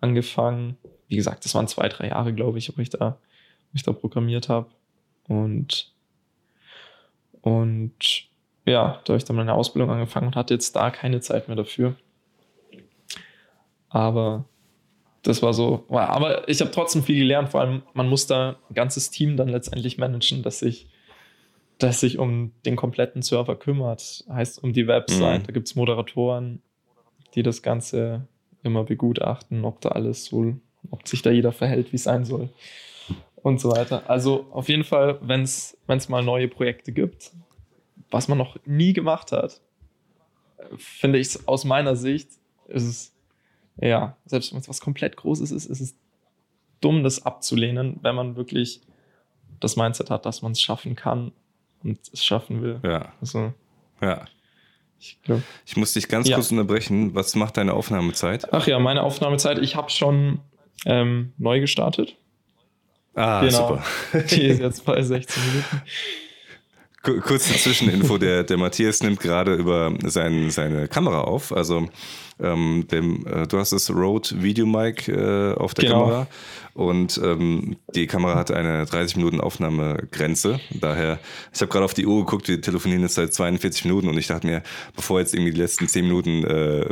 angefangen. 0.00 0.76
Wie 1.08 1.16
gesagt, 1.16 1.44
das 1.44 1.56
waren 1.56 1.66
zwei, 1.66 1.88
drei 1.88 2.08
Jahre, 2.08 2.32
glaube 2.32 2.58
ich, 2.58 2.76
wo 2.76 2.80
ich 2.80 2.90
da, 2.90 3.18
wo 3.72 3.74
ich 3.74 3.82
da 3.82 3.92
programmiert 3.92 4.48
habe. 4.48 4.70
Und, 5.26 5.92
und 7.42 8.29
ja, 8.70 9.00
da 9.04 9.12
habe 9.12 9.18
ich 9.18 9.24
dann 9.24 9.36
meine 9.36 9.54
Ausbildung 9.54 9.90
angefangen 9.90 10.28
und 10.28 10.36
hatte 10.36 10.54
jetzt 10.54 10.76
da 10.76 10.90
keine 10.90 11.20
Zeit 11.20 11.48
mehr 11.48 11.56
dafür. 11.56 11.96
Aber 13.88 14.44
das 15.22 15.42
war 15.42 15.52
so, 15.52 15.84
aber 15.88 16.48
ich 16.48 16.60
habe 16.60 16.70
trotzdem 16.70 17.02
viel 17.02 17.18
gelernt, 17.18 17.50
vor 17.50 17.60
allem 17.60 17.82
man 17.92 18.08
muss 18.08 18.26
da 18.26 18.56
ein 18.68 18.74
ganzes 18.74 19.10
Team 19.10 19.36
dann 19.36 19.48
letztendlich 19.48 19.98
managen, 19.98 20.42
das 20.42 20.60
sich, 20.60 20.88
das 21.78 22.00
sich 22.00 22.18
um 22.18 22.52
den 22.64 22.76
kompletten 22.76 23.20
Server 23.20 23.56
kümmert, 23.56 24.24
heißt 24.30 24.62
um 24.62 24.72
die 24.72 24.86
Website, 24.86 25.42
mhm. 25.42 25.46
da 25.46 25.52
gibt 25.52 25.68
es 25.68 25.74
Moderatoren, 25.74 26.62
die 27.34 27.42
das 27.42 27.62
Ganze 27.62 28.28
immer 28.62 28.84
begutachten, 28.84 29.64
ob 29.64 29.80
da 29.80 29.90
alles 29.90 30.24
so, 30.26 30.54
ob 30.90 31.06
sich 31.06 31.22
da 31.22 31.30
jeder 31.30 31.52
verhält, 31.52 31.92
wie 31.92 31.96
es 31.96 32.04
sein 32.04 32.24
soll 32.24 32.48
und 33.42 33.60
so 33.60 33.70
weiter. 33.72 34.08
Also 34.08 34.46
auf 34.52 34.68
jeden 34.68 34.84
Fall, 34.84 35.18
wenn 35.22 35.42
es 35.42 35.76
mal 36.08 36.22
neue 36.22 36.48
Projekte 36.48 36.92
gibt, 36.92 37.32
was 38.10 38.28
man 38.28 38.38
noch 38.38 38.56
nie 38.64 38.92
gemacht 38.92 39.32
hat, 39.32 39.60
finde 40.76 41.18
ich 41.18 41.48
aus 41.48 41.64
meiner 41.64 41.96
Sicht, 41.96 42.28
ist 42.68 42.84
es, 42.84 43.14
ja, 43.80 44.16
selbst 44.26 44.52
wenn 44.52 44.60
es 44.60 44.68
was 44.68 44.80
komplett 44.80 45.16
Großes 45.16 45.50
ist, 45.50 45.66
ist 45.66 45.80
es 45.80 45.94
dumm, 46.80 47.02
das 47.02 47.24
abzulehnen, 47.24 47.98
wenn 48.02 48.14
man 48.14 48.36
wirklich 48.36 48.80
das 49.60 49.76
Mindset 49.76 50.10
hat, 50.10 50.26
dass 50.26 50.42
man 50.42 50.52
es 50.52 50.60
schaffen 50.60 50.96
kann 50.96 51.32
und 51.82 51.98
es 52.12 52.24
schaffen 52.24 52.62
will. 52.62 52.80
Ja. 52.82 53.12
Also, 53.20 53.52
ja. 54.00 54.24
Ich, 54.98 55.18
glaub, 55.22 55.42
ich 55.64 55.76
muss 55.76 55.94
dich 55.94 56.08
ganz 56.08 56.28
ja. 56.28 56.36
kurz 56.36 56.50
unterbrechen. 56.50 57.14
Was 57.14 57.34
macht 57.34 57.56
deine 57.56 57.72
Aufnahmezeit? 57.72 58.52
Ach 58.52 58.66
ja, 58.66 58.78
meine 58.78 59.02
Aufnahmezeit, 59.02 59.58
ich 59.58 59.74
habe 59.74 59.90
schon 59.90 60.40
ähm, 60.84 61.32
neu 61.38 61.60
gestartet. 61.60 62.16
Ah, 63.14 63.40
genau. 63.40 63.68
super. 63.68 63.84
Die 64.30 64.46
ist 64.46 64.60
jetzt 64.60 64.84
bei 64.84 65.02
16 65.02 65.42
Minuten. 65.42 65.82
Kurze 67.02 67.54
Zwischeninfo, 67.54 68.18
der, 68.18 68.44
der 68.44 68.58
Matthias 68.58 69.02
nimmt 69.02 69.20
gerade 69.20 69.54
über 69.54 69.94
sein, 70.04 70.50
seine 70.50 70.86
Kamera 70.86 71.22
auf. 71.22 71.50
Also 71.50 71.88
ähm, 72.38 72.86
dem, 72.90 73.26
äh, 73.26 73.46
du 73.46 73.58
hast 73.58 73.72
das 73.72 73.90
Rode 73.90 74.42
Video 74.42 74.66
Mic 74.66 75.08
äh, 75.08 75.54
auf 75.54 75.72
der 75.74 75.84
genau. 75.84 76.04
Kamera 76.04 76.26
und 76.74 77.20
ähm, 77.22 77.76
die 77.94 78.06
Kamera 78.06 78.36
hat 78.36 78.50
eine 78.50 78.86
30 78.86 79.16
Minuten 79.16 79.40
Aufnahmegrenze. 79.40 80.60
Daher, 80.70 81.18
ich 81.52 81.60
habe 81.60 81.70
gerade 81.70 81.84
auf 81.84 81.94
die 81.94 82.06
Uhr 82.06 82.24
geguckt, 82.24 82.48
wir 82.48 82.60
telefonieren 82.60 83.02
jetzt 83.02 83.14
seit 83.14 83.34
42 83.34 83.84
Minuten 83.84 84.08
und 84.08 84.16
ich 84.16 84.28
dachte 84.28 84.46
mir, 84.46 84.62
bevor 84.94 85.20
jetzt 85.20 85.34
irgendwie 85.34 85.52
die 85.52 85.60
letzten 85.60 85.88
10 85.88 86.04
Minuten 86.04 86.44
äh, 86.44 86.86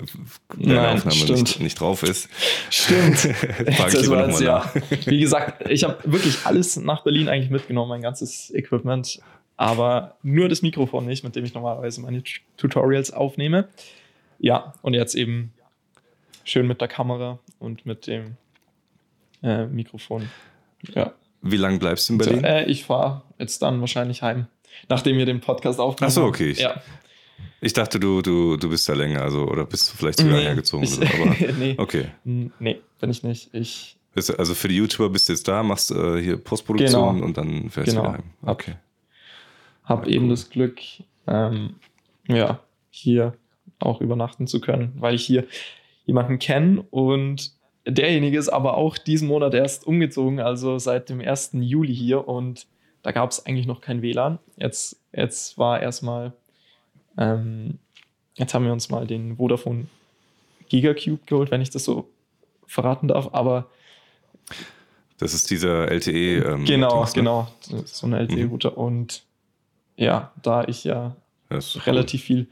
der 0.56 0.92
Aufnahme 0.92 1.32
nicht, 1.32 1.61
nicht, 1.61 1.80
drauf 1.80 2.02
ist, 2.02 2.28
stimmt. 2.70 3.18
frage 3.76 3.96
ich 3.96 4.02
lieber 4.02 4.26
nochmal 4.26 4.42
ja. 4.42 4.72
Wie 5.06 5.20
gesagt, 5.20 5.68
ich 5.70 5.84
habe 5.84 5.98
wirklich 6.04 6.38
alles 6.44 6.76
nach 6.76 7.04
Berlin 7.04 7.28
eigentlich 7.28 7.50
mitgenommen, 7.50 7.90
mein 7.90 8.02
ganzes 8.02 8.52
Equipment 8.54 9.20
aber 9.59 10.16
nur 10.22 10.48
das 10.48 10.62
Mikrofon 10.62 11.04
nicht, 11.04 11.22
mit 11.24 11.36
dem 11.36 11.44
ich 11.44 11.52
normalerweise 11.52 12.00
meine 12.00 12.22
Tutorials 12.56 13.11
aufnehme. 13.12 13.68
Ja, 14.38 14.72
und 14.82 14.94
jetzt 14.94 15.14
eben 15.14 15.52
schön 16.44 16.66
mit 16.66 16.80
der 16.80 16.88
Kamera 16.88 17.38
und 17.59 17.84
mit 17.84 18.06
dem 18.06 18.36
äh, 19.42 19.66
Mikrofon. 19.66 20.30
Ja. 20.94 21.12
wie 21.42 21.56
lange 21.56 21.78
bleibst 21.78 22.09
du 22.09 22.14
in 22.14 22.18
Berlin? 22.18 22.40
So, 22.40 22.46
äh, 22.46 22.64
ich 22.66 22.84
fahre 22.84 23.22
jetzt 23.38 23.61
dann 23.62 23.80
wahrscheinlich 23.80 24.22
heim, 24.22 24.46
nachdem 24.88 25.18
wir 25.18 25.26
den 25.26 25.40
Podcast 25.40 25.80
aufgenommen 25.80 26.11
Ach 26.11 26.14
so, 26.14 26.24
okay. 26.24 26.50
Ich, 26.50 26.61
ja. 26.61 26.80
ich 27.61 27.72
dachte, 27.72 27.98
du, 28.00 28.22
du, 28.22 28.56
du 28.56 28.68
bist 28.68 28.88
da 28.88 28.94
länger, 28.94 29.22
also 29.22 29.44
oder 29.48 29.64
bist 29.64 29.92
du 29.92 29.96
vielleicht 29.96 30.20
sogar 30.20 30.36
Nee, 30.36 30.44
hergezogen. 30.44 30.84
ich- 30.84 30.98
aber, 31.00 31.34
nee. 31.59 31.74
Okay. 31.78 32.06
Nee, 32.24 32.80
bin 33.00 33.11
ich 33.11 33.24
nicht. 33.24 33.52
Ich 33.52 33.96
du- 34.14 34.38
Also 34.38 34.54
für 34.54 34.68
die 34.68 34.76
YouTuber 34.76 35.11
bist 35.11 35.28
du 35.28 35.32
jetzt 35.32 35.48
da, 35.48 35.64
machst 35.64 35.90
äh, 35.90 36.22
hier 36.22 36.36
Postproduktion 36.36 37.14
Genau. 37.16 37.26
und 37.26 37.36
dann 37.36 37.70
fährst 37.70 37.88
du 37.88 37.96
Genau. 37.96 38.04
wieder 38.04 38.12
heim. 38.18 38.24
Okay. 38.42 38.74
Habe 39.89 40.11
eben 40.11 40.28
das 40.28 40.51
Glück, 40.51 40.80
ähm, 41.26 41.76
ja, 42.28 42.61
hier 42.91 43.34
auch 43.78 44.01
übernachten 44.01 44.47
zu 44.47 44.61
können, 44.61 44.93
weil 44.99 45.14
ich 45.14 45.24
hier 45.24 45.47
jemanden 46.05 46.39
kenne 46.39 46.84
und 46.91 47.53
derjenige 47.86 48.39
ist 48.39 48.49
aber 48.49 48.76
auch 48.76 48.99
diesen 48.99 49.28
Monat 49.28 49.55
erst 49.55 49.86
umgezogen, 49.86 50.41
also 50.41 50.78
seit 50.78 51.09
dem 51.09 51.20
1. 51.20 51.51
Juli 51.55 51.95
hier 51.95 52.28
und 52.28 52.66
da 53.03 53.12
gab 53.12 53.30
es 53.30 53.47
eigentlich 53.47 53.66
noch 53.66 53.80
kein 53.80 54.03
WLAN. 54.03 54.39
Jetzt, 54.57 55.01
jetzt 55.12 55.57
war 55.57 55.80
erstmal, 55.80 56.32
ähm, 57.16 57.78
jetzt 58.34 58.53
haben 58.53 58.64
wir 58.64 58.72
uns 58.72 58.91
mal 58.91 59.07
den 59.07 59.36
Vodafone 59.36 59.86
Gigacube 60.68 61.20
geholt, 61.24 61.51
wenn 61.51 61.62
ich 61.62 61.70
das 61.70 61.84
so 61.84 62.11
verraten 62.66 63.09
darf, 63.09 63.30
aber 63.32 63.70
Das 65.18 65.34
ist 65.34 65.51
dieser 65.51 65.91
LTE. 65.91 66.45
Ähm, 66.45 66.64
genau, 66.64 66.99
Dings, 66.99 67.16
ne? 67.16 67.22
genau, 67.22 67.49
so 67.84 68.07
eine 68.07 68.18
LTE-Router 68.18 68.76
und 68.76 69.22
ja, 69.99 70.32
da 70.42 70.64
ich 70.64 70.84
ja 70.84 71.14
relativ 71.86 72.22
viel 72.24 72.46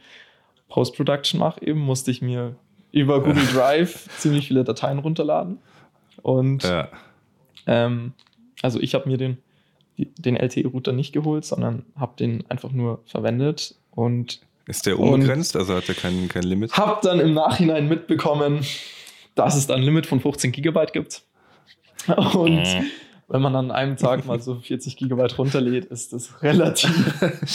Post-Production 0.68 1.38
mache, 1.40 1.62
eben 1.66 1.80
musste 1.80 2.11
ich 2.11 2.20
mir 2.20 2.57
über 2.92 3.22
Google 3.22 3.47
Drive 3.47 4.09
ziemlich 4.18 4.49
viele 4.49 4.64
Dateien 4.64 4.99
runterladen. 4.99 5.59
Und 6.22 6.64
Cool. 6.64 6.70
Ja. 6.70 6.88
ähm, 7.66 8.12
also 8.62 8.80
ich 8.80 8.94
habe 8.94 9.09
mir 9.09 9.16
den, 9.16 9.38
den 9.97 10.36
LTE-Router 10.36 10.92
nicht 10.92 11.12
geholt, 11.12 11.44
sondern 11.44 11.84
habe 11.97 12.16
den 12.18 12.44
einfach 12.51 12.72
nur 12.72 13.01
verwendet 13.07 13.74
und 13.92 14.40
Ist 14.66 14.86
der 14.86 14.99
unbegrenzt? 14.99 15.57
also 15.57 15.74
hat 15.76 15.88
er 15.88 15.94
kein, 15.94 16.28
kein 16.28 16.42
Limit? 16.42 16.76
habe 16.76 16.99
dann 17.03 17.20
im 17.20 17.32
Nachhinein 17.34 17.86
mitbekommen, 17.88 18.64
dass 19.34 19.55
es 19.57 19.66
da 19.66 19.74
ein 19.74 19.82
Limit 19.82 20.07
von 20.07 20.20
15 20.20 20.53
Gigabyte 20.53 20.92
gibt. 20.92 21.22
Und 22.34 22.57
Mhm. 22.57 22.86
Wenn 23.28 23.42
man 23.42 23.56
an 23.56 23.70
einem 23.72 23.96
Tag 23.96 24.24
mal 24.26 24.40
so 24.40 24.56
40 24.60 24.96
Gigabyte 24.96 25.36
runterlädt, 25.38 25.86
ist 25.86 26.12
das 26.12 26.42
relativ 26.42 26.92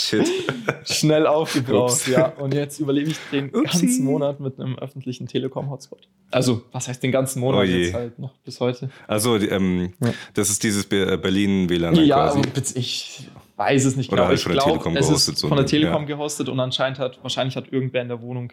schnell 0.84 1.26
aufgebraucht. 1.26 1.92
Ups. 1.92 2.06
Ja, 2.06 2.26
und 2.28 2.54
jetzt 2.54 2.78
überlebe 2.80 3.10
ich 3.10 3.16
den 3.30 3.46
Upsi. 3.48 3.86
ganzen 3.86 4.04
Monat 4.04 4.40
mit 4.40 4.60
einem 4.60 4.78
öffentlichen 4.78 5.26
Telekom-Hotspot. 5.26 6.08
Also, 6.30 6.62
was 6.72 6.88
heißt 6.88 7.02
den 7.02 7.12
ganzen 7.12 7.40
Monat 7.40 7.60
Oh 7.60 7.62
je. 7.64 7.84
jetzt 7.84 7.94
halt 7.94 8.18
noch 8.18 8.32
bis 8.44 8.60
heute? 8.60 8.90
Also, 9.06 9.36
ähm, 9.36 9.92
Ja. 10.00 10.12
das 10.34 10.50
ist 10.50 10.62
dieses 10.62 10.84
äh, 10.92 11.16
Berlin-WLAN 11.16 11.94
ja, 11.96 12.16
quasi. 12.16 12.40
bitte, 12.42 12.78
ich 12.78 13.28
weiß 13.56 13.84
es 13.84 13.96
nicht 13.96 14.08
Oder 14.12 14.22
genau. 14.22 14.28
halt 14.28 14.38
ich 14.38 14.42
von 14.44 14.52
der 14.52 14.58
glaub, 14.62 14.68
Telekom 14.72 14.96
es 14.96 15.06
gehostet, 15.08 15.34
ist 15.34 15.40
so 15.40 15.48
von 15.48 15.56
der 15.56 15.66
Telekom 15.66 16.02
ja. 16.02 16.08
gehostet 16.08 16.48
und 16.48 16.60
anscheinend 16.60 16.98
hat, 16.98 17.18
wahrscheinlich 17.22 17.56
hat 17.56 17.72
irgendwer 17.72 18.02
in 18.02 18.08
der 18.08 18.20
Wohnung, 18.22 18.52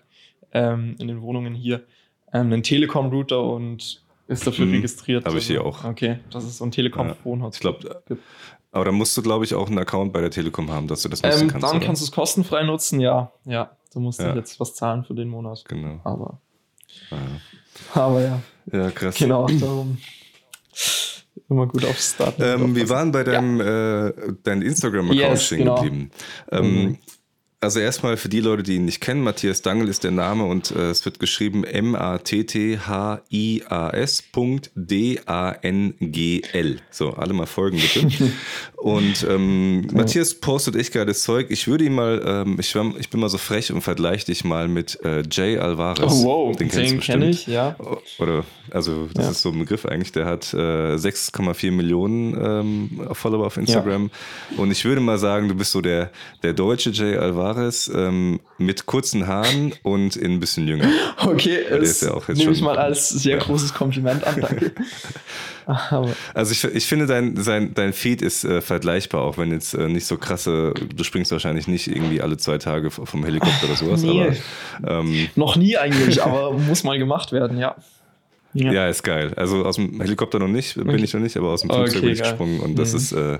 ähm, 0.54 0.96
in 1.00 1.08
den 1.08 1.22
Wohnungen 1.22 1.54
hier, 1.54 1.84
ähm, 2.34 2.48
einen 2.54 2.64
Telekom-Router 2.64 3.42
und 3.44 4.04
ist 4.30 4.48
dafür 4.48 4.66
Mhm. 4.66 4.74
registriert. 4.76 5.26
Hab 5.26 5.36
ich 5.36 5.48
hier 5.48 5.64
auch. 5.66 5.84
Okay, 5.84 6.20
das 6.32 6.46
ist 6.46 6.58
so 6.58 6.66
ein 6.66 6.72
Telekom-Phone-Hotspot. 6.72 7.76
Ich 7.76 7.82
glaube, 7.82 8.04
gibt. 8.08 8.22
aber 8.72 8.86
da 8.86 8.92
musst 8.92 9.18
du, 9.18 9.22
glaube 9.22 9.44
ich, 9.46 9.54
auch 9.56 9.68
einen 9.68 9.80
Account 9.80 10.14
bei 10.14 10.22
der 10.22 10.32
Telekom 10.32 10.72
haben, 10.72 10.88
dass 10.88 11.02
du 11.02 11.10
das 11.10 11.22
nutzen 11.22 11.42
Ähm, 11.42 11.48
kannst. 11.50 11.68
dann 11.68 11.78
oder? 11.78 11.86
kannst 11.86 12.02
du 12.02 12.06
es 12.06 12.12
kostenfrei 12.12 12.64
nutzen, 12.64 13.00
ja. 13.00 13.32
Ja, 13.46 13.76
du 13.94 14.00
musst 14.00 14.22
Ja. 14.22 14.36
jetzt 14.36 14.60
was 14.60 14.74
zahlen 14.76 15.04
für 15.04 15.14
den 15.16 15.28
Monat. 15.30 15.64
Genau. 15.68 16.00
Aber, 16.04 16.40
Ja. 17.12 17.18
aber 18.02 18.22
ja. 18.22 18.42
Ja, 18.72 18.92
krass. 18.92 19.16
Genau, 19.18 19.48
darum 19.48 19.98
immer 21.50 21.66
gut 21.68 21.84
auf 21.86 21.98
Start. 22.00 22.36
Ähm, 22.40 22.76
wir 22.76 22.88
waren 22.90 23.12
bei 23.12 23.24
deinem 23.24 23.60
äh, 23.60 24.14
dein 24.44 24.62
Instagram-Account 24.62 25.20
Yes, 25.20 25.46
stehen 25.48 25.60
genau. 25.60 25.76
geblieben. 25.76 26.12
Ähm, 26.52 26.84
Mhm. 26.84 26.98
Also 27.62 27.82
erstmal 27.82 28.16
für 28.16 28.30
die 28.30 28.40
Leute, 28.40 28.64
die 28.64 28.76
ihn 28.76 28.86
nicht 28.86 29.02
kennen, 29.02 29.22
Matthias 29.22 29.62
Dangel 29.62 29.90
ist 29.90 30.06
der 30.06 30.12
Name 30.12 30.46
und 30.46 30.72
äh, 30.72 30.92
es 30.92 31.04
wird 31.04 31.20
geschrieben 31.20 31.66
M-A-T-T-H-I-A-S 31.66 32.22
Punkt 34.32 34.72
D-A-N-G-L. 34.76 36.78
So, 36.90 37.10
alle 37.16 37.34
mal 37.34 37.48
folgen 37.48 37.78
bitte. 37.82 38.08
und 38.78 39.28
ähm, 39.30 39.88
Matthias 39.92 40.36
postet 40.36 40.78
echt 40.78 40.94
geiles 40.94 41.22
Zeug. 41.24 41.48
Ich 41.50 41.68
würde 41.68 41.84
ihn 41.84 41.96
mal, 41.96 42.22
ähm, 42.26 42.56
ich, 42.62 42.74
ich 42.98 43.10
bin 43.10 43.20
mal 43.20 43.28
so 43.28 43.38
frech 43.38 43.74
und 43.74 43.82
vergleiche 43.82 44.28
dich 44.28 44.46
mal 44.46 44.70
mit 44.70 44.98
äh, 45.04 45.24
Jay 45.30 45.58
Alvarez. 45.58 46.24
Oh, 46.24 46.24
wow, 46.24 46.56
den, 46.56 46.70
den, 46.70 46.78
kennst 46.78 46.94
du 46.94 46.98
kenne 47.00 47.26
bestimmt. 47.26 47.48
ich, 47.50 47.54
ja. 47.54 47.76
Oder, 48.20 48.46
also, 48.72 49.10
das 49.14 49.26
Ja. 49.26 49.32
ist 49.32 49.42
so 49.42 49.50
ein 49.50 49.60
Begriff 49.60 49.86
eigentlich. 49.86 50.14
Der 50.14 50.28
hat 50.28 50.54
äh, 50.54 50.96
6,4 50.96 51.72
Millionen 51.72 52.38
ähm, 52.42 53.02
Follower 53.12 53.48
auf 53.48 53.58
Instagram. 53.58 54.12
Und 54.56 54.72
ich 54.72 54.86
würde 54.86 55.02
mal 55.02 55.18
sagen, 55.18 55.50
du 55.50 55.56
bist 55.56 55.74
so 55.74 55.82
der, 55.82 56.10
der 56.42 56.54
deutsche 56.54 56.92
Jay 56.92 57.18
Alvarez 57.18 57.49
ähm, 57.94 58.40
mit 58.58 58.86
kurzen 58.86 59.28
Haaren 59.28 59.74
und 59.84 60.16
in 60.16 60.34
ein 60.34 60.40
bisschen 60.40 60.68
jünger. 60.68 60.88
Okay, 61.18 61.60
das 61.70 62.02
ja 62.02 62.18
nehme 62.34 62.52
ich 62.52 62.62
mal 62.62 62.78
als 62.78 63.10
sehr 63.10 63.38
Ja. 63.38 63.44
großes 63.44 63.74
Kompliment 63.74 64.24
an, 64.26 64.42
danke. 64.42 64.72
Also 66.34 66.52
ich, 66.52 66.64
ich 66.64 66.86
finde, 66.86 67.06
dein, 67.06 67.36
sein, 67.38 67.74
dein 67.76 67.94
Feed 67.94 68.22
ist 68.24 68.44
äh, 68.44 68.60
vergleichbar, 68.62 69.22
auch 69.22 69.38
wenn 69.38 69.52
jetzt 69.52 69.74
äh, 69.76 69.88
nicht 69.88 70.08
so 70.08 70.18
krasse, 70.18 70.74
du 70.74 71.04
springst 71.04 71.32
wahrscheinlich 71.32 71.68
nicht 71.68 71.88
irgendwie 71.88 72.22
alle 72.22 72.38
zwei 72.38 72.58
Tage 72.58 72.90
vom 72.90 73.24
Helikopter 73.24 73.66
oder 73.68 73.76
sowas, 73.76 74.02
Nee. 74.04 74.32
aber 74.84 75.00
ähm, 75.02 75.30
noch 75.36 75.56
nie 75.58 75.78
eigentlich, 75.78 76.24
aber 76.24 76.54
muss 76.54 76.84
mal 76.84 76.98
gemacht 76.98 77.32
werden, 77.32 77.60
ja. 77.60 77.76
Ja. 78.54 78.72
Ja, 78.72 78.88
ist 78.90 79.04
geil. 79.04 79.32
Also 79.36 79.64
aus 79.66 79.76
dem 79.76 80.02
Helikopter 80.02 80.40
noch 80.40 80.48
nicht, 80.48 80.74
bin 80.76 80.90
Okay. 80.90 81.04
ich 81.04 81.14
noch 81.14 81.22
nicht, 81.22 81.38
aber 81.38 81.50
aus 81.50 81.62
dem 81.62 81.70
Okay, 81.70 81.82
Flugzeug 81.82 82.02
bin 82.02 82.12
ich 82.12 82.20
geil. 82.20 82.30
gesprungen 82.32 82.60
und 82.62 82.80
das 82.80 82.92
Mhm. 82.94 82.98
ist, 82.98 83.12
äh, 83.12 83.38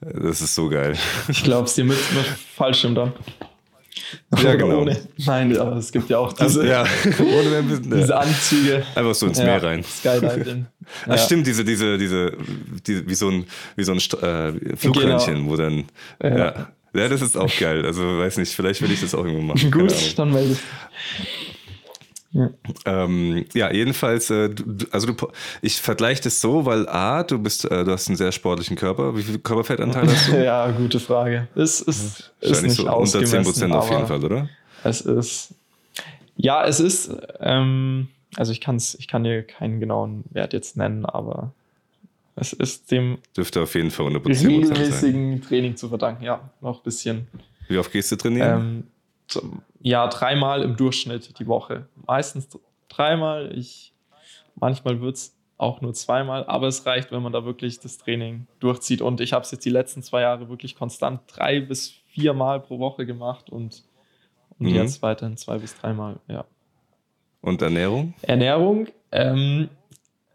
das 0.00 0.40
ist 0.40 0.54
so 0.54 0.68
geil. 0.68 0.94
Ich 1.28 1.44
glaube 1.44 1.66
es 1.66 1.74
dir 1.74 1.84
mit, 1.84 1.98
mit 2.14 2.24
Fallschirm 2.56 2.94
dann. 2.94 3.12
Ja, 4.42 4.54
genau. 4.54 4.82
Ohne. 4.82 4.96
Nein, 5.18 5.54
aber 5.58 5.76
es 5.76 5.92
gibt 5.92 6.08
ja 6.08 6.18
auch 6.18 6.32
diese, 6.32 6.42
Also, 6.44 6.62
ja, 6.62 6.84
bisschen, 7.04 7.90
diese 7.94 8.16
Anzüge. 8.16 8.82
einfach 8.94 9.14
so 9.14 9.26
ins 9.26 9.38
Ja, 9.38 9.44
Meer 9.44 9.62
rein. 9.62 9.84
Skydiving. 9.84 10.66
Ach, 11.04 11.08
Ja. 11.08 11.18
stimmt, 11.18 11.46
diese, 11.46 11.62
diese, 11.64 11.98
diese, 11.98 12.32
diese, 12.86 13.06
wie 13.06 13.14
so 13.14 13.28
ein, 13.28 13.44
wie 13.76 13.84
so 13.84 13.92
ein 13.92 13.98
äh, 13.98 14.76
Flughörnchen, 14.76 15.46
wo 15.50 15.56
dann, 15.56 15.84
ja. 16.22 16.28
Genau. 16.30 16.44
Ja. 16.94 17.08
das 17.08 17.20
ist 17.20 17.36
auch 17.36 17.50
geil. 17.58 17.84
Also, 17.84 18.02
weiß 18.18 18.38
nicht, 18.38 18.54
vielleicht 18.54 18.80
will 18.80 18.90
ich 18.92 19.00
das 19.02 19.14
auch 19.14 19.24
irgendwo 19.26 19.42
machen. 19.42 19.70
Gut, 19.70 20.18
dann 20.18 20.32
melde 20.32 20.52
ich. 20.52 20.58
Ja. 22.38 22.50
Ähm, 22.84 23.44
ja, 23.52 23.72
jedenfalls, 23.72 24.30
äh, 24.30 24.48
du, 24.48 24.86
also 24.92 25.12
du, 25.12 25.28
ich 25.60 25.80
vergleiche 25.80 26.22
das 26.22 26.40
so, 26.40 26.64
weil 26.64 26.88
A, 26.88 27.24
du 27.24 27.38
bist, 27.38 27.64
äh, 27.64 27.84
du 27.84 27.90
hast 27.90 28.06
einen 28.08 28.16
sehr 28.16 28.30
sportlichen 28.30 28.76
Körper. 28.76 29.16
Wie 29.16 29.22
viel 29.22 29.38
Körperfettanteil 29.38 30.06
hast 30.10 30.28
du? 30.28 30.44
ja, 30.44 30.70
gute 30.70 31.00
Frage. 31.00 31.48
Es 31.56 31.80
ist, 31.80 32.32
ist 32.40 32.62
nicht 32.62 32.76
so 32.76 32.82
unter 32.82 32.94
ausgemessen, 32.94 33.70
10% 33.70 33.72
auf 33.72 33.90
jeden 33.90 34.06
Fall, 34.06 34.24
oder? 34.24 34.48
Es 34.84 35.00
ist, 35.00 35.54
ja, 36.36 36.64
es 36.64 36.78
ist, 36.78 37.10
ähm, 37.40 38.08
also 38.36 38.52
ich, 38.52 38.60
kann's, 38.60 38.94
ich 38.94 39.08
kann 39.08 39.24
dir 39.24 39.42
keinen 39.42 39.80
genauen 39.80 40.22
Wert 40.30 40.52
jetzt 40.52 40.76
nennen, 40.76 41.04
aber 41.04 41.52
es 42.36 42.52
ist 42.52 42.92
dem 42.92 43.18
Dürfte 43.36 43.62
auf 43.62 43.74
jeden 43.74 43.90
Fall 43.90 44.06
unter 44.06 44.20
10% 44.20 44.34
sein. 44.34 44.46
regelmäßigen 44.46 45.42
Training 45.42 45.76
zu 45.76 45.88
verdanken. 45.88 46.22
Ja, 46.22 46.48
noch 46.60 46.78
ein 46.78 46.82
bisschen. 46.84 47.26
Wie 47.66 47.78
oft 47.78 47.90
gehst 47.90 48.12
du 48.12 48.16
trainieren? 48.16 48.84
Ähm, 49.34 49.54
ja, 49.80 50.06
dreimal 50.08 50.62
im 50.62 50.76
Durchschnitt 50.76 51.38
die 51.38 51.46
Woche. 51.46 51.88
Meistens 52.06 52.48
dreimal. 52.88 53.56
Ich, 53.56 53.92
manchmal 54.54 55.00
wird 55.00 55.16
es 55.16 55.36
auch 55.56 55.80
nur 55.80 55.92
zweimal, 55.92 56.44
aber 56.46 56.68
es 56.68 56.86
reicht, 56.86 57.10
wenn 57.10 57.22
man 57.22 57.32
da 57.32 57.44
wirklich 57.44 57.80
das 57.80 57.98
Training 57.98 58.46
durchzieht. 58.60 59.02
Und 59.02 59.20
ich 59.20 59.32
habe 59.32 59.44
es 59.44 59.50
jetzt 59.50 59.64
die 59.64 59.70
letzten 59.70 60.02
zwei 60.02 60.22
Jahre 60.22 60.48
wirklich 60.48 60.76
konstant 60.76 61.20
drei 61.26 61.60
bis 61.60 61.90
viermal 62.06 62.60
pro 62.60 62.78
Woche 62.78 63.06
gemacht 63.06 63.50
und, 63.50 63.84
und 64.58 64.66
Mhm. 64.66 64.74
jetzt 64.74 65.02
weiterhin 65.02 65.36
zwei 65.36 65.58
bis 65.58 65.76
dreimal, 65.76 66.20
ja. 66.28 66.44
Und 67.40 67.62
Ernährung? 67.62 68.14
Ernährung, 68.22 68.88
ähm, 69.12 69.68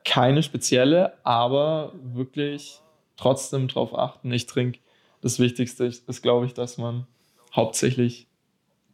keine 0.06 0.44
spezielle, 0.44 1.14
aber 1.24 1.94
wirklich 2.02 2.80
trotzdem 3.18 3.68
darauf 3.68 3.98
achten. 3.98 4.32
Ich 4.32 4.46
trinke. 4.46 4.80
Das 5.22 5.39
Wichtigste 5.39 5.86
ist 5.86 6.22
glaube 6.22 6.46
ich, 6.46 6.54
dass 6.54 6.78
man 6.78 7.08
hauptsächlich 7.56 8.28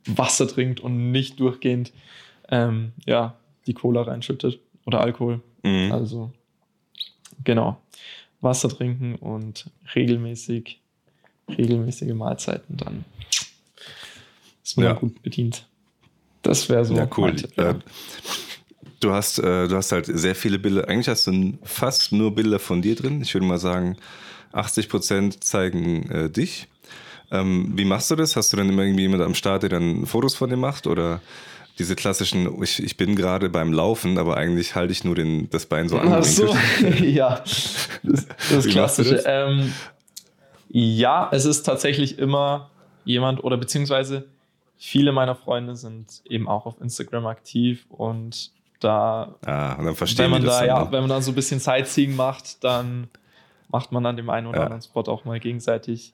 Wasser 0.05 0.47
trinkt 0.47 0.79
und 0.79 1.11
nicht 1.11 1.39
durchgehend 1.39 1.91
ähm, 2.49 2.93
ja, 3.05 3.35
die 3.67 3.73
Cola 3.73 4.01
reinschüttet 4.01 4.59
oder 4.85 5.01
Alkohol. 5.01 5.41
Mhm. 5.63 5.91
Also 5.91 6.31
genau. 7.43 7.81
Wasser 8.41 8.69
trinken 8.69 9.15
und 9.15 9.69
regelmäßig, 9.95 10.79
regelmäßige 11.49 12.13
Mahlzeiten, 12.13 12.77
dann 12.77 13.05
ist 14.63 14.77
man 14.77 14.85
Ja. 14.85 14.93
gut 14.93 15.21
bedient. 15.21 15.65
Das 16.41 16.69
wäre 16.69 16.85
so. 16.85 16.95
ja, 16.95 17.07
cool. 17.17 17.35
Tipp, 17.35 17.51
ja. 17.57 17.71
Äh, 17.71 17.75
du, 19.01 19.11
hast, 19.11 19.39
äh, 19.39 19.67
du 19.67 19.75
hast 19.75 19.91
halt 19.91 20.05
sehr 20.05 20.35
viele 20.35 20.57
Bilder. 20.57 20.87
Eigentlich 20.87 21.09
hast 21.09 21.27
du 21.27 21.57
fast 21.63 22.13
nur 22.13 22.33
Bilder 22.33 22.59
von 22.59 22.81
dir 22.81 22.95
drin. 22.95 23.21
Ich 23.21 23.33
würde 23.33 23.45
mal 23.45 23.57
sagen, 23.59 23.97
80% 24.53 25.41
zeigen 25.41 26.09
äh, 26.09 26.29
dich. 26.29 26.67
Ähm, 27.31 27.71
wie 27.75 27.85
machst 27.85 28.09
du 28.11 28.15
das? 28.15 28.35
Hast 28.35 28.51
du 28.53 28.57
dann 28.57 28.69
immer 28.69 28.83
irgendwie 28.83 29.03
jemand 29.03 29.21
am 29.23 29.35
Start, 29.35 29.63
der 29.63 29.69
dann 29.69 30.05
Fotos 30.05 30.35
von 30.35 30.49
dir 30.49 30.57
macht? 30.57 30.87
Oder 30.87 31.21
diese 31.77 31.95
klassischen, 31.95 32.61
ich, 32.61 32.83
ich 32.83 32.97
bin 32.97 33.15
gerade 33.15 33.49
beim 33.49 33.71
Laufen, 33.71 34.17
aber 34.17 34.35
eigentlich 34.37 34.75
halte 34.75 34.91
ich 34.91 35.03
nur 35.03 35.15
den, 35.15 35.49
das 35.49 35.65
Bein 35.65 35.87
so 35.89 35.97
an. 35.99 36.11
Ach 36.11 36.23
so, 36.23 36.55
ja. 37.01 37.41
Das, 38.03 38.27
das 38.51 38.67
Klassische. 38.67 39.15
das? 39.15 39.23
Ähm, 39.27 39.73
ja, 40.69 41.29
es 41.31 41.45
ist 41.45 41.63
tatsächlich 41.63 42.19
immer 42.19 42.69
jemand 43.05 43.43
oder 43.43 43.57
beziehungsweise 43.57 44.25
viele 44.77 45.11
meiner 45.11 45.35
Freunde 45.35 45.75
sind 45.75 46.21
eben 46.29 46.47
auch 46.47 46.65
auf 46.65 46.79
Instagram 46.81 47.25
aktiv 47.27 47.85
und 47.89 48.51
da, 48.79 49.35
Ah, 49.45 49.73
und 49.73 49.85
dann 49.85 49.95
verstehen 49.95 50.25
wenn 50.25 50.31
man 50.31 50.43
da, 50.45 50.63
ja, 50.65 50.83
ne? 50.85 50.91
wenn 50.91 51.01
man 51.01 51.09
dann 51.09 51.21
so 51.21 51.31
ein 51.31 51.35
bisschen 51.35 51.59
Sightseeing 51.59 52.15
macht, 52.15 52.63
dann 52.63 53.09
macht 53.69 53.91
man 53.91 54.05
an 54.05 54.15
dem 54.15 54.29
einen 54.29 54.47
oder 54.47 54.59
Ja. 54.59 54.63
anderen 54.65 54.81
Spot 54.81 55.01
auch 55.01 55.25
mal 55.25 55.39
gegenseitig 55.39 56.13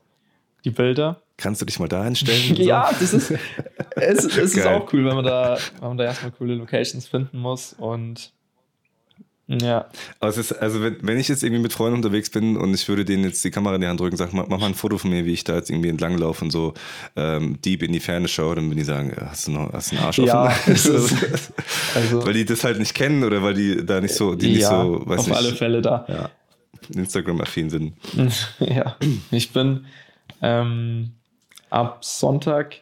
die 0.65 0.71
Bilder. 0.71 1.21
Kannst 1.37 1.61
du 1.61 1.65
dich 1.65 1.79
mal 1.79 1.87
da 1.87 2.03
hinstellen? 2.03 2.55
Ja, 2.61 2.89
das 2.99 3.13
ist, 3.13 3.31
es, 3.95 4.25
es 4.25 4.55
ist 4.55 4.65
auch 4.65 4.91
cool, 4.93 5.05
wenn 5.05 5.15
man 5.15 5.25
da, 5.25 5.57
wenn 5.79 5.89
man 5.89 5.97
da 5.97 6.03
erstmal 6.05 6.31
coole 6.31 6.55
Locations 6.55 7.07
finden 7.07 7.37
muss 7.39 7.73
und 7.73 8.31
ja, 9.47 9.85
Aber 10.19 10.29
es 10.31 10.37
ist, 10.39 10.53
also 10.53 10.81
wenn, 10.81 10.97
wenn 11.03 11.19
ich 11.19 11.27
jetzt 11.27 11.43
irgendwie 11.43 11.61
mit 11.61 11.71
Freunden 11.71 11.97
unterwegs 11.97 12.31
bin 12.31 12.57
und 12.57 12.73
ich 12.73 12.87
würde 12.87 13.05
denen 13.05 13.23
jetzt 13.25 13.43
die 13.43 13.51
Kamera 13.51 13.75
in 13.75 13.81
die 13.81 13.85
Hand 13.87 13.99
drücken, 13.99 14.17
sag 14.17 14.33
mal, 14.33 14.43
mach 14.49 14.57
mal 14.59 14.65
ein 14.65 14.73
Foto 14.73 14.97
von 14.97 15.11
mir, 15.11 15.23
wie 15.25 15.33
ich 15.33 15.43
da 15.43 15.53
jetzt 15.53 15.69
irgendwie 15.69 15.89
entlang 15.89 16.17
laufe 16.17 16.43
und 16.45 16.49
so 16.49 16.73
ähm, 17.15 17.61
deep 17.61 17.83
in 17.83 17.91
die 17.93 17.99
Ferne 17.99 18.27
schaue, 18.27 18.55
dann 18.55 18.65
würden 18.65 18.79
die 18.79 18.83
sagen, 18.83 19.13
hast 19.23 19.45
du 19.45 19.51
noch, 19.51 19.71
hast 19.71 19.91
du 19.91 19.97
einen 19.97 20.05
Arsch 20.05 20.17
Ja, 20.17 20.45
offen? 20.47 20.73
ist- 20.73 21.53
also 21.93 22.25
weil 22.25 22.33
die 22.33 22.45
das 22.45 22.63
halt 22.63 22.79
nicht 22.79 22.95
kennen 22.95 23.23
oder 23.23 23.43
weil 23.43 23.53
die 23.53 23.85
da 23.85 24.01
nicht 24.01 24.15
so, 24.15 24.33
die 24.33 24.47
nicht 24.47 24.61
ja, 24.61 24.69
so, 24.83 25.03
weiß 25.05 25.19
auf 25.19 25.27
nicht, 25.27 25.37
alle 25.37 25.51
Fälle 25.53 25.81
da. 25.83 26.05
ja, 26.09 26.31
Instagram-affin 26.99 27.69
sind. 27.69 27.93
ja, 28.59 28.95
ich 29.29 29.51
bin 29.53 29.85
ähm, 30.41 31.11
ab 31.69 32.03
Sonntag 32.03 32.81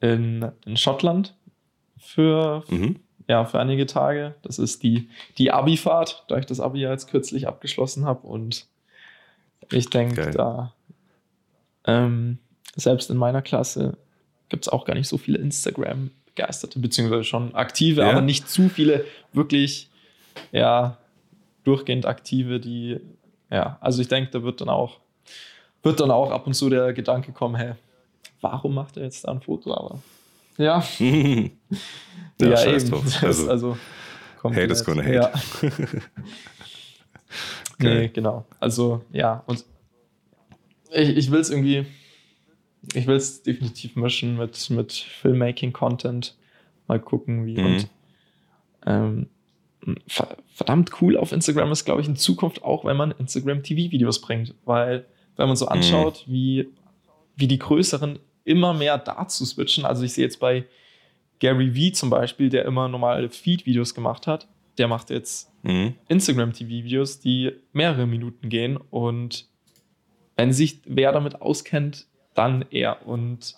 in, 0.00 0.50
in 0.64 0.76
Schottland 0.76 1.34
für, 1.98 2.64
Mhm. 2.68 2.96
ja, 3.28 3.44
für 3.44 3.58
einige 3.60 3.86
Tage. 3.86 4.34
Das 4.42 4.58
ist 4.58 4.82
die, 4.82 5.08
die 5.38 5.50
Abi-Fahrt, 5.52 6.24
da 6.28 6.38
ich 6.38 6.46
das 6.46 6.60
Abi 6.60 6.80
ja 6.80 6.90
jetzt 6.90 7.08
kürzlich 7.10 7.46
abgeschlossen 7.48 8.04
habe. 8.06 8.26
Und 8.26 8.66
ich 9.70 9.90
denke, 9.90 10.30
da 10.30 10.72
ähm, 11.84 12.38
selbst 12.76 13.10
in 13.10 13.16
meiner 13.16 13.42
Klasse 13.42 13.96
gibt 14.48 14.64
es 14.64 14.68
auch 14.68 14.84
gar 14.84 14.94
nicht 14.94 15.08
so 15.08 15.18
viele 15.18 15.38
Instagram-Begeisterte, 15.38 16.78
beziehungsweise 16.78 17.24
schon 17.24 17.54
aktive, 17.54 18.02
Ja? 18.02 18.10
aber 18.10 18.20
nicht 18.20 18.48
zu 18.48 18.68
viele 18.68 19.04
wirklich, 19.32 19.90
ja, 20.52 20.96
durchgehend 21.64 22.06
aktive, 22.06 22.60
die, 22.60 22.98
ja, 23.50 23.76
also 23.80 24.00
ich 24.00 24.08
denke, 24.08 24.30
da 24.30 24.42
wird 24.42 24.60
dann 24.60 24.68
auch, 24.68 25.00
wird 25.82 26.00
dann 26.00 26.10
auch 26.10 26.30
ab 26.30 26.46
und 26.46 26.54
zu 26.54 26.68
der 26.70 26.92
Gedanke 26.92 27.32
kommen, 27.32 27.56
hä, 27.56 27.74
warum 28.40 28.74
macht 28.74 28.96
er 28.96 29.04
jetzt 29.04 29.24
da 29.26 29.32
ein 29.32 29.40
Foto? 29.40 29.74
Aber 29.74 30.00
ja, 30.56 30.82
ja, 30.98 32.56
scheiß 32.56 32.84
eben. 32.86 33.02
Also, 33.22 33.48
also 33.50 33.78
hate 34.42 34.60
is 34.72 34.84
gonna 34.84 35.02
hate. 35.02 35.32
Ja. 37.80 37.84
nee, 37.90 37.94
Geil. 37.94 38.08
genau. 38.08 38.44
Also 38.58 39.04
ja, 39.12 39.42
und 39.46 39.64
ich, 40.90 41.10
ich 41.16 41.30
will 41.30 41.40
es 41.40 41.50
irgendwie, 41.50 41.86
ich 42.94 43.06
will 43.06 43.16
es 43.16 43.42
definitiv 43.42 43.94
mischen 43.96 44.36
mit, 44.38 44.70
mit 44.70 44.92
Filmmaking-Content. 44.92 46.36
Mal 46.86 46.98
gucken, 47.00 47.44
wie. 47.46 47.58
Mhm. 47.60 47.66
Und 47.66 47.88
ähm, 48.86 49.26
ver- 50.08 50.38
verdammt 50.54 50.90
cool 51.02 51.16
auf 51.18 51.32
Instagram 51.32 51.70
ist, 51.70 51.84
glaube 51.84 52.00
ich, 52.00 52.08
in 52.08 52.16
Zukunft 52.16 52.62
auch, 52.64 52.84
wenn 52.86 52.96
man 52.96 53.10
Instagram-TV-Videos 53.12 54.22
bringt. 54.22 54.54
Weil, 54.64 55.04
wenn 55.38 55.46
man 55.46 55.56
so 55.56 55.66
anschaut, 55.66 56.24
wie, 56.26 56.68
wie 57.36 57.48
die 57.48 57.58
größeren 57.58 58.18
immer 58.44 58.74
mehr 58.74 58.98
dazu 58.98 59.46
switchen. 59.46 59.86
Also 59.86 60.02
ich 60.02 60.12
sehe 60.12 60.24
jetzt 60.24 60.40
bei 60.40 60.64
Gary 61.38 61.74
Vee 61.74 61.92
zum 61.92 62.10
Beispiel, 62.10 62.50
der 62.50 62.64
immer 62.64 62.88
normale 62.88 63.30
Feed-Videos 63.30 63.94
gemacht 63.94 64.26
hat, 64.26 64.48
der 64.76 64.88
macht 64.88 65.10
jetzt 65.10 65.50
mhm. 65.62 65.94
Instagram-TV-Videos, 66.08 67.20
die 67.20 67.52
mehrere 67.72 68.06
Minuten 68.06 68.48
gehen 68.50 68.76
und 68.76 69.46
wenn 70.36 70.52
sich 70.52 70.80
wer 70.84 71.12
damit 71.12 71.40
auskennt, 71.40 72.06
dann 72.34 72.64
er 72.70 73.06
und, 73.06 73.56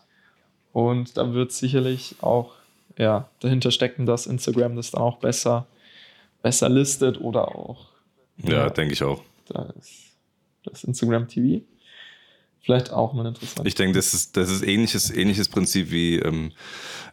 und 0.72 1.16
da 1.16 1.32
wird 1.34 1.52
sicherlich 1.52 2.16
auch 2.20 2.54
ja, 2.98 3.28
dahinter 3.40 3.70
stecken, 3.70 4.06
dass 4.06 4.26
Instagram 4.26 4.76
das 4.76 4.90
dann 4.90 5.02
auch 5.02 5.18
besser, 5.18 5.66
besser 6.42 6.68
listet 6.68 7.20
oder 7.20 7.54
auch 7.54 7.90
ja, 8.42 8.70
denke 8.70 8.94
ich 8.94 9.02
auch. 9.02 9.22
das, 9.46 10.09
das 10.64 10.84
Instagram 10.84 11.28
TV. 11.28 11.64
Vielleicht 12.62 12.92
auch 12.92 13.14
mal 13.14 13.24
interessant. 13.24 13.66
Ich 13.66 13.74
denke, 13.74 13.96
das 13.96 14.12
ist, 14.12 14.36
das 14.36 14.50
ist 14.50 14.62
ähnliches, 14.62 15.10
ähnliches 15.10 15.48
Prinzip 15.48 15.90
wie, 15.90 16.16
ähm, 16.16 16.52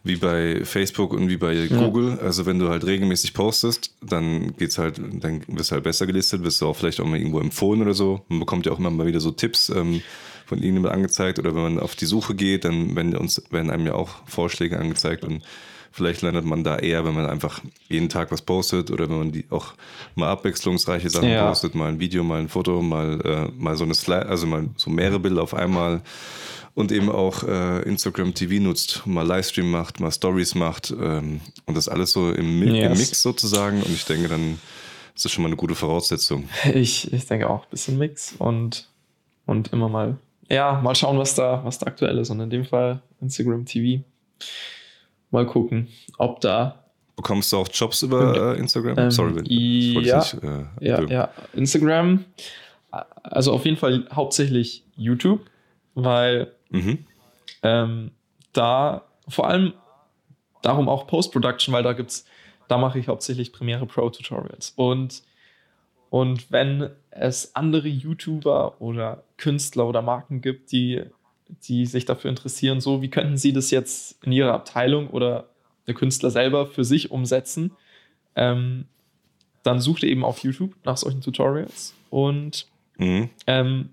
wie 0.04 0.16
bei 0.16 0.62
Facebook 0.64 1.14
und 1.14 1.30
wie 1.30 1.38
bei 1.38 1.68
Google. 1.68 2.18
Also 2.20 2.44
wenn 2.44 2.58
du 2.58 2.68
halt 2.68 2.84
regelmäßig 2.84 3.32
postest, 3.32 3.94
dann 4.02 4.54
geht's 4.58 4.76
halt, 4.76 4.98
dann 4.98 5.42
wirst 5.48 5.70
du 5.70 5.74
halt 5.74 5.84
besser 5.84 6.06
gelistet, 6.06 6.44
wirst 6.44 6.60
du 6.60 6.66
auch 6.66 6.76
vielleicht 6.76 7.00
auch 7.00 7.06
mal 7.06 7.16
irgendwo 7.18 7.40
empfohlen 7.40 7.80
oder 7.80 7.94
so. 7.94 8.20
Man 8.28 8.40
bekommt 8.40 8.66
ja 8.66 8.72
auch 8.72 8.78
immer 8.78 8.90
mal 8.90 9.06
wieder 9.06 9.20
so 9.20 9.30
Tipps 9.30 9.70
ähm, 9.70 10.02
von 10.44 10.58
irgendjemand 10.58 10.94
angezeigt 10.94 11.38
oder 11.38 11.54
wenn 11.54 11.62
man 11.62 11.80
auf 11.80 11.96
die 11.96 12.06
Suche 12.06 12.34
geht, 12.34 12.64
dann 12.64 12.94
werden 12.94 13.16
uns 13.16 13.42
werden 13.50 13.70
einem 13.70 13.86
ja 13.86 13.94
auch 13.94 14.10
Vorschläge 14.26 14.78
angezeigt 14.78 15.24
und 15.24 15.42
vielleicht 15.90 16.22
landet 16.22 16.44
man 16.44 16.64
da 16.64 16.76
eher, 16.78 17.04
wenn 17.04 17.14
man 17.14 17.26
einfach 17.26 17.60
jeden 17.88 18.08
Tag 18.08 18.30
was 18.30 18.42
postet 18.42 18.90
oder 18.90 19.08
wenn 19.08 19.18
man 19.18 19.32
die 19.32 19.44
auch 19.50 19.74
mal 20.14 20.28
abwechslungsreiche 20.28 21.10
Sachen 21.10 21.30
Ja. 21.30 21.46
postet, 21.46 21.74
mal 21.74 21.88
ein 21.88 22.00
Video, 22.00 22.22
mal 22.24 22.40
ein 22.40 22.48
Foto, 22.48 22.82
mal, 22.82 23.20
äh, 23.24 23.50
mal 23.60 23.76
so 23.76 23.84
eine 23.84 23.94
Slide, 23.94 24.26
also 24.26 24.46
mal 24.46 24.68
so 24.76 24.90
mehrere 24.90 25.18
Bilder 25.18 25.42
auf 25.42 25.54
einmal 25.54 26.02
und 26.74 26.92
eben 26.92 27.10
auch 27.10 27.42
äh, 27.42 27.82
Instagram 27.82 28.34
TV 28.34 28.62
nutzt, 28.62 29.02
mal 29.06 29.26
Livestream 29.26 29.70
macht, 29.70 29.98
mal 30.00 30.12
Stories 30.12 30.54
macht 30.54 30.90
ähm, 31.00 31.40
und 31.66 31.76
das 31.76 31.88
alles 31.88 32.12
so 32.12 32.30
im, 32.32 32.60
Mi 32.60 32.66
im 32.68 32.74
Yes. 32.74 32.98
Mix 32.98 33.22
sozusagen 33.22 33.82
und 33.82 33.92
ich 33.92 34.04
denke, 34.04 34.28
dann 34.28 34.58
ist 35.14 35.24
das 35.24 35.32
schon 35.32 35.42
mal 35.42 35.48
eine 35.48 35.56
gute 35.56 35.74
Voraussetzung. 35.74 36.48
Ich, 36.74 37.12
ich 37.12 37.26
denke 37.26 37.50
auch 37.50 37.64
ein 37.64 37.70
bisschen 37.70 37.98
Mix 37.98 38.34
und, 38.38 38.88
und 39.46 39.72
immer 39.72 39.88
mal, 39.88 40.16
ja, 40.48 40.80
mal 40.80 40.94
schauen, 40.94 41.18
was 41.18 41.34
da, 41.34 41.60
was 41.64 41.78
da 41.80 41.86
aktuell 41.86 42.18
ist. 42.18 42.30
Und 42.30 42.38
in 42.38 42.50
dem 42.50 42.64
Fall 42.64 43.02
Instagram 43.20 43.64
TV. 43.66 44.04
Mal 45.30 45.46
gucken, 45.46 45.88
ob 46.18 46.40
da. 46.40 46.84
Bekommst 47.16 47.52
du 47.52 47.56
auch 47.58 47.68
Jobs 47.72 48.02
über 48.02 48.54
äh, 48.54 48.58
Instagram? 48.58 48.96
Ähm, 48.98 49.10
Sorry, 49.10 49.34
wenn- 49.36 49.44
ja. 49.46 50.20
ich 50.22 50.32
nicht, 50.34 50.44
äh, 50.44 50.64
Ja, 50.80 51.02
ja, 51.04 51.28
Instagram. 51.54 52.24
Also 52.90 53.52
auf 53.52 53.64
jeden 53.64 53.76
Fall 53.76 54.06
hauptsächlich 54.12 54.84
YouTube, 54.96 55.40
weil 55.94 56.52
Mhm. 56.70 57.04
ähm, 57.62 58.10
da 58.52 59.02
vor 59.28 59.48
allem 59.48 59.72
darum 60.62 60.88
auch 60.88 61.06
Post-Production, 61.06 61.74
weil 61.74 61.82
da 61.82 61.92
gibt's, 61.92 62.24
da 62.68 62.78
mache 62.78 62.98
ich 62.98 63.08
hauptsächlich 63.08 63.52
Premiere 63.52 63.84
Pro 63.86 64.08
Tutorials. 64.10 64.72
Und, 64.76 65.22
und 66.10 66.50
wenn 66.50 66.90
es 67.10 67.54
andere 67.54 67.88
YouTuber 67.88 68.80
oder 68.80 69.24
Künstler 69.36 69.86
oder 69.86 70.02
Marken 70.02 70.40
gibt, 70.40 70.72
die, 70.72 71.02
die 71.64 71.86
sich 71.86 72.04
dafür 72.04 72.30
interessieren, 72.30 72.80
so 72.80 73.02
wie 73.02 73.08
könnten 73.10 73.36
sie 73.36 73.52
das 73.52 73.70
jetzt 73.70 74.22
in 74.24 74.32
ihrer 74.32 74.52
Abteilung 74.54 75.08
oder 75.08 75.48
der 75.86 75.94
Künstler 75.94 76.30
selber 76.30 76.66
für 76.66 76.84
sich 76.84 77.10
umsetzen, 77.10 77.72
ähm, 78.36 78.84
dann 79.62 79.80
sucht 79.80 80.02
ihr 80.02 80.10
eben 80.10 80.24
auf 80.24 80.38
YouTube 80.40 80.74
nach 80.84 80.96
solchen 80.96 81.20
Tutorials 81.20 81.94
und 82.10 82.66
Mhm. 83.00 83.30
ähm, 83.46 83.90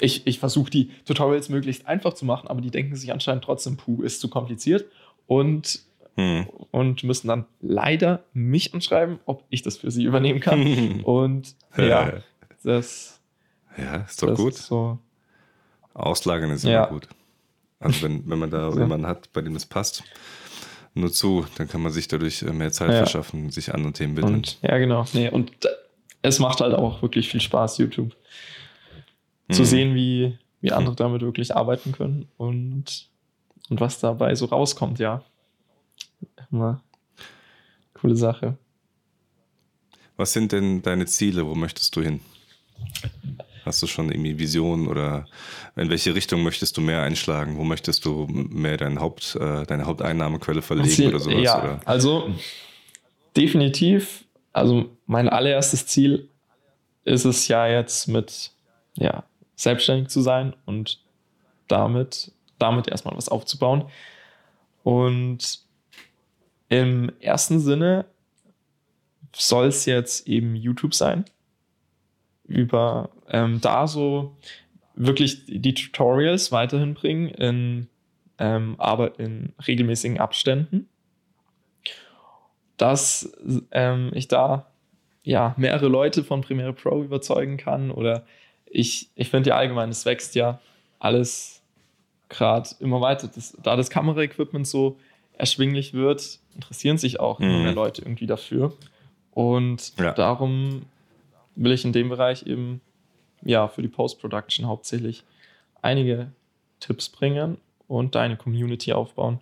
ich, 0.00 0.26
ich 0.26 0.38
versuche 0.38 0.70
die 0.70 0.90
Tutorials 1.04 1.48
möglichst 1.50 1.86
einfach 1.86 2.14
zu 2.14 2.24
machen, 2.24 2.48
aber 2.48 2.60
die 2.62 2.70
denken 2.70 2.96
sich 2.96 3.12
anscheinend 3.12 3.44
trotzdem, 3.44 3.76
puh, 3.76 4.02
ist 4.02 4.20
zu 4.20 4.28
kompliziert 4.28 4.86
und, 5.26 5.80
Mhm. 6.16 6.46
und 6.70 7.04
müssen 7.04 7.28
dann 7.28 7.44
leider 7.60 8.24
mich 8.32 8.74
anschreiben, 8.74 9.18
ob 9.26 9.44
ich 9.50 9.62
das 9.62 9.76
für 9.76 9.90
sie 9.90 10.04
übernehmen 10.04 10.40
kann. 10.40 11.02
und 11.04 11.54
ja, 11.76 12.22
das, 12.64 13.20
Ja, 13.76 13.96
ist 13.98 14.22
doch 14.22 14.28
das 14.28 14.38
gut. 14.38 14.54
ist 14.54 14.66
so. 14.66 14.98
Auslagern 15.98 16.50
ist 16.50 16.64
Ja. 16.64 16.84
immer 16.84 16.92
gut. 16.92 17.08
Also 17.80 18.02
wenn, 18.02 18.28
wenn 18.28 18.38
man 18.38 18.50
da 18.50 18.68
Ja. 18.74 18.78
jemanden 18.80 19.06
hat, 19.06 19.32
bei 19.32 19.40
dem 19.40 19.54
es 19.56 19.66
passt, 19.66 20.02
nur 20.94 21.12
zu, 21.12 21.46
dann 21.56 21.68
kann 21.68 21.80
man 21.82 21.92
sich 21.92 22.08
dadurch 22.08 22.42
äh, 22.42 22.52
mehr 22.52 22.72
Zeit 22.72 22.90
Ja. 22.90 22.96
verschaffen, 22.98 23.50
sich 23.50 23.72
anderen 23.74 23.94
Themen 23.94 24.16
widmen. 24.16 24.34
Und 24.36 24.58
ja, 24.62 24.78
genau. 24.78 25.04
Nee, 25.12 25.30
und 25.30 25.52
es 26.22 26.38
macht 26.40 26.60
halt 26.60 26.74
auch 26.74 27.02
wirklich 27.02 27.28
viel 27.28 27.40
Spaß, 27.40 27.78
YouTube 27.78 28.16
zu 29.50 29.62
Mhm. 29.62 29.66
sehen, 29.66 29.94
wie, 29.94 30.38
wie 30.60 30.72
andere 30.72 30.96
damit 30.96 31.22
wirklich 31.22 31.54
arbeiten 31.54 31.92
können 31.92 32.28
und, 32.36 33.08
und 33.70 33.80
was 33.80 34.00
dabei 34.00 34.34
so 34.34 34.46
rauskommt, 34.46 34.98
ja. 34.98 35.22
Immer 36.50 36.82
coole 37.94 38.16
Sache. 38.16 38.56
Was 40.16 40.32
sind 40.32 40.50
denn 40.52 40.82
deine 40.82 41.06
Ziele? 41.06 41.46
Wo 41.46 41.54
möchtest 41.54 41.94
du 41.94 42.02
hin? 42.02 42.20
Hast 43.68 43.82
du 43.82 43.86
schon 43.86 44.10
irgendwie 44.10 44.38
Visionen 44.38 44.88
oder 44.88 45.26
in 45.76 45.90
welche 45.90 46.14
Richtung 46.14 46.42
möchtest 46.42 46.76
du 46.76 46.80
mehr 46.80 47.02
einschlagen? 47.02 47.56
Wo 47.56 47.64
möchtest 47.64 48.04
du 48.04 48.26
mehr 48.28 48.76
dein 48.76 48.98
Haupt, 49.00 49.36
äh, 49.36 49.64
deine 49.64 49.84
Haupteinnahmequelle 49.86 50.62
verlegen 50.62 50.88
Ziel- 50.88 51.08
oder 51.08 51.20
sowas? 51.20 51.42
Ja, 51.42 51.62
Oder? 51.62 51.80
also 51.84 52.34
definitiv, 53.36 54.24
also 54.52 54.90
mein 55.06 55.28
allererstes 55.28 55.86
Ziel 55.86 56.28
ist 57.04 57.24
es 57.24 57.46
ja 57.48 57.66
jetzt 57.66 58.08
mit, 58.08 58.50
ja, 58.94 59.24
selbstständig 59.54 60.08
zu 60.08 60.20
sein 60.20 60.54
und 60.66 61.00
damit, 61.68 62.32
damit 62.58 62.88
erstmal 62.88 63.16
was 63.16 63.28
aufzubauen. 63.28 63.84
Und 64.82 65.60
Im 66.68 67.12
ersten 67.20 67.60
Sinne 67.60 68.04
soll 69.34 69.68
es 69.68 69.86
jetzt 69.86 70.26
eben 70.28 70.54
YouTube 70.54 70.94
sein. 70.94 71.24
Über 72.48 73.10
ähm, 73.28 73.60
da 73.60 73.86
so 73.86 74.36
wirklich 74.94 75.44
die 75.46 75.74
Tutorials 75.74 76.50
weiterhin 76.50 76.94
bringen, 76.94 77.28
in, 77.28 77.88
ähm, 78.38 78.74
aber 78.78 79.18
in 79.20 79.52
regelmäßigen 79.66 80.18
Abständen. 80.18 80.88
Dass 82.76 83.32
ähm, 83.70 84.10
ich 84.14 84.28
da 84.28 84.66
ja 85.22 85.54
mehrere 85.56 85.88
Leute 85.88 86.24
von 86.24 86.40
Premiere 86.40 86.72
Pro 86.72 87.02
überzeugen 87.02 87.58
kann 87.58 87.90
oder 87.90 88.24
ich, 88.66 89.10
ich 89.14 89.30
finde 89.30 89.50
ja 89.50 89.56
allgemein, 89.56 89.90
es 89.90 90.04
wächst 90.04 90.34
ja 90.34 90.60
alles 90.98 91.62
gerade 92.28 92.70
immer 92.80 93.00
weiter. 93.00 93.28
Das, 93.34 93.56
da 93.62 93.76
das 93.76 93.90
Kameraequipment 93.90 94.66
so 94.66 94.98
erschwinglich 95.34 95.94
wird, 95.94 96.40
interessieren 96.54 96.98
sich 96.98 97.20
auch 97.20 97.40
immer 97.40 97.58
mehr 97.58 97.70
mhm. 97.70 97.76
Leute 97.76 98.02
irgendwie 98.02 98.26
dafür. 98.26 98.74
Und 99.32 99.96
ja. 99.98 100.12
darum 100.12 100.82
will 101.58 101.72
ich 101.72 101.84
in 101.84 101.92
dem 101.92 102.08
Bereich 102.08 102.46
eben 102.46 102.80
ja 103.42 103.68
für 103.68 103.82
die 103.82 103.88
Post-Production 103.88 104.66
hauptsächlich 104.66 105.24
einige 105.82 106.32
Tipps 106.80 107.08
bringen 107.08 107.58
und 107.86 108.14
deine 108.14 108.36
Community 108.36 108.92
aufbauen. 108.92 109.40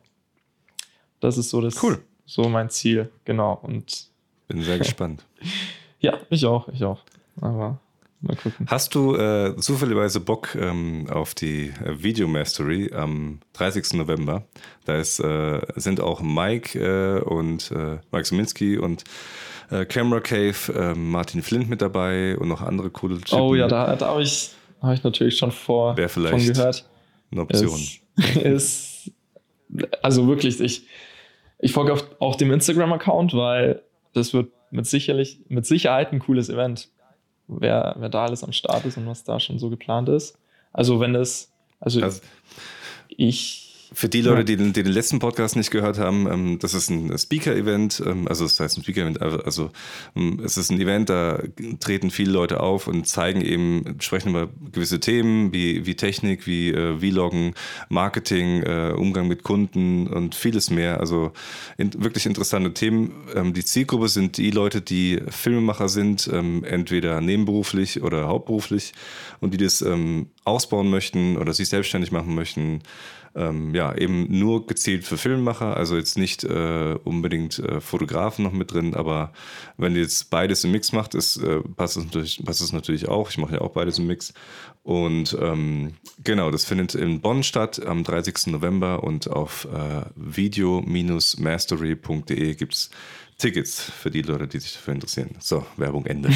Das 1.20 1.38
ist 1.38 1.50
so 1.50 1.60
das 1.60 1.82
cool. 1.82 2.02
so 2.24 2.48
mein 2.48 2.70
Ziel, 2.70 3.10
genau. 3.24 3.58
Und 3.62 4.08
bin 4.48 4.62
sehr 4.62 4.78
gespannt. 4.78 5.24
ja, 6.00 6.18
ich 6.30 6.44
auch, 6.46 6.68
ich 6.68 6.84
auch. 6.84 7.02
Aber 7.40 7.80
mal 8.20 8.36
gucken. 8.36 8.66
Hast 8.68 8.94
du 8.94 9.14
äh, 9.16 9.56
zufälligerweise 9.56 10.20
Bock 10.20 10.54
ähm, 10.54 11.06
auf 11.10 11.34
die 11.34 11.72
äh, 11.84 12.02
Video 12.02 12.28
Mastery 12.28 12.92
am 12.92 13.40
30. 13.54 13.94
November? 13.94 14.44
Da 14.84 14.96
ist, 14.96 15.20
äh, 15.20 15.60
sind 15.76 16.00
auch 16.00 16.20
Mike 16.20 16.78
äh, 16.78 17.20
und 17.20 17.70
äh, 17.70 17.98
Mike 18.12 18.24
Suminski 18.24 18.78
und 18.78 19.04
Camera 19.88 20.20
Cave, 20.20 20.94
Martin 20.94 21.42
Flint 21.42 21.68
mit 21.68 21.82
dabei 21.82 22.38
und 22.38 22.46
noch 22.46 22.62
andere 22.62 22.88
coole 22.90 23.20
Typen. 23.20 23.40
Oh 23.40 23.56
ja, 23.56 23.66
da, 23.66 23.96
da 23.96 24.10
habe 24.10 24.22
ich, 24.22 24.52
hab 24.80 24.94
ich 24.94 25.02
natürlich 25.02 25.38
schon 25.38 25.50
vor 25.50 25.96
Wäre 25.96 26.08
vielleicht 26.08 26.44
von 26.44 26.54
gehört. 26.54 26.88
Eine 27.32 27.40
Option. 27.40 27.80
Es, 28.16 28.36
ist, 28.36 29.12
also 30.02 30.28
wirklich, 30.28 30.60
ich, 30.60 30.86
ich 31.58 31.72
folge 31.72 31.96
auch 32.20 32.36
dem 32.36 32.52
Instagram-Account, 32.52 33.34
weil 33.34 33.82
das 34.12 34.32
wird 34.32 34.52
mit, 34.70 34.86
sicherlich, 34.86 35.40
mit 35.48 35.66
Sicherheit 35.66 36.12
ein 36.12 36.18
cooles 36.20 36.48
Event. 36.48 36.90
Wer, 37.48 37.94
wer 37.98 38.08
da 38.08 38.24
alles 38.24 38.42
am 38.42 38.52
Start 38.52 38.84
ist 38.84 38.96
und 38.96 39.06
was 39.06 39.24
da 39.24 39.38
schon 39.38 39.58
so 39.58 39.70
geplant 39.70 40.08
ist. 40.08 40.38
Also 40.72 41.00
wenn 41.00 41.12
das, 41.12 41.52
also, 41.80 42.02
also 42.02 42.20
ich 43.08 43.65
für 43.92 44.08
die 44.08 44.20
Leute, 44.20 44.44
die 44.44 44.56
den, 44.56 44.72
die 44.72 44.82
den 44.82 44.92
letzten 44.92 45.18
Podcast 45.18 45.56
nicht 45.56 45.70
gehört 45.70 45.98
haben, 45.98 46.26
ähm, 46.30 46.58
das 46.58 46.74
ist 46.74 46.90
ein 46.90 47.16
Speaker-Event, 47.16 48.02
ähm, 48.04 48.28
also 48.28 48.44
das 48.44 48.58
heißt 48.58 48.78
ein 48.78 48.82
Speaker-Event, 48.82 49.22
also 49.22 49.70
ähm, 50.14 50.40
es 50.44 50.56
ist 50.56 50.70
ein 50.70 50.80
Event, 50.80 51.08
da 51.08 51.42
treten 51.80 52.10
viele 52.10 52.32
Leute 52.32 52.60
auf 52.60 52.86
und 52.86 53.06
zeigen 53.06 53.40
eben, 53.42 53.96
sprechen 54.00 54.30
über 54.30 54.48
gewisse 54.72 55.00
Themen 55.00 55.52
wie, 55.52 55.86
wie 55.86 55.94
Technik, 55.94 56.46
wie 56.46 56.70
äh, 56.70 56.98
Vloggen, 56.98 57.54
Marketing, 57.88 58.62
äh, 58.62 58.92
Umgang 58.96 59.28
mit 59.28 59.42
Kunden 59.42 60.06
und 60.06 60.34
vieles 60.34 60.70
mehr. 60.70 61.00
Also 61.00 61.32
in, 61.76 61.92
wirklich 62.02 62.26
interessante 62.26 62.74
Themen. 62.74 63.12
Ähm, 63.34 63.54
die 63.54 63.64
Zielgruppe 63.64 64.08
sind 64.08 64.36
die 64.36 64.50
Leute, 64.50 64.80
die 64.80 65.20
Filmemacher 65.28 65.88
sind, 65.88 66.28
ähm, 66.32 66.64
entweder 66.64 67.20
nebenberuflich 67.20 68.02
oder 68.02 68.28
hauptberuflich 68.28 68.92
und 69.40 69.54
die 69.54 69.58
das 69.58 69.82
ähm, 69.82 70.28
ausbauen 70.44 70.90
möchten 70.90 71.36
oder 71.36 71.52
sich 71.52 71.68
selbstständig 71.68 72.12
machen 72.12 72.34
möchten 72.34 72.82
ähm, 73.36 73.74
ja, 73.74 73.94
eben 73.94 74.38
nur 74.38 74.66
gezielt 74.66 75.04
für 75.04 75.18
Filmemacher, 75.18 75.76
also 75.76 75.96
jetzt 75.96 76.16
nicht 76.16 76.44
äh, 76.44 76.96
unbedingt 77.04 77.58
äh, 77.58 77.80
Fotografen 77.80 78.44
noch 78.44 78.52
mit 78.52 78.72
drin, 78.72 78.94
aber 78.94 79.34
wenn 79.76 79.94
ihr 79.94 80.00
jetzt 80.00 80.30
beides 80.30 80.64
im 80.64 80.72
Mix 80.72 80.92
macht, 80.92 81.14
ist, 81.14 81.36
äh, 81.36 81.60
passt, 81.76 81.98
es 81.98 82.04
natürlich, 82.04 82.42
passt 82.44 82.62
es 82.62 82.72
natürlich 82.72 83.08
auch. 83.08 83.30
Ich 83.30 83.38
mache 83.38 83.54
ja 83.56 83.60
auch 83.60 83.72
beides 83.72 83.98
im 83.98 84.06
Mix. 84.06 84.32
Und 84.82 85.36
ähm, 85.40 85.94
genau, 86.24 86.50
das 86.50 86.64
findet 86.64 86.94
in 86.94 87.20
Bonn 87.20 87.42
statt 87.42 87.84
am 87.84 88.04
30. 88.04 88.46
November 88.46 89.04
und 89.04 89.28
auf 89.28 89.66
äh, 89.66 90.06
video-mastery.de 90.14 92.54
gibt 92.54 92.74
es 92.74 92.88
Tickets 93.36 93.82
für 93.82 94.10
die 94.10 94.22
Leute, 94.22 94.48
die 94.48 94.60
sich 94.60 94.72
dafür 94.72 94.94
interessieren. 94.94 95.36
So, 95.40 95.66
Werbung 95.76 96.06
Ende. 96.06 96.30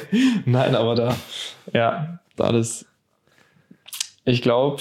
Nein, 0.46 0.74
aber 0.74 0.94
da, 0.94 1.14
ja, 1.72 2.18
da 2.36 2.52
das, 2.52 2.86
ich 4.24 4.40
glaube, 4.40 4.80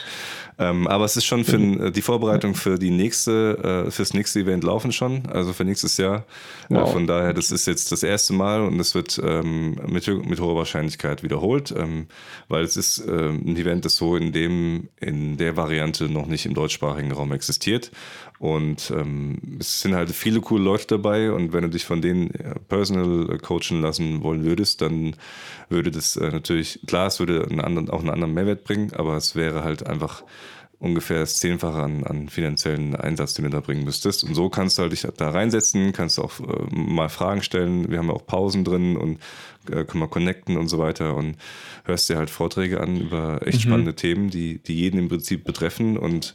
Ähm, 0.61 0.87
aber 0.87 1.07
es 1.07 1.17
ist 1.17 1.25
schon 1.25 1.45
für 1.45 1.91
die 1.91 2.03
Vorbereitung 2.03 2.55
für 2.55 2.79
die 2.79 2.91
nächste, 2.91 3.87
äh, 3.87 3.91
fürs 3.91 4.13
nächste 4.13 4.41
Event 4.41 4.63
laufen 4.63 4.93
schon, 4.93 5.23
also 5.33 5.55
für 5.55 5.65
nächstes 5.65 5.97
Jahr. 5.97 6.27
Äh, 6.69 6.75
wow. 6.75 6.89
Äh, 6.89 6.93
von 6.93 7.07
daher, 7.07 7.33
das 7.33 7.51
ist 7.51 7.67
jetzt 7.67 7.90
das 7.93 8.03
erste 8.03 8.33
Mal 8.33 8.63
und 8.63 8.79
es 8.81 8.95
wird 8.95 9.21
ähm, 9.23 9.77
mit, 9.87 10.07
mit 10.09 10.41
hoher 10.41 10.57
Wahrscheinlichkeit 10.57 11.23
wiederholt, 11.23 11.75
ähm, 11.77 12.07
weil 12.49 12.65
es 12.65 12.77
ist 12.77 12.99
äh, 12.99 13.29
ein 13.29 13.57
Event, 13.57 13.85
das 13.85 13.97
so 13.97 14.17
in 14.17 14.33
dem, 14.33 14.89
in 15.01 15.37
der 15.37 15.57
Variante 15.57 16.09
noch 16.09 16.27
nicht 16.27 16.47
im 16.47 16.55
deutschsprachigen 16.55 17.13
Raum 17.13 17.33
existiert. 17.33 17.91
Und 18.39 18.91
ähm, 18.97 19.59
es 19.61 19.83
sind 19.83 19.95
halt 19.95 20.11
viele 20.11 20.41
coole 20.41 20.65
Leute 20.65 20.87
dabei 20.87 21.31
und 21.31 21.53
wenn 21.53 21.63
du 21.63 21.69
dich 21.69 21.85
von 21.85 22.01
denen 22.01 22.31
äh, 22.31 22.55
personal 22.69 23.39
coachen 23.39 23.83
lassen 23.83 24.23
wollen 24.23 24.45
würdest, 24.45 24.81
dann 24.81 25.15
würde 25.69 25.91
das 25.91 26.17
äh, 26.17 26.31
natürlich, 26.31 26.81
klar, 26.87 27.09
es 27.09 27.19
würde 27.19 27.47
einen 27.51 27.61
anderen, 27.61 27.91
auch 27.91 28.01
einen 28.01 28.11
anderen 28.11 28.33
Mehrwert 28.33 28.65
bringen, 28.65 28.93
aber 28.95 29.17
es 29.17 29.37
wäre 29.37 29.63
halt 29.63 29.87
einfach 29.87 30.25
ungefähr 30.81 31.21
das 31.21 31.39
Zehnfache 31.39 31.79
an, 31.79 32.05
an 32.05 32.29
finanziellen 32.31 32.97
Einsatz, 32.97 33.35
den 33.35 33.45
du 33.45 33.51
da 33.51 33.61
bringen 33.61 33.85
müsstest. 33.85 34.25
Und 34.25 34.35
so 34.35 34.49
kannst 34.49 34.79
du 34.79 34.83
halt 34.83 34.93
dich 34.93 35.07
da 35.17 35.31
reinsetzen, 35.31 35.93
kannst 35.93 36.19
du 36.19 36.23
auch 36.23 36.41
äh, 36.41 36.67
mal 36.71 37.11
Fragen 37.11 37.43
stellen. 37.43 37.91
Wir 37.91 37.99
haben 37.99 38.09
ja 38.09 38.15
auch 38.15 38.27
Pausen 38.27 38.65
drin 38.65 38.97
und 38.97 39.21
äh, 39.71 39.85
können 39.85 40.03
wir 40.03 40.09
connecten 40.09 40.57
und 40.57 40.69
so 40.69 40.79
weiter 40.79 41.15
und 41.17 41.37
hörst 41.85 42.09
dir 42.09 42.17
halt 42.17 42.31
Vorträge 42.31 42.81
an 42.81 42.97
über 42.97 43.47
echt 43.47 43.59
mhm. 43.59 43.69
spannende 43.69 43.95
Themen, 43.95 44.31
die, 44.31 44.59
die 44.59 44.75
jeden 44.75 44.99
im 44.99 45.09
Prinzip 45.11 45.45
betreffen 45.45 45.99
und 45.99 46.35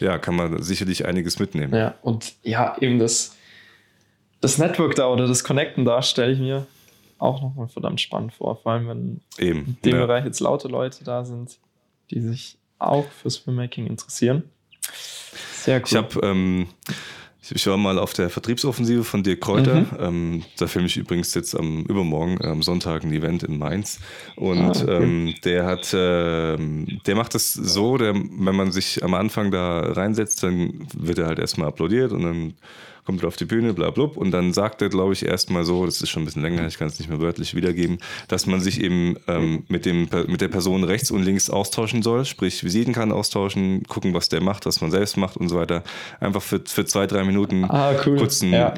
ja, 0.00 0.18
kann 0.18 0.36
man 0.36 0.62
sicherlich 0.62 1.04
einiges 1.06 1.38
mitnehmen. 1.38 1.74
Ja, 1.74 1.94
und 2.02 2.34
ja, 2.42 2.76
eben 2.80 2.98
das, 2.98 3.36
das 4.40 4.56
Network 4.56 4.94
da 4.94 5.08
oder 5.08 5.26
das 5.26 5.44
Connecten 5.44 5.84
da 5.84 6.00
stelle 6.02 6.32
ich 6.32 6.38
mir 6.38 6.66
auch 7.18 7.42
nochmal 7.42 7.68
verdammt 7.68 8.00
spannend 8.00 8.32
vor. 8.32 8.56
Vor 8.56 8.72
allem, 8.72 8.88
wenn 8.88 9.20
eben, 9.38 9.58
in 9.66 9.76
dem 9.84 9.94
ja. 9.96 10.06
Bereich 10.06 10.24
jetzt 10.24 10.40
laute 10.40 10.68
Leute 10.68 11.04
da 11.04 11.24
sind, 11.24 11.58
die 12.10 12.20
sich 12.20 12.58
auch 12.78 13.06
fürs 13.10 13.38
Filmmaking 13.38 13.86
interessieren. 13.86 14.44
Sehr 15.54 15.78
cool. 15.78 15.84
Ich 15.86 15.96
habe 15.96 16.20
ähm, 16.22 16.68
ich 17.54 17.66
war 17.66 17.76
mal 17.76 17.98
auf 17.98 18.12
der 18.12 18.30
Vertriebsoffensive 18.30 19.04
von 19.04 19.22
Dirk 19.22 19.40
Kräuter. 19.40 19.80
Mhm. 19.80 19.86
Ähm, 19.98 20.42
da 20.58 20.66
filme 20.66 20.86
ich 20.86 20.96
übrigens 20.96 21.34
jetzt 21.34 21.54
am 21.54 21.84
übermorgen, 21.84 22.42
am 22.44 22.62
Sonntag, 22.62 23.04
ein 23.04 23.12
Event 23.12 23.42
in 23.42 23.58
Mainz. 23.58 24.00
Und 24.36 24.58
ah, 24.58 24.70
okay. 24.70 25.02
ähm, 25.02 25.34
der 25.44 25.66
hat, 25.66 25.92
äh, 25.94 26.56
der 26.56 27.14
macht 27.14 27.34
das 27.34 27.52
so, 27.52 27.98
der, 27.98 28.14
wenn 28.14 28.56
man 28.56 28.72
sich 28.72 29.02
am 29.04 29.14
Anfang 29.14 29.50
da 29.50 29.80
reinsetzt, 29.80 30.42
dann 30.42 30.86
wird 30.96 31.18
er 31.18 31.26
halt 31.26 31.38
erstmal 31.38 31.68
applaudiert 31.68 32.12
und 32.12 32.22
dann 32.22 32.54
kommt 33.06 33.22
er 33.22 33.28
auf 33.28 33.36
die 33.36 33.44
Bühne, 33.44 33.72
bla, 33.72 33.90
bla, 33.90 34.04
und 34.04 34.32
dann 34.32 34.52
sagt 34.52 34.82
er, 34.82 34.88
glaube 34.88 35.12
ich, 35.12 35.24
erstmal 35.24 35.64
so, 35.64 35.86
das 35.86 36.02
ist 36.02 36.10
schon 36.10 36.22
ein 36.22 36.26
bisschen 36.26 36.42
länger, 36.42 36.66
ich 36.66 36.76
kann 36.76 36.88
es 36.88 36.98
nicht 36.98 37.08
mehr 37.08 37.20
wörtlich 37.20 37.54
wiedergeben, 37.54 37.98
dass 38.28 38.46
man 38.46 38.60
sich 38.60 38.80
eben 38.80 39.16
ähm, 39.28 39.64
mit, 39.68 39.86
dem, 39.86 40.08
mit 40.26 40.40
der 40.40 40.48
Person 40.48 40.84
rechts 40.84 41.10
und 41.10 41.22
links 41.22 41.48
austauschen 41.48 42.02
soll, 42.02 42.24
sprich 42.24 42.64
Visitenkarten 42.64 43.12
austauschen, 43.12 43.84
gucken, 43.84 44.12
was 44.12 44.28
der 44.28 44.42
macht, 44.42 44.66
was 44.66 44.80
man 44.80 44.90
selbst 44.90 45.16
macht 45.16 45.36
und 45.36 45.48
so 45.48 45.56
weiter. 45.56 45.82
Einfach 46.20 46.42
für, 46.42 46.60
für 46.64 46.84
zwei, 46.84 47.06
drei 47.06 47.24
Minuten 47.24 47.64
ah, 47.64 47.94
cool. 48.04 48.16
kurzen, 48.18 48.52
ja. 48.52 48.74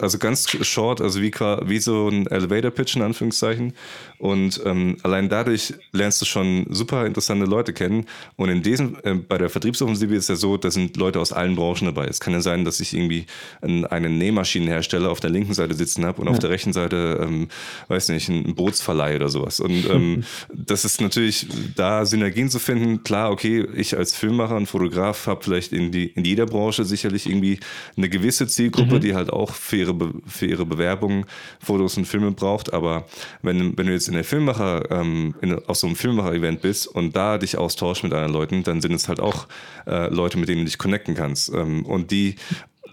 also 0.00 0.18
ganz 0.18 0.48
short, 0.66 1.00
also 1.00 1.22
wie, 1.22 1.32
wie 1.32 1.78
so 1.78 2.08
ein 2.08 2.26
Elevator-Pitch 2.26 2.96
in 2.96 3.02
Anführungszeichen. 3.02 3.74
Und 4.18 4.60
ähm, 4.64 4.96
allein 5.02 5.28
dadurch 5.28 5.74
lernst 5.92 6.20
du 6.20 6.24
schon 6.24 6.66
super 6.70 7.06
interessante 7.06 7.46
Leute 7.46 7.72
kennen. 7.72 8.06
Und 8.36 8.48
in 8.48 8.62
diesem, 8.62 8.96
äh, 9.04 9.14
bei 9.14 9.38
der 9.38 9.48
Vertriebsoffensive 9.48 10.14
ist 10.14 10.28
ja 10.28 10.34
so, 10.34 10.56
da 10.56 10.70
sind 10.70 10.96
Leute 10.96 11.20
aus 11.20 11.32
allen 11.32 11.54
Branchen 11.54 11.86
dabei. 11.86 12.06
Es 12.06 12.18
kann 12.18 12.32
ja 12.32 12.40
sein, 12.40 12.64
dass 12.64 12.80
ich 12.80 12.94
irgendwie 12.94 13.26
einen, 13.62 13.84
einen 13.84 14.18
Nähmaschinenhersteller 14.18 15.08
auf 15.10 15.20
der 15.20 15.30
linken 15.30 15.54
Seite 15.54 15.74
sitzen 15.74 16.04
habe 16.04 16.20
und 16.20 16.26
ja. 16.26 16.32
auf 16.32 16.40
der 16.40 16.50
rechten 16.50 16.72
Seite, 16.72 17.20
ähm, 17.22 17.48
weiß 17.86 18.08
nicht, 18.08 18.28
einen 18.28 18.56
Bootsverleih 18.56 19.16
oder 19.16 19.28
sowas. 19.28 19.60
Und 19.60 19.88
ähm, 19.88 20.24
das 20.52 20.84
ist 20.84 21.00
natürlich, 21.00 21.46
da 21.76 22.04
Synergien 22.04 22.50
zu 22.50 22.58
finden, 22.58 23.04
klar, 23.04 23.30
okay, 23.30 23.66
ich 23.74 23.96
als 23.96 24.14
Filmmacher 24.14 24.56
und 24.56 24.66
Fotograf 24.66 25.28
habe 25.28 25.44
vielleicht 25.44 25.72
in, 25.72 25.92
die, 25.92 26.06
in 26.08 26.24
jeder 26.24 26.46
Branche 26.46 26.84
sicherlich 26.84 27.26
irgendwie 27.26 27.60
eine 27.96 28.08
gewisse 28.08 28.48
Zielgruppe, 28.48 28.96
mhm. 28.96 29.00
die 29.00 29.14
halt 29.14 29.30
auch 29.30 29.54
für 29.54 29.76
ihre, 29.76 29.96
für 30.26 30.46
ihre 30.46 30.66
Bewerbung 30.66 31.24
Fotos 31.60 31.96
und 31.96 32.06
Filme 32.06 32.32
braucht. 32.32 32.72
Aber 32.72 33.06
wenn, 33.42 33.78
wenn 33.78 33.86
du 33.86 33.92
jetzt 33.92 34.07
in 34.08 34.14
der 34.14 34.24
Filmmacher, 34.24 34.90
ähm, 34.90 35.34
in, 35.40 35.54
auf 35.66 35.76
so 35.76 35.86
einem 35.86 35.96
Filmmacher-Event 35.96 36.60
bist 36.60 36.86
und 36.86 37.14
da 37.14 37.38
dich 37.38 37.56
austauschst 37.56 38.04
mit 38.04 38.12
anderen 38.12 38.32
Leuten, 38.32 38.62
dann 38.62 38.80
sind 38.80 38.92
es 38.92 39.08
halt 39.08 39.20
auch 39.20 39.46
äh, 39.86 40.08
Leute, 40.12 40.38
mit 40.38 40.48
denen 40.48 40.60
du 40.60 40.64
dich 40.64 40.78
connecten 40.78 41.14
kannst. 41.14 41.52
Ähm, 41.52 41.84
und 41.86 42.10
die 42.10 42.36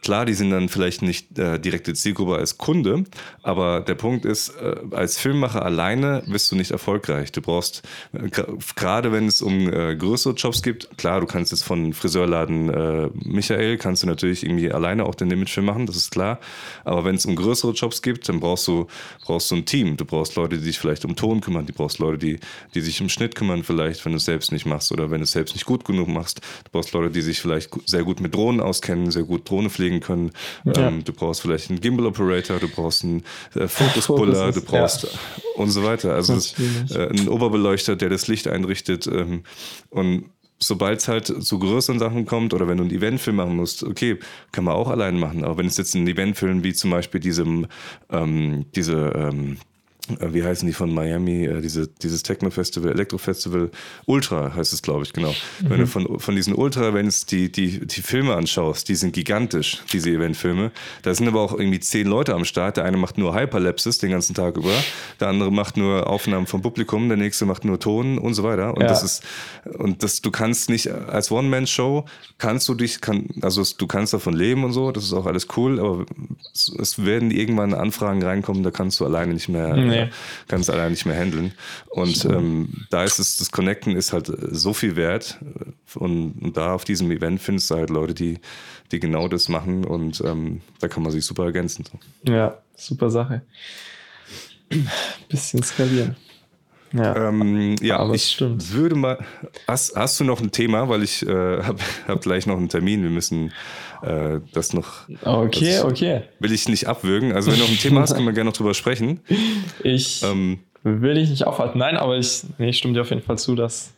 Klar, 0.05 0.27
die 0.27 0.35
sind 0.35 0.51
dann 0.51 0.69
vielleicht 0.69 1.01
nicht 1.01 1.39
äh, 1.39 1.59
direkte 1.59 1.95
Zielgruppe 1.95 2.35
als 2.35 2.59
Kunde, 2.59 3.05
aber 3.41 3.79
der 3.79 3.95
Punkt 3.95 4.23
ist, 4.23 4.49
äh, 4.49 4.75
als 4.91 5.17
Filmmacher 5.17 5.65
alleine 5.65 6.21
bist 6.27 6.51
du 6.51 6.55
nicht 6.55 6.69
erfolgreich. 6.69 7.31
Du 7.31 7.41
brauchst, 7.41 7.81
äh, 8.13 8.29
gerade 8.75 9.11
wenn 9.11 9.25
es 9.25 9.41
um 9.41 9.67
äh, 9.67 9.95
größere 9.95 10.35
Jobs 10.35 10.61
geht, 10.61 10.95
klar, 10.99 11.21
du 11.21 11.25
kannst 11.25 11.51
jetzt 11.51 11.63
von 11.63 11.91
Friseurladen 11.91 12.69
äh, 12.69 13.09
Michael, 13.15 13.79
kannst 13.79 14.03
du 14.03 14.07
natürlich 14.07 14.43
irgendwie 14.43 14.71
alleine 14.71 15.07
auch 15.07 15.15
den 15.15 15.31
Imagefilm 15.31 15.65
machen, 15.65 15.87
das 15.87 15.95
ist 15.95 16.11
klar. 16.11 16.39
Aber 16.83 17.03
wenn 17.03 17.15
es 17.15 17.25
um 17.25 17.35
größere 17.35 17.71
Jobs 17.71 18.03
geht, 18.03 18.29
dann 18.29 18.39
brauchst 18.39 18.67
du, 18.67 18.85
brauchst 19.25 19.49
du 19.49 19.55
ein 19.55 19.65
Team. 19.65 19.97
Du 19.97 20.05
brauchst 20.05 20.35
Leute, 20.35 20.59
die 20.59 20.65
sich 20.65 20.77
vielleicht 20.77 21.03
um 21.05 21.15
Ton 21.15 21.41
kümmern, 21.41 21.65
du 21.65 21.73
brauchst 21.73 21.97
Leute, 21.97 22.19
die, 22.19 22.39
die 22.75 22.81
sich 22.81 23.01
um 23.01 23.09
Schnitt 23.09 23.33
kümmern, 23.33 23.63
vielleicht, 23.63 24.05
wenn 24.05 24.11
du 24.11 24.17
es 24.17 24.25
selbst 24.25 24.51
nicht 24.51 24.67
machst 24.67 24.91
oder 24.91 25.09
wenn 25.09 25.21
du 25.21 25.23
es 25.23 25.31
selbst 25.31 25.55
nicht 25.55 25.65
gut 25.65 25.83
genug 25.83 26.09
machst. 26.09 26.41
Du 26.65 26.71
brauchst 26.73 26.93
Leute, 26.93 27.09
die 27.09 27.21
sich 27.21 27.41
vielleicht 27.41 27.71
sehr 27.87 28.03
gut 28.03 28.19
mit 28.19 28.35
Drohnen 28.35 28.61
auskennen, 28.61 29.09
sehr 29.09 29.23
gut 29.23 29.49
Drohne 29.49 29.71
fliegen 29.71 29.94
bewegen 29.95 29.99
können. 30.01 30.31
Ja. 30.65 30.87
Ähm, 30.87 31.03
du 31.03 31.13
brauchst 31.13 31.41
vielleicht 31.41 31.69
einen 31.69 31.81
Gimbal 31.81 32.05
Operator, 32.07 32.59
du 32.59 32.67
brauchst 32.67 33.03
einen 33.03 33.23
äh, 33.55 33.67
Focus-Puller, 33.67 34.51
du 34.51 34.61
brauchst 34.61 35.03
ja. 35.03 35.09
und 35.55 35.69
so 35.69 35.83
weiter. 35.83 36.13
Also 36.13 36.35
das, 36.35 36.55
äh, 36.91 37.09
einen 37.09 37.27
Oberbeleuchter, 37.27 37.95
der 37.95 38.09
das 38.09 38.27
Licht 38.27 38.47
einrichtet. 38.47 39.07
Ähm, 39.07 39.43
und 39.89 40.25
sobald 40.59 40.99
es 40.99 41.07
halt 41.07 41.27
zu 41.27 41.59
größeren 41.59 41.99
Sachen 41.99 42.25
kommt 42.25 42.53
oder 42.53 42.67
wenn 42.67 42.77
du 42.77 42.83
einen 42.83 42.93
Eventfilm 42.93 43.35
machen 43.35 43.55
musst, 43.55 43.83
okay, 43.83 44.17
kann 44.51 44.63
man 44.63 44.75
auch 44.75 44.89
allein 44.89 45.19
machen. 45.19 45.43
Aber 45.43 45.57
wenn 45.57 45.67
es 45.67 45.77
jetzt 45.77 45.95
ein 45.95 46.07
Eventfilm 46.07 46.63
wie 46.63 46.73
zum 46.73 46.91
Beispiel 46.91 47.19
diesem, 47.19 47.67
ähm, 48.09 48.65
diese, 48.75 49.11
ähm, 49.15 49.53
äh, 49.53 49.57
wie 50.19 50.43
heißen 50.43 50.67
die 50.67 50.73
von 50.73 50.93
Miami, 50.93 51.45
äh, 51.45 51.61
diese, 51.61 51.87
dieses 51.87 52.23
Techno-Festival, 52.23 52.91
Elektro-Festival, 52.91 53.71
Ultra 54.05 54.53
heißt 54.55 54.73
es, 54.73 54.81
glaube 54.81 55.03
ich, 55.03 55.13
genau. 55.13 55.31
Mhm. 55.61 55.69
Wenn 55.69 55.79
du 55.79 55.87
von, 55.87 56.19
von 56.19 56.35
diesen 56.35 56.53
Ultra-Events 56.53 57.25
die, 57.25 57.51
die, 57.51 57.85
die 57.85 58.01
Filme 58.01 58.35
anschaust, 58.35 58.87
die 58.87 58.95
sind 58.95 59.13
gigantisch, 59.13 59.81
diese 59.91 60.11
Eventfilme. 60.11 60.71
Da 61.01 61.13
sind 61.13 61.27
aber 61.27 61.41
auch 61.41 61.53
irgendwie 61.53 61.79
zehn 61.79 62.07
Leute 62.07 62.35
am 62.35 62.45
Start. 62.45 62.77
Der 62.77 62.85
eine 62.85 62.97
macht 62.97 63.17
nur 63.17 63.35
Hyperlapses 63.35 63.97
den 63.97 64.11
ganzen 64.11 64.35
Tag 64.35 64.57
über, 64.57 64.73
der 65.19 65.29
andere 65.29 65.51
macht 65.51 65.77
nur 65.77 66.07
Aufnahmen 66.07 66.45
vom 66.45 66.61
Publikum, 66.61 67.07
der 67.07 67.17
nächste 67.17 67.45
macht 67.45 67.65
nur 67.65 67.79
Ton 67.79 68.17
und 68.17 68.33
so 68.33 68.43
weiter. 68.43 68.75
Und 68.75 68.81
ja. 68.81 68.87
das 68.87 69.03
ist, 69.03 69.23
und 69.77 70.03
das, 70.03 70.21
du 70.21 70.31
kannst 70.31 70.69
nicht, 70.69 70.91
als 70.91 71.31
One-Man-Show 71.31 72.05
kannst 72.37 72.67
du 72.69 72.75
dich, 72.75 73.01
kann, 73.01 73.27
also 73.41 73.63
du 73.77 73.87
kannst 73.87 74.13
davon 74.13 74.33
leben 74.33 74.63
und 74.63 74.73
so, 74.73 74.91
das 74.91 75.03
ist 75.03 75.13
auch 75.13 75.25
alles 75.25 75.47
cool, 75.57 75.79
aber 75.79 76.05
es 76.53 77.05
werden 77.05 77.31
irgendwann 77.31 77.73
Anfragen 77.73 78.21
reinkommen, 78.21 78.63
da 78.63 78.71
kannst 78.71 78.99
du 78.99 79.05
alleine 79.05 79.33
nicht 79.33 79.49
mehr. 79.49 79.75
Mhm 79.75 79.94
nee. 79.95 80.09
kann 80.47 80.61
es 80.61 80.69
allein 80.69 80.91
nicht 80.91 81.05
mehr 81.05 81.17
handeln. 81.17 81.53
Und 81.89 82.25
ähm, 82.25 82.85
da 82.89 83.03
ist 83.03 83.19
es, 83.19 83.37
das 83.37 83.51
Connecten 83.51 83.95
ist 83.95 84.13
halt 84.13 84.31
so 84.51 84.73
viel 84.73 84.95
wert. 84.95 85.39
Und, 85.95 86.41
und, 86.41 86.57
da 86.57 86.73
auf 86.73 86.83
diesem 86.83 87.11
Event 87.11 87.41
findest 87.41 87.71
du 87.71 87.75
halt 87.75 87.89
Leute, 87.89 88.13
die, 88.13 88.39
die 88.91 88.99
genau 88.99 89.27
das 89.27 89.49
machen 89.49 89.85
und 89.85 90.21
ähm, 90.21 90.61
da 90.79 90.87
kann 90.87 91.03
man 91.03 91.11
sich 91.11 91.25
super 91.25 91.45
ergänzen. 91.45 91.85
Ja, 92.23 92.57
super 92.75 93.09
Sache. 93.09 93.41
Bisschen 95.29 95.63
skalieren. 95.63 96.15
Ja, 96.95 97.29
ähm, 97.29 97.75
ja 97.81 97.97
aber 97.97 98.13
ich 98.13 98.31
stimmt. 98.31 98.73
würde 98.73 98.95
mal. 98.95 99.17
Hast, 99.67 99.95
hast 99.95 100.19
du 100.19 100.23
noch 100.23 100.41
ein 100.41 100.51
Thema? 100.51 100.87
Weil 100.87 101.03
ich 101.03 101.25
äh, 101.25 101.27
habe 101.63 101.79
hab 102.07 102.21
gleich 102.21 102.47
noch 102.47 102.57
einen 102.57 102.69
Termin. 102.69 103.03
Wir 103.03 103.09
müssen 103.09 103.51
äh, 104.01 104.39
das 104.53 104.73
noch. 104.73 105.09
Okay, 105.23 105.73
das 105.73 105.83
okay. 105.83 106.23
Will 106.39 106.51
ich 106.51 106.69
nicht 106.69 106.87
abwürgen. 106.87 107.33
Also, 107.33 107.51
wenn 107.51 107.59
du 107.59 107.63
noch 107.63 107.71
ein 107.71 107.77
Thema 107.77 108.01
hast, 108.01 108.13
können 108.13 108.25
wir 108.25 108.33
gerne 108.33 108.49
noch 108.49 108.57
drüber 108.57 108.73
sprechen. 108.73 109.19
Ich 109.83 110.23
ähm, 110.23 110.59
will 110.83 111.15
dich 111.15 111.29
nicht 111.29 111.45
aufhalten. 111.45 111.79
Nein, 111.79 111.97
aber 111.97 112.17
ich, 112.17 112.43
nee, 112.57 112.69
ich 112.69 112.77
stimme 112.77 112.93
dir 112.93 113.01
auf 113.01 113.09
jeden 113.09 113.23
Fall 113.23 113.37
zu, 113.37 113.55
dass 113.55 113.93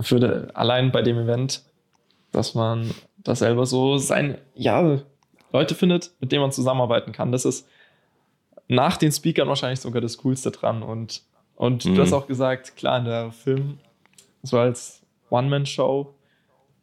für 0.00 0.48
allein 0.54 0.92
bei 0.92 1.02
dem 1.02 1.18
Event, 1.18 1.62
dass 2.30 2.54
man 2.54 2.90
das 3.18 3.40
selber 3.40 3.66
so 3.66 3.98
sein, 3.98 4.38
ja, 4.54 5.00
Leute 5.52 5.74
findet, 5.74 6.12
mit 6.20 6.32
denen 6.32 6.42
man 6.42 6.52
zusammenarbeiten 6.52 7.12
kann. 7.12 7.32
Das 7.32 7.44
ist 7.44 7.68
nach 8.68 8.96
den 8.96 9.12
Speakern 9.12 9.48
wahrscheinlich 9.48 9.80
sogar 9.80 10.00
das 10.00 10.16
Coolste 10.18 10.50
dran. 10.50 10.82
Und, 10.82 11.22
und 11.62 11.84
mhm. 11.84 11.94
du 11.94 12.02
hast 12.02 12.12
auch 12.12 12.26
gesagt, 12.26 12.74
klar, 12.74 12.98
in 12.98 13.04
der 13.04 13.30
Film, 13.30 13.78
so 14.42 14.58
als 14.58 15.00
One-Man-Show 15.30 16.12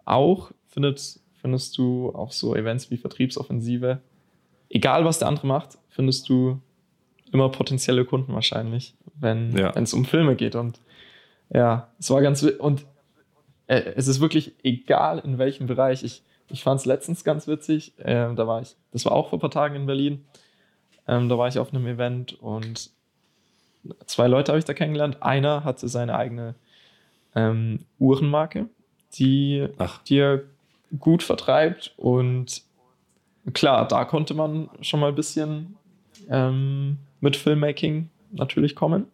auch 0.06 0.52
findet 0.68 1.20
findest 1.42 1.78
du 1.78 2.14
auch 2.16 2.32
so 2.32 2.56
Events 2.56 2.90
wie 2.90 2.96
Vertriebsoffensive, 2.96 4.00
egal 4.70 5.04
was 5.04 5.20
der 5.20 5.28
andere 5.28 5.48
macht, 5.48 5.78
findest 5.90 6.30
du 6.30 6.62
immer 7.34 7.50
potenzielle 7.50 8.06
Kunden 8.06 8.34
wahrscheinlich, 8.34 8.96
wenn 9.16 9.52
ja. 9.58 9.72
es 9.72 9.94
um 9.94 10.06
Filme 10.06 10.38
geht. 10.38 10.56
Und 10.56 10.80
ja, 11.54 11.90
es 12.00 12.10
war 12.10 12.22
ganz 12.22 12.42
und 12.44 12.86
äh, 13.68 13.82
es 13.98 14.08
ist 14.08 14.22
wirklich 14.22 14.54
egal 14.64 15.20
in 15.20 15.40
welchem 15.40 15.68
Bereich. 15.68 16.06
Ich, 16.06 16.24
ich 16.48 16.64
fand 16.64 16.80
es 16.80 16.86
letztens 16.86 17.26
ganz 17.26 17.48
witzig. 17.48 18.00
Äh, 18.00 18.34
da 18.34 18.48
war 18.48 18.62
ich, 18.62 18.78
das 18.94 19.04
war 19.04 19.12
auch 19.12 19.28
vor 19.28 19.40
ein 19.40 19.42
paar 19.42 19.52
Tagen 19.52 19.76
in 19.76 19.88
Berlin. 19.88 20.24
Ähm, 21.06 21.28
da 21.28 21.38
war 21.38 21.50
ich 21.50 21.60
auf 21.60 21.74
einem 21.74 21.86
Event 21.86 22.42
und 22.42 22.98
zwei 24.06 24.28
Leute 24.28 24.52
habe 24.52 24.60
ich 24.60 24.66
da 24.66 24.74
kennengelernt. 24.74 25.22
Einer 25.22 25.64
hatte 25.64 25.88
seine 25.88 26.16
eigene 26.16 26.56
ähm, 27.36 27.80
Uhrenmarke, 28.00 28.68
die, 29.14 29.68
Ach. 29.78 30.02
die 30.04 30.18
er 30.18 30.44
gut 30.98 31.24
vertreibt. 31.24 31.94
Und 31.98 32.64
klar, 33.54 33.88
da 33.88 34.06
konnte 34.06 34.34
man 34.34 34.70
schon 34.82 35.00
mal 35.00 35.10
ein 35.10 35.16
bisschen 35.16 35.76
ähm, 36.30 36.98
mit 37.22 37.36
Filmmaking 37.36 38.10
natürlich 38.32 38.76
kommen. 38.76 39.08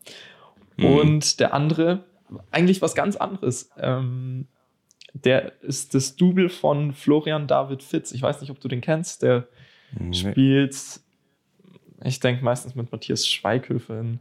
Mhm. 0.77 0.85
Und 0.85 1.39
der 1.39 1.53
andere, 1.53 2.03
eigentlich 2.51 2.81
was 2.81 2.95
ganz 2.95 3.15
anderes. 3.15 3.69
Ähm, 3.77 4.47
der 5.13 5.61
ist 5.61 5.93
das 5.93 6.17
Double 6.17 6.49
von 6.49 6.91
Florian 6.91 7.47
David 7.47 7.81
Fitz. 7.83 8.11
Ich 8.11 8.21
weiß 8.21 8.41
nicht, 8.41 8.51
ob 8.51 8.59
du 8.59 8.67
den 8.67 8.81
kennst. 8.81 9.23
Der 9.23 9.47
nee. 9.97 10.13
spielt, 10.13 10.75
ich 12.03 12.19
denke 12.19 12.43
meistens 12.43 12.75
mit 12.75 12.91
Matthias 12.91 13.25
Schweighöfer 13.25 13.99
in, 13.99 14.19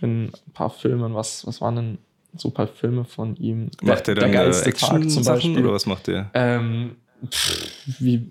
in 0.00 0.26
ein 0.26 0.52
paar 0.52 0.70
Filmen. 0.70 1.14
Was, 1.14 1.46
was 1.46 1.60
waren 1.60 1.76
denn 1.76 1.98
so 2.36 2.48
ein 2.48 2.54
paar 2.54 2.68
Filme 2.68 3.04
von 3.04 3.36
ihm. 3.36 3.70
Macht 3.82 4.06
der, 4.06 4.14
der 4.14 4.24
dann 4.24 4.32
der 4.32 4.46
äh, 4.46 4.68
Action 4.68 5.08
zum 5.08 5.24
Beispiel 5.24 5.58
oder 5.58 5.72
was 5.72 5.86
macht 5.86 6.06
der? 6.06 6.30
Ähm, 6.34 6.96
pff, 7.26 8.00
wie 8.00 8.14
äh, 8.14 8.22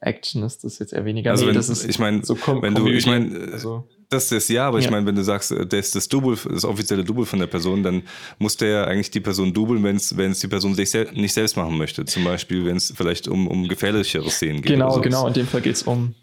Action 0.00 0.42
ist 0.42 0.64
das 0.64 0.78
jetzt 0.78 0.92
eher 0.92 1.04
weniger. 1.04 1.30
Also 1.30 1.44
nee, 1.44 1.50
wenn, 1.50 1.56
das 1.56 1.68
ist 1.68 1.84
ich 1.88 1.98
meine, 1.98 2.24
so 2.24 2.36
wenn 2.62 2.74
du, 2.74 2.86
ich 2.88 3.06
meine, 3.06 3.52
also, 3.52 3.86
das 4.08 4.30
ist 4.32 4.48
ja, 4.48 4.68
aber 4.68 4.78
ja. 4.78 4.84
ich 4.84 4.90
meine, 4.90 5.06
wenn 5.06 5.14
du 5.14 5.22
sagst, 5.22 5.52
äh, 5.52 5.66
das 5.66 5.86
ist 5.86 5.96
das 5.96 6.08
Double, 6.08 6.36
das 6.50 6.64
offizielle 6.64 7.04
Double 7.04 7.26
von 7.26 7.38
der 7.38 7.46
Person, 7.46 7.82
dann 7.82 8.02
muss 8.38 8.56
der 8.56 8.68
ja 8.68 8.84
eigentlich 8.84 9.10
die 9.10 9.20
Person 9.20 9.52
dubeln, 9.52 9.82
wenn 9.84 9.96
es 9.96 10.16
wenn 10.16 10.32
es 10.32 10.40
die 10.40 10.48
Person 10.48 10.74
sich 10.74 10.90
sel 10.90 11.10
nicht 11.12 11.32
selbst 11.32 11.56
machen 11.56 11.76
möchte. 11.76 12.04
Zum 12.04 12.24
Beispiel, 12.24 12.64
wenn 12.64 12.76
es 12.76 12.92
vielleicht 12.96 13.28
um, 13.28 13.46
um 13.46 13.68
gefährlichere 13.68 14.30
Szenen 14.30 14.62
geht. 14.62 14.72
Genau, 14.72 15.00
genau. 15.00 15.26
In 15.26 15.34
dem 15.34 15.46
Fall 15.46 15.60
geht 15.60 15.74
es 15.76 15.82
um 15.82 16.14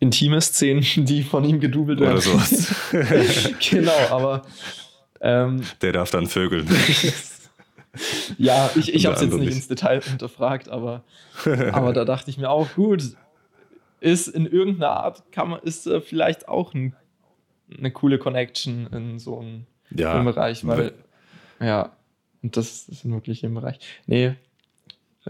intime 0.00 0.40
Szenen, 0.40 0.84
die 0.96 1.22
von 1.22 1.44
ihm 1.44 1.60
gedubelt 1.60 2.00
werden. 2.00 2.12
Oder 2.12 2.20
sowas. 2.20 2.74
genau, 3.70 3.92
aber 4.10 4.42
ähm, 5.20 5.62
Der 5.82 5.92
darf 5.92 6.10
dann 6.10 6.26
vögeln. 6.26 6.68
ja, 8.38 8.70
ich, 8.76 8.94
ich 8.94 9.06
habe 9.06 9.16
es 9.16 9.22
jetzt 9.22 9.32
nicht, 9.32 9.46
nicht 9.46 9.56
ins 9.56 9.68
Detail 9.68 10.02
hinterfragt, 10.02 10.68
aber, 10.68 11.04
aber 11.72 11.92
da 11.92 12.04
dachte 12.04 12.30
ich 12.30 12.38
mir 12.38 12.50
auch, 12.50 12.74
gut, 12.74 13.02
ist 14.00 14.28
in 14.28 14.46
irgendeiner 14.46 14.90
Art, 14.90 15.32
kann 15.32 15.48
man, 15.48 15.60
ist 15.60 15.86
äh, 15.86 16.00
vielleicht 16.00 16.48
auch 16.48 16.74
ein, 16.74 16.94
eine 17.76 17.90
coole 17.90 18.18
Connection 18.18 18.86
in 18.88 19.18
so 19.18 19.38
einem 19.40 19.66
ja, 19.90 20.20
Bereich, 20.22 20.66
weil, 20.66 20.92
ja, 21.60 21.92
und 22.42 22.56
das 22.58 22.88
ist 22.88 23.08
wirklich 23.08 23.42
im 23.44 23.54
Bereich. 23.54 23.78
Nee, 24.06 24.34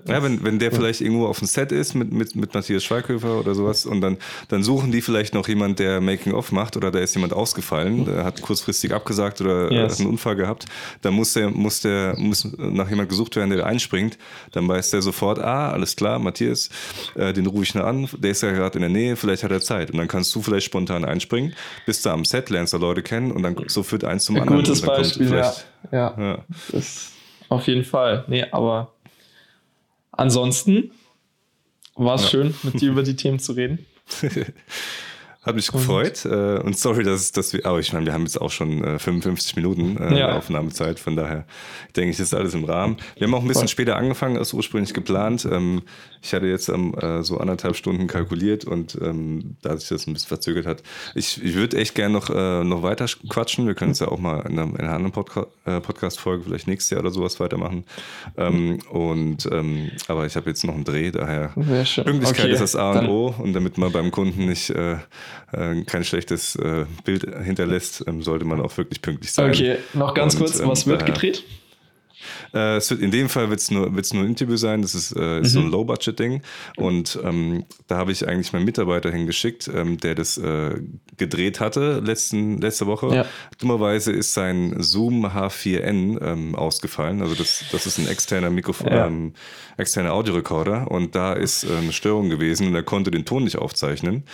ja, 0.08 0.22
wenn, 0.24 0.42
wenn 0.42 0.58
der 0.58 0.72
vielleicht 0.72 1.00
irgendwo 1.00 1.26
auf 1.26 1.38
dem 1.38 1.46
Set 1.46 1.70
ist 1.70 1.94
mit, 1.94 2.12
mit, 2.12 2.34
mit 2.34 2.52
Matthias 2.52 2.82
Schweighöfer 2.82 3.38
oder 3.38 3.54
sowas 3.54 3.86
und 3.86 4.00
dann, 4.00 4.18
dann 4.48 4.64
suchen 4.64 4.90
die 4.90 5.00
vielleicht 5.00 5.34
noch 5.34 5.46
jemand, 5.46 5.78
der 5.78 6.00
Making-of 6.00 6.50
macht 6.50 6.76
oder 6.76 6.90
da 6.90 6.98
ist 6.98 7.14
jemand 7.14 7.32
ausgefallen, 7.32 8.04
der 8.04 8.24
hat 8.24 8.42
kurzfristig 8.42 8.92
abgesagt 8.92 9.40
oder 9.40 9.70
yes. 9.70 9.92
hat 9.92 10.00
einen 10.00 10.10
Unfall 10.10 10.34
gehabt, 10.34 10.66
dann 11.02 11.14
muss 11.14 11.34
der, 11.34 11.48
muss 11.50 11.80
der, 11.80 12.18
muss 12.18 12.44
nach 12.58 12.90
jemand 12.90 13.08
gesucht 13.08 13.36
werden, 13.36 13.50
der 13.50 13.66
einspringt, 13.66 14.18
dann 14.50 14.66
weiß 14.66 14.90
der 14.90 15.00
sofort, 15.00 15.38
ah, 15.38 15.70
alles 15.70 15.94
klar, 15.94 16.18
Matthias, 16.18 16.70
äh, 17.14 17.32
den 17.32 17.46
rufe 17.46 17.62
ich 17.62 17.74
nur 17.76 17.86
an, 17.86 18.08
der 18.18 18.32
ist 18.32 18.42
ja 18.42 18.50
gerade 18.50 18.74
in 18.74 18.80
der 18.80 18.90
Nähe, 18.90 19.14
vielleicht 19.14 19.44
hat 19.44 19.52
er 19.52 19.60
Zeit 19.60 19.92
und 19.92 19.98
dann 19.98 20.08
kannst 20.08 20.34
du 20.34 20.42
vielleicht 20.42 20.66
spontan 20.66 21.04
einspringen, 21.04 21.54
bist 21.86 22.04
da 22.04 22.12
am 22.12 22.24
Set, 22.24 22.50
lernst 22.50 22.74
da 22.74 22.78
Leute 22.78 23.02
kennen 23.02 23.30
und 23.30 23.44
dann 23.44 23.54
so 23.68 23.84
führt 23.84 24.02
eins 24.02 24.24
zum 24.24 24.34
Ein 24.36 24.42
anderen. 24.42 24.64
Gutes 24.64 24.82
Beispiel, 24.82 25.30
ja. 25.30 25.54
ja. 25.92 26.14
ja. 26.18 26.38
Auf 27.48 27.66
jeden 27.68 27.84
Fall. 27.84 28.24
Nee, 28.26 28.46
aber 28.50 28.93
Ansonsten 30.16 30.92
war 31.94 32.16
es 32.16 32.22
ja. 32.22 32.28
schön, 32.28 32.54
mit 32.62 32.80
dir 32.80 32.90
über 32.90 33.02
die 33.02 33.16
Themen 33.16 33.38
zu 33.38 33.52
reden. 33.52 33.86
Hat 35.44 35.56
mich 35.56 35.70
gefreut 35.70 36.24
äh, 36.24 36.58
und 36.60 36.78
sorry, 36.78 37.04
dass, 37.04 37.30
dass 37.32 37.52
wir, 37.52 37.66
aber 37.66 37.78
ich 37.78 37.92
meine, 37.92 38.06
wir 38.06 38.14
haben 38.14 38.22
jetzt 38.22 38.40
auch 38.40 38.50
schon 38.50 38.82
äh, 38.82 38.98
55 38.98 39.56
Minuten 39.56 39.98
äh, 39.98 40.18
ja. 40.18 40.36
Aufnahmezeit, 40.36 40.98
von 40.98 41.16
daher 41.16 41.44
denke 41.96 42.10
ich, 42.10 42.20
ist 42.20 42.34
alles 42.34 42.54
im 42.54 42.64
Rahmen. 42.64 42.96
Wir 43.16 43.26
haben 43.26 43.34
auch 43.34 43.42
ein 43.42 43.48
bisschen 43.48 43.62
Voll. 43.62 43.68
später 43.68 43.96
angefangen 43.96 44.38
als 44.38 44.54
ursprünglich 44.54 44.94
geplant. 44.94 45.46
Ähm, 45.50 45.82
ich 46.22 46.32
hatte 46.32 46.46
jetzt 46.46 46.70
ähm, 46.70 46.94
äh, 46.94 47.22
so 47.22 47.36
anderthalb 47.36 47.76
Stunden 47.76 48.06
kalkuliert 48.06 48.64
und 48.64 48.96
ähm, 49.02 49.56
da 49.60 49.76
sich 49.76 49.90
das 49.90 50.06
ein 50.06 50.14
bisschen 50.14 50.28
verzögert 50.28 50.64
hat. 50.64 50.82
Ich, 51.14 51.44
ich 51.44 51.54
würde 51.54 51.76
echt 51.76 51.94
gerne 51.94 52.14
noch, 52.14 52.30
äh, 52.30 52.64
noch 52.64 52.82
weiter 52.82 53.04
quatschen. 53.28 53.66
Wir 53.66 53.74
können 53.74 53.90
es 53.90 53.98
ja 53.98 54.08
auch 54.08 54.18
mal 54.18 54.40
in 54.48 54.58
einer, 54.58 54.70
in 54.70 54.76
einer 54.80 54.94
anderen 54.94 55.12
Podca 55.12 55.46
äh, 55.66 55.80
Podcast-Folge 55.80 56.44
vielleicht 56.44 56.66
nächstes 56.66 56.88
Jahr 56.88 57.00
oder 57.02 57.10
sowas 57.10 57.38
weitermachen. 57.40 57.84
Ähm, 58.38 58.78
und 58.90 59.46
ähm, 59.52 59.90
aber 60.08 60.24
ich 60.24 60.36
habe 60.36 60.48
jetzt 60.48 60.64
noch 60.64 60.74
einen 60.74 60.84
Dreh, 60.84 61.10
daher 61.10 61.48
Pünktlichkeit 61.48 62.24
okay, 62.24 62.50
ist 62.52 62.60
das 62.60 62.74
A 62.74 62.98
und 62.98 63.08
O 63.08 63.34
und 63.38 63.52
damit 63.52 63.76
man 63.76 63.92
beim 63.92 64.10
Kunden 64.10 64.46
nicht 64.46 64.70
äh, 64.70 64.96
kein 65.86 66.04
schlechtes 66.04 66.56
äh, 66.56 66.86
Bild 67.04 67.22
hinterlässt, 67.44 68.04
ähm, 68.06 68.22
sollte 68.22 68.44
man 68.44 68.60
auch 68.60 68.76
wirklich 68.76 69.02
pünktlich 69.02 69.32
sein. 69.32 69.50
Okay, 69.50 69.76
noch 69.92 70.14
ganz 70.14 70.34
und, 70.34 70.40
kurz, 70.40 70.60
was 70.64 70.86
wird 70.86 71.06
gedreht? 71.06 71.44
Äh, 72.52 72.76
es 72.76 72.90
wird, 72.90 73.00
in 73.00 73.10
dem 73.10 73.28
Fall 73.28 73.50
wird 73.50 73.60
es 73.60 73.70
nur, 73.70 73.94
wird's 73.94 74.12
nur 74.12 74.22
ein 74.22 74.28
Interview 74.28 74.56
sein. 74.56 74.82
Das 74.82 74.94
ist, 74.94 75.12
äh, 75.12 75.40
mhm. 75.40 75.44
so 75.44 75.58
ein 75.60 75.66
mhm. 75.66 75.72
Low-Budget-Ding. 75.72 76.42
Und 76.76 77.18
ähm, 77.22 77.64
da 77.86 77.96
habe 77.96 78.12
ich 78.12 78.26
eigentlich 78.26 78.52
meinen 78.52 78.64
Mitarbeiter 78.64 79.10
hingeschickt, 79.10 79.68
ähm, 79.68 79.98
der 79.98 80.14
das 80.14 80.38
äh, 80.38 80.80
gedreht 81.16 81.60
hatte 81.60 82.00
letzten, 82.00 82.58
letzte 82.60 82.86
Woche. 82.86 83.14
Ja. 83.14 83.26
Dummerweise 83.58 84.12
ist 84.12 84.34
sein 84.34 84.76
Zoom 84.78 85.26
H4n 85.26 86.22
ähm, 86.22 86.54
ausgefallen. 86.54 87.22
Also 87.22 87.34
das, 87.34 87.64
das 87.72 87.86
ist 87.86 87.98
ein 87.98 88.08
externer 88.08 88.50
Mikrofon, 88.50 88.88
ja. 88.88 89.06
ähm, 89.06 89.34
externer 89.76 90.12
Audiorekorder. 90.12 90.90
Und 90.90 91.14
da 91.14 91.32
ist 91.32 91.64
äh, 91.64 91.76
eine 91.76 91.92
Störung 91.92 92.30
gewesen 92.30 92.68
und 92.68 92.74
er 92.74 92.82
konnte 92.82 93.10
den 93.10 93.24
Ton 93.24 93.44
nicht 93.44 93.58
aufzeichnen. 93.58 94.24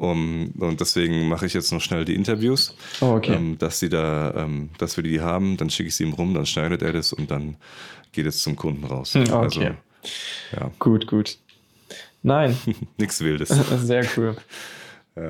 Um, 0.00 0.52
und 0.58 0.80
deswegen 0.80 1.28
mache 1.28 1.44
ich 1.44 1.52
jetzt 1.52 1.72
noch 1.72 1.80
schnell 1.82 2.06
die 2.06 2.14
Interviews, 2.14 2.74
oh, 3.02 3.16
okay. 3.16 3.34
ähm, 3.34 3.58
dass 3.58 3.80
sie 3.80 3.90
da, 3.90 4.32
ähm, 4.34 4.70
dass 4.78 4.96
wir 4.96 5.04
die 5.04 5.20
haben, 5.20 5.58
dann 5.58 5.68
schicke 5.68 5.88
ich 5.88 5.96
sie 5.96 6.04
ihm 6.04 6.14
rum, 6.14 6.32
dann 6.32 6.46
schneidet 6.46 6.80
er 6.80 6.94
das 6.94 7.12
und 7.12 7.30
dann 7.30 7.58
geht 8.10 8.24
es 8.24 8.42
zum 8.42 8.56
Kunden 8.56 8.86
raus. 8.86 9.12
Hm, 9.12 9.24
okay. 9.24 9.32
Also, 9.32 9.60
ja. 9.60 9.74
Gut, 10.78 11.06
gut. 11.06 11.36
Nein. 12.22 12.56
Nichts 12.96 13.20
Wildes. 13.20 13.50
Sehr 13.84 14.06
cool. 14.16 14.36
ja. 15.16 15.28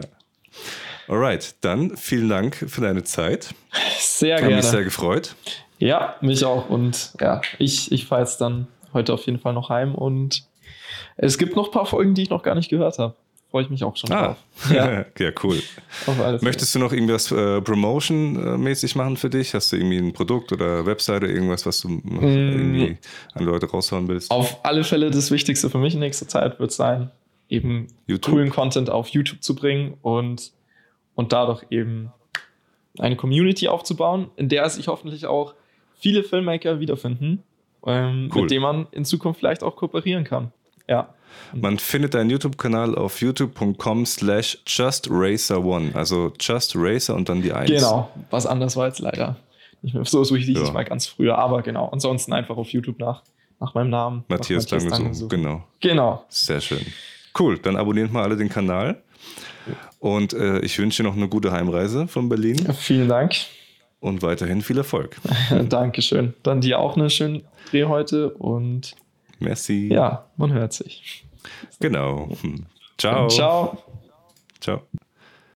Alright, 1.09 1.57
dann 1.63 1.97
vielen 1.97 2.29
Dank 2.29 2.55
für 2.55 2.81
deine 2.81 3.03
Zeit. 3.03 3.53
Sehr 3.99 4.37
Hat 4.37 4.43
gerne. 4.43 4.57
Hat 4.59 4.63
mich 4.63 4.71
sehr 4.71 4.85
gefreut. 4.85 5.35
Ja, 5.79 6.15
mich 6.21 6.45
auch. 6.45 6.71
Und 6.71 7.15
ja, 7.21 7.41
ich, 7.59 7.91
ich 7.91 8.07
fahre 8.07 8.21
jetzt 8.21 8.41
dann 8.41 8.69
heute 8.93 9.15
auf 9.15 9.27
jeden 9.27 9.41
Fall 9.41 9.53
noch 9.53 9.69
heim 9.69 9.97
und 9.97 10.45
es 11.17 11.39
gibt 11.39 11.57
noch 11.57 11.67
ein 11.67 11.73
paar 11.73 11.87
Folgen, 11.87 12.15
die 12.15 12.23
ich 12.23 12.31
noch 12.31 12.45
gar 12.45 12.55
nicht 12.55 12.69
gehört 12.69 13.01
habe 13.01 13.17
freue 13.51 13.65
ich 13.65 13.71
mich 13.71 13.83
auch 13.83 13.97
schon 13.97 14.13
ah. 14.13 14.27
drauf. 14.27 14.37
Ja, 14.71 15.05
ja 15.19 15.31
cool. 15.43 15.61
Möchtest 16.41 16.75
du 16.75 16.79
noch 16.79 16.93
irgendwas 16.93 17.31
äh, 17.33 17.61
Promotion-mäßig 17.61 18.95
machen 18.95 19.17
für 19.17 19.31
dich? 19.31 19.55
Hast 19.55 19.73
du 19.73 19.77
irgendwie 19.77 19.99
ein 19.99 20.13
Produkt 20.13 20.53
oder 20.53 20.87
Webseite, 20.87 21.27
irgendwas, 21.27 21.67
was 21.67 21.81
du 21.81 21.89
mm. 21.89 22.19
irgendwie 22.23 22.99
an 23.35 23.45
Leute 23.45 23.67
raushauen 23.69 24.07
willst? 24.09 24.31
Auf 24.31 24.65
alle 24.65 24.85
Fälle 24.85 25.11
das 25.11 25.31
Wichtigste 25.31 25.71
für 25.71 25.79
mich 25.79 25.95
in 25.95 26.01
nächster 26.01 26.29
Zeit 26.29 26.61
wird 26.61 26.73
sein, 26.73 27.11
eben 27.49 27.89
YouTube? 28.07 28.35
coolen 28.35 28.51
Content 28.51 28.91
auf 28.91 29.09
YouTube 29.09 29.43
zu 29.43 29.55
bringen 29.55 29.95
und, 30.03 30.53
und 31.15 31.33
dadurch 31.33 31.65
eben 31.71 32.13
eine 32.99 33.17
Community 33.17 33.69
aufzubauen, 33.69 34.31
in 34.37 34.49
der 34.49 34.69
sich 34.69 34.89
hoffentlich 34.89 35.27
auch 35.27 35.55
viele 35.99 36.23
Filmmaker 36.23 36.81
wiederfinden, 36.81 37.43
ähm, 37.87 38.31
cool. 38.35 38.43
mit 38.43 38.51
denen 38.51 38.63
man 38.63 38.87
in 38.93 39.05
Zukunft 39.05 39.41
vielleicht 39.41 39.63
auch 39.63 39.77
kooperieren 39.77 40.25
kann. 40.25 40.53
Ja. 40.89 41.15
Man 41.53 41.79
findet 41.79 42.15
deinen 42.15 42.31
YouTube-Kanal 42.31 42.95
auf 42.95 43.21
youtube.com 43.21 44.07
slash 44.07 44.59
justracer1. 44.67 45.95
Also 45.95 46.33
Just 46.39 46.75
Racer 46.77 47.15
und 47.15 47.29
dann 47.29 47.43
die 47.43 47.53
1. 47.53 47.71
Genau, 47.71 48.11
was 48.31 48.47
anders 48.47 48.77
war 48.77 48.87
jetzt 48.87 49.01
leider 49.01 49.37
nicht 49.83 49.95
mehr 49.95 50.05
so, 50.05 50.25
so 50.25 50.37
hieß 50.37 50.49
ja. 50.49 50.63
ich 50.63 50.73
mal 50.73 50.85
ganz 50.85 51.07
früher, 51.07 51.39
aber 51.39 51.63
genau. 51.63 51.89
Ansonsten 51.89 52.33
einfach 52.33 52.57
auf 52.57 52.69
YouTube 52.71 52.99
nach, 52.99 53.23
nach 53.59 53.75
meinem 53.75 53.91
Namen. 53.91 54.25
Matthias, 54.29 54.71
Matthias 54.71 54.93
Dangesuch, 54.93 55.29
genau. 55.29 55.65
Genau. 55.81 56.25
Sehr 56.29 56.61
schön. 56.61 56.85
Cool, 57.39 57.59
dann 57.59 57.77
abonniert 57.77 58.13
mal 58.13 58.23
alle 58.23 58.37
den 58.37 58.49
Kanal. 58.49 59.03
Und 59.99 60.33
äh, 60.33 60.61
ich 60.61 60.79
wünsche 60.79 61.03
dir 61.03 61.09
noch 61.09 61.17
eine 61.17 61.29
gute 61.29 61.53
Heimreise 61.53 62.09
von 62.09 62.29
Berlin. 62.29 62.57
Ja, 62.67 62.73
vielen 62.73 63.09
Dank. 63.09 63.35
Und 64.01 64.23
weiterhin 64.23 64.63
viel 64.63 64.79
Erfolg. 64.79 65.17
Dankeschön. 65.69 66.35
Dann 66.43 66.61
dir 66.63 66.79
auch 66.79 66.97
eine 66.97 67.11
schöne 67.11 67.43
Dreh 67.71 67.85
heute 67.85 68.31
und 68.31 68.97
Merci. 69.41 69.89
Ja, 69.89 70.27
man 70.37 70.53
hört 70.53 70.73
sich. 70.73 71.27
Genau. 71.81 72.29
Ciao. 72.99 73.29
Ciao. 73.29 73.79
Ciao. 74.61 74.83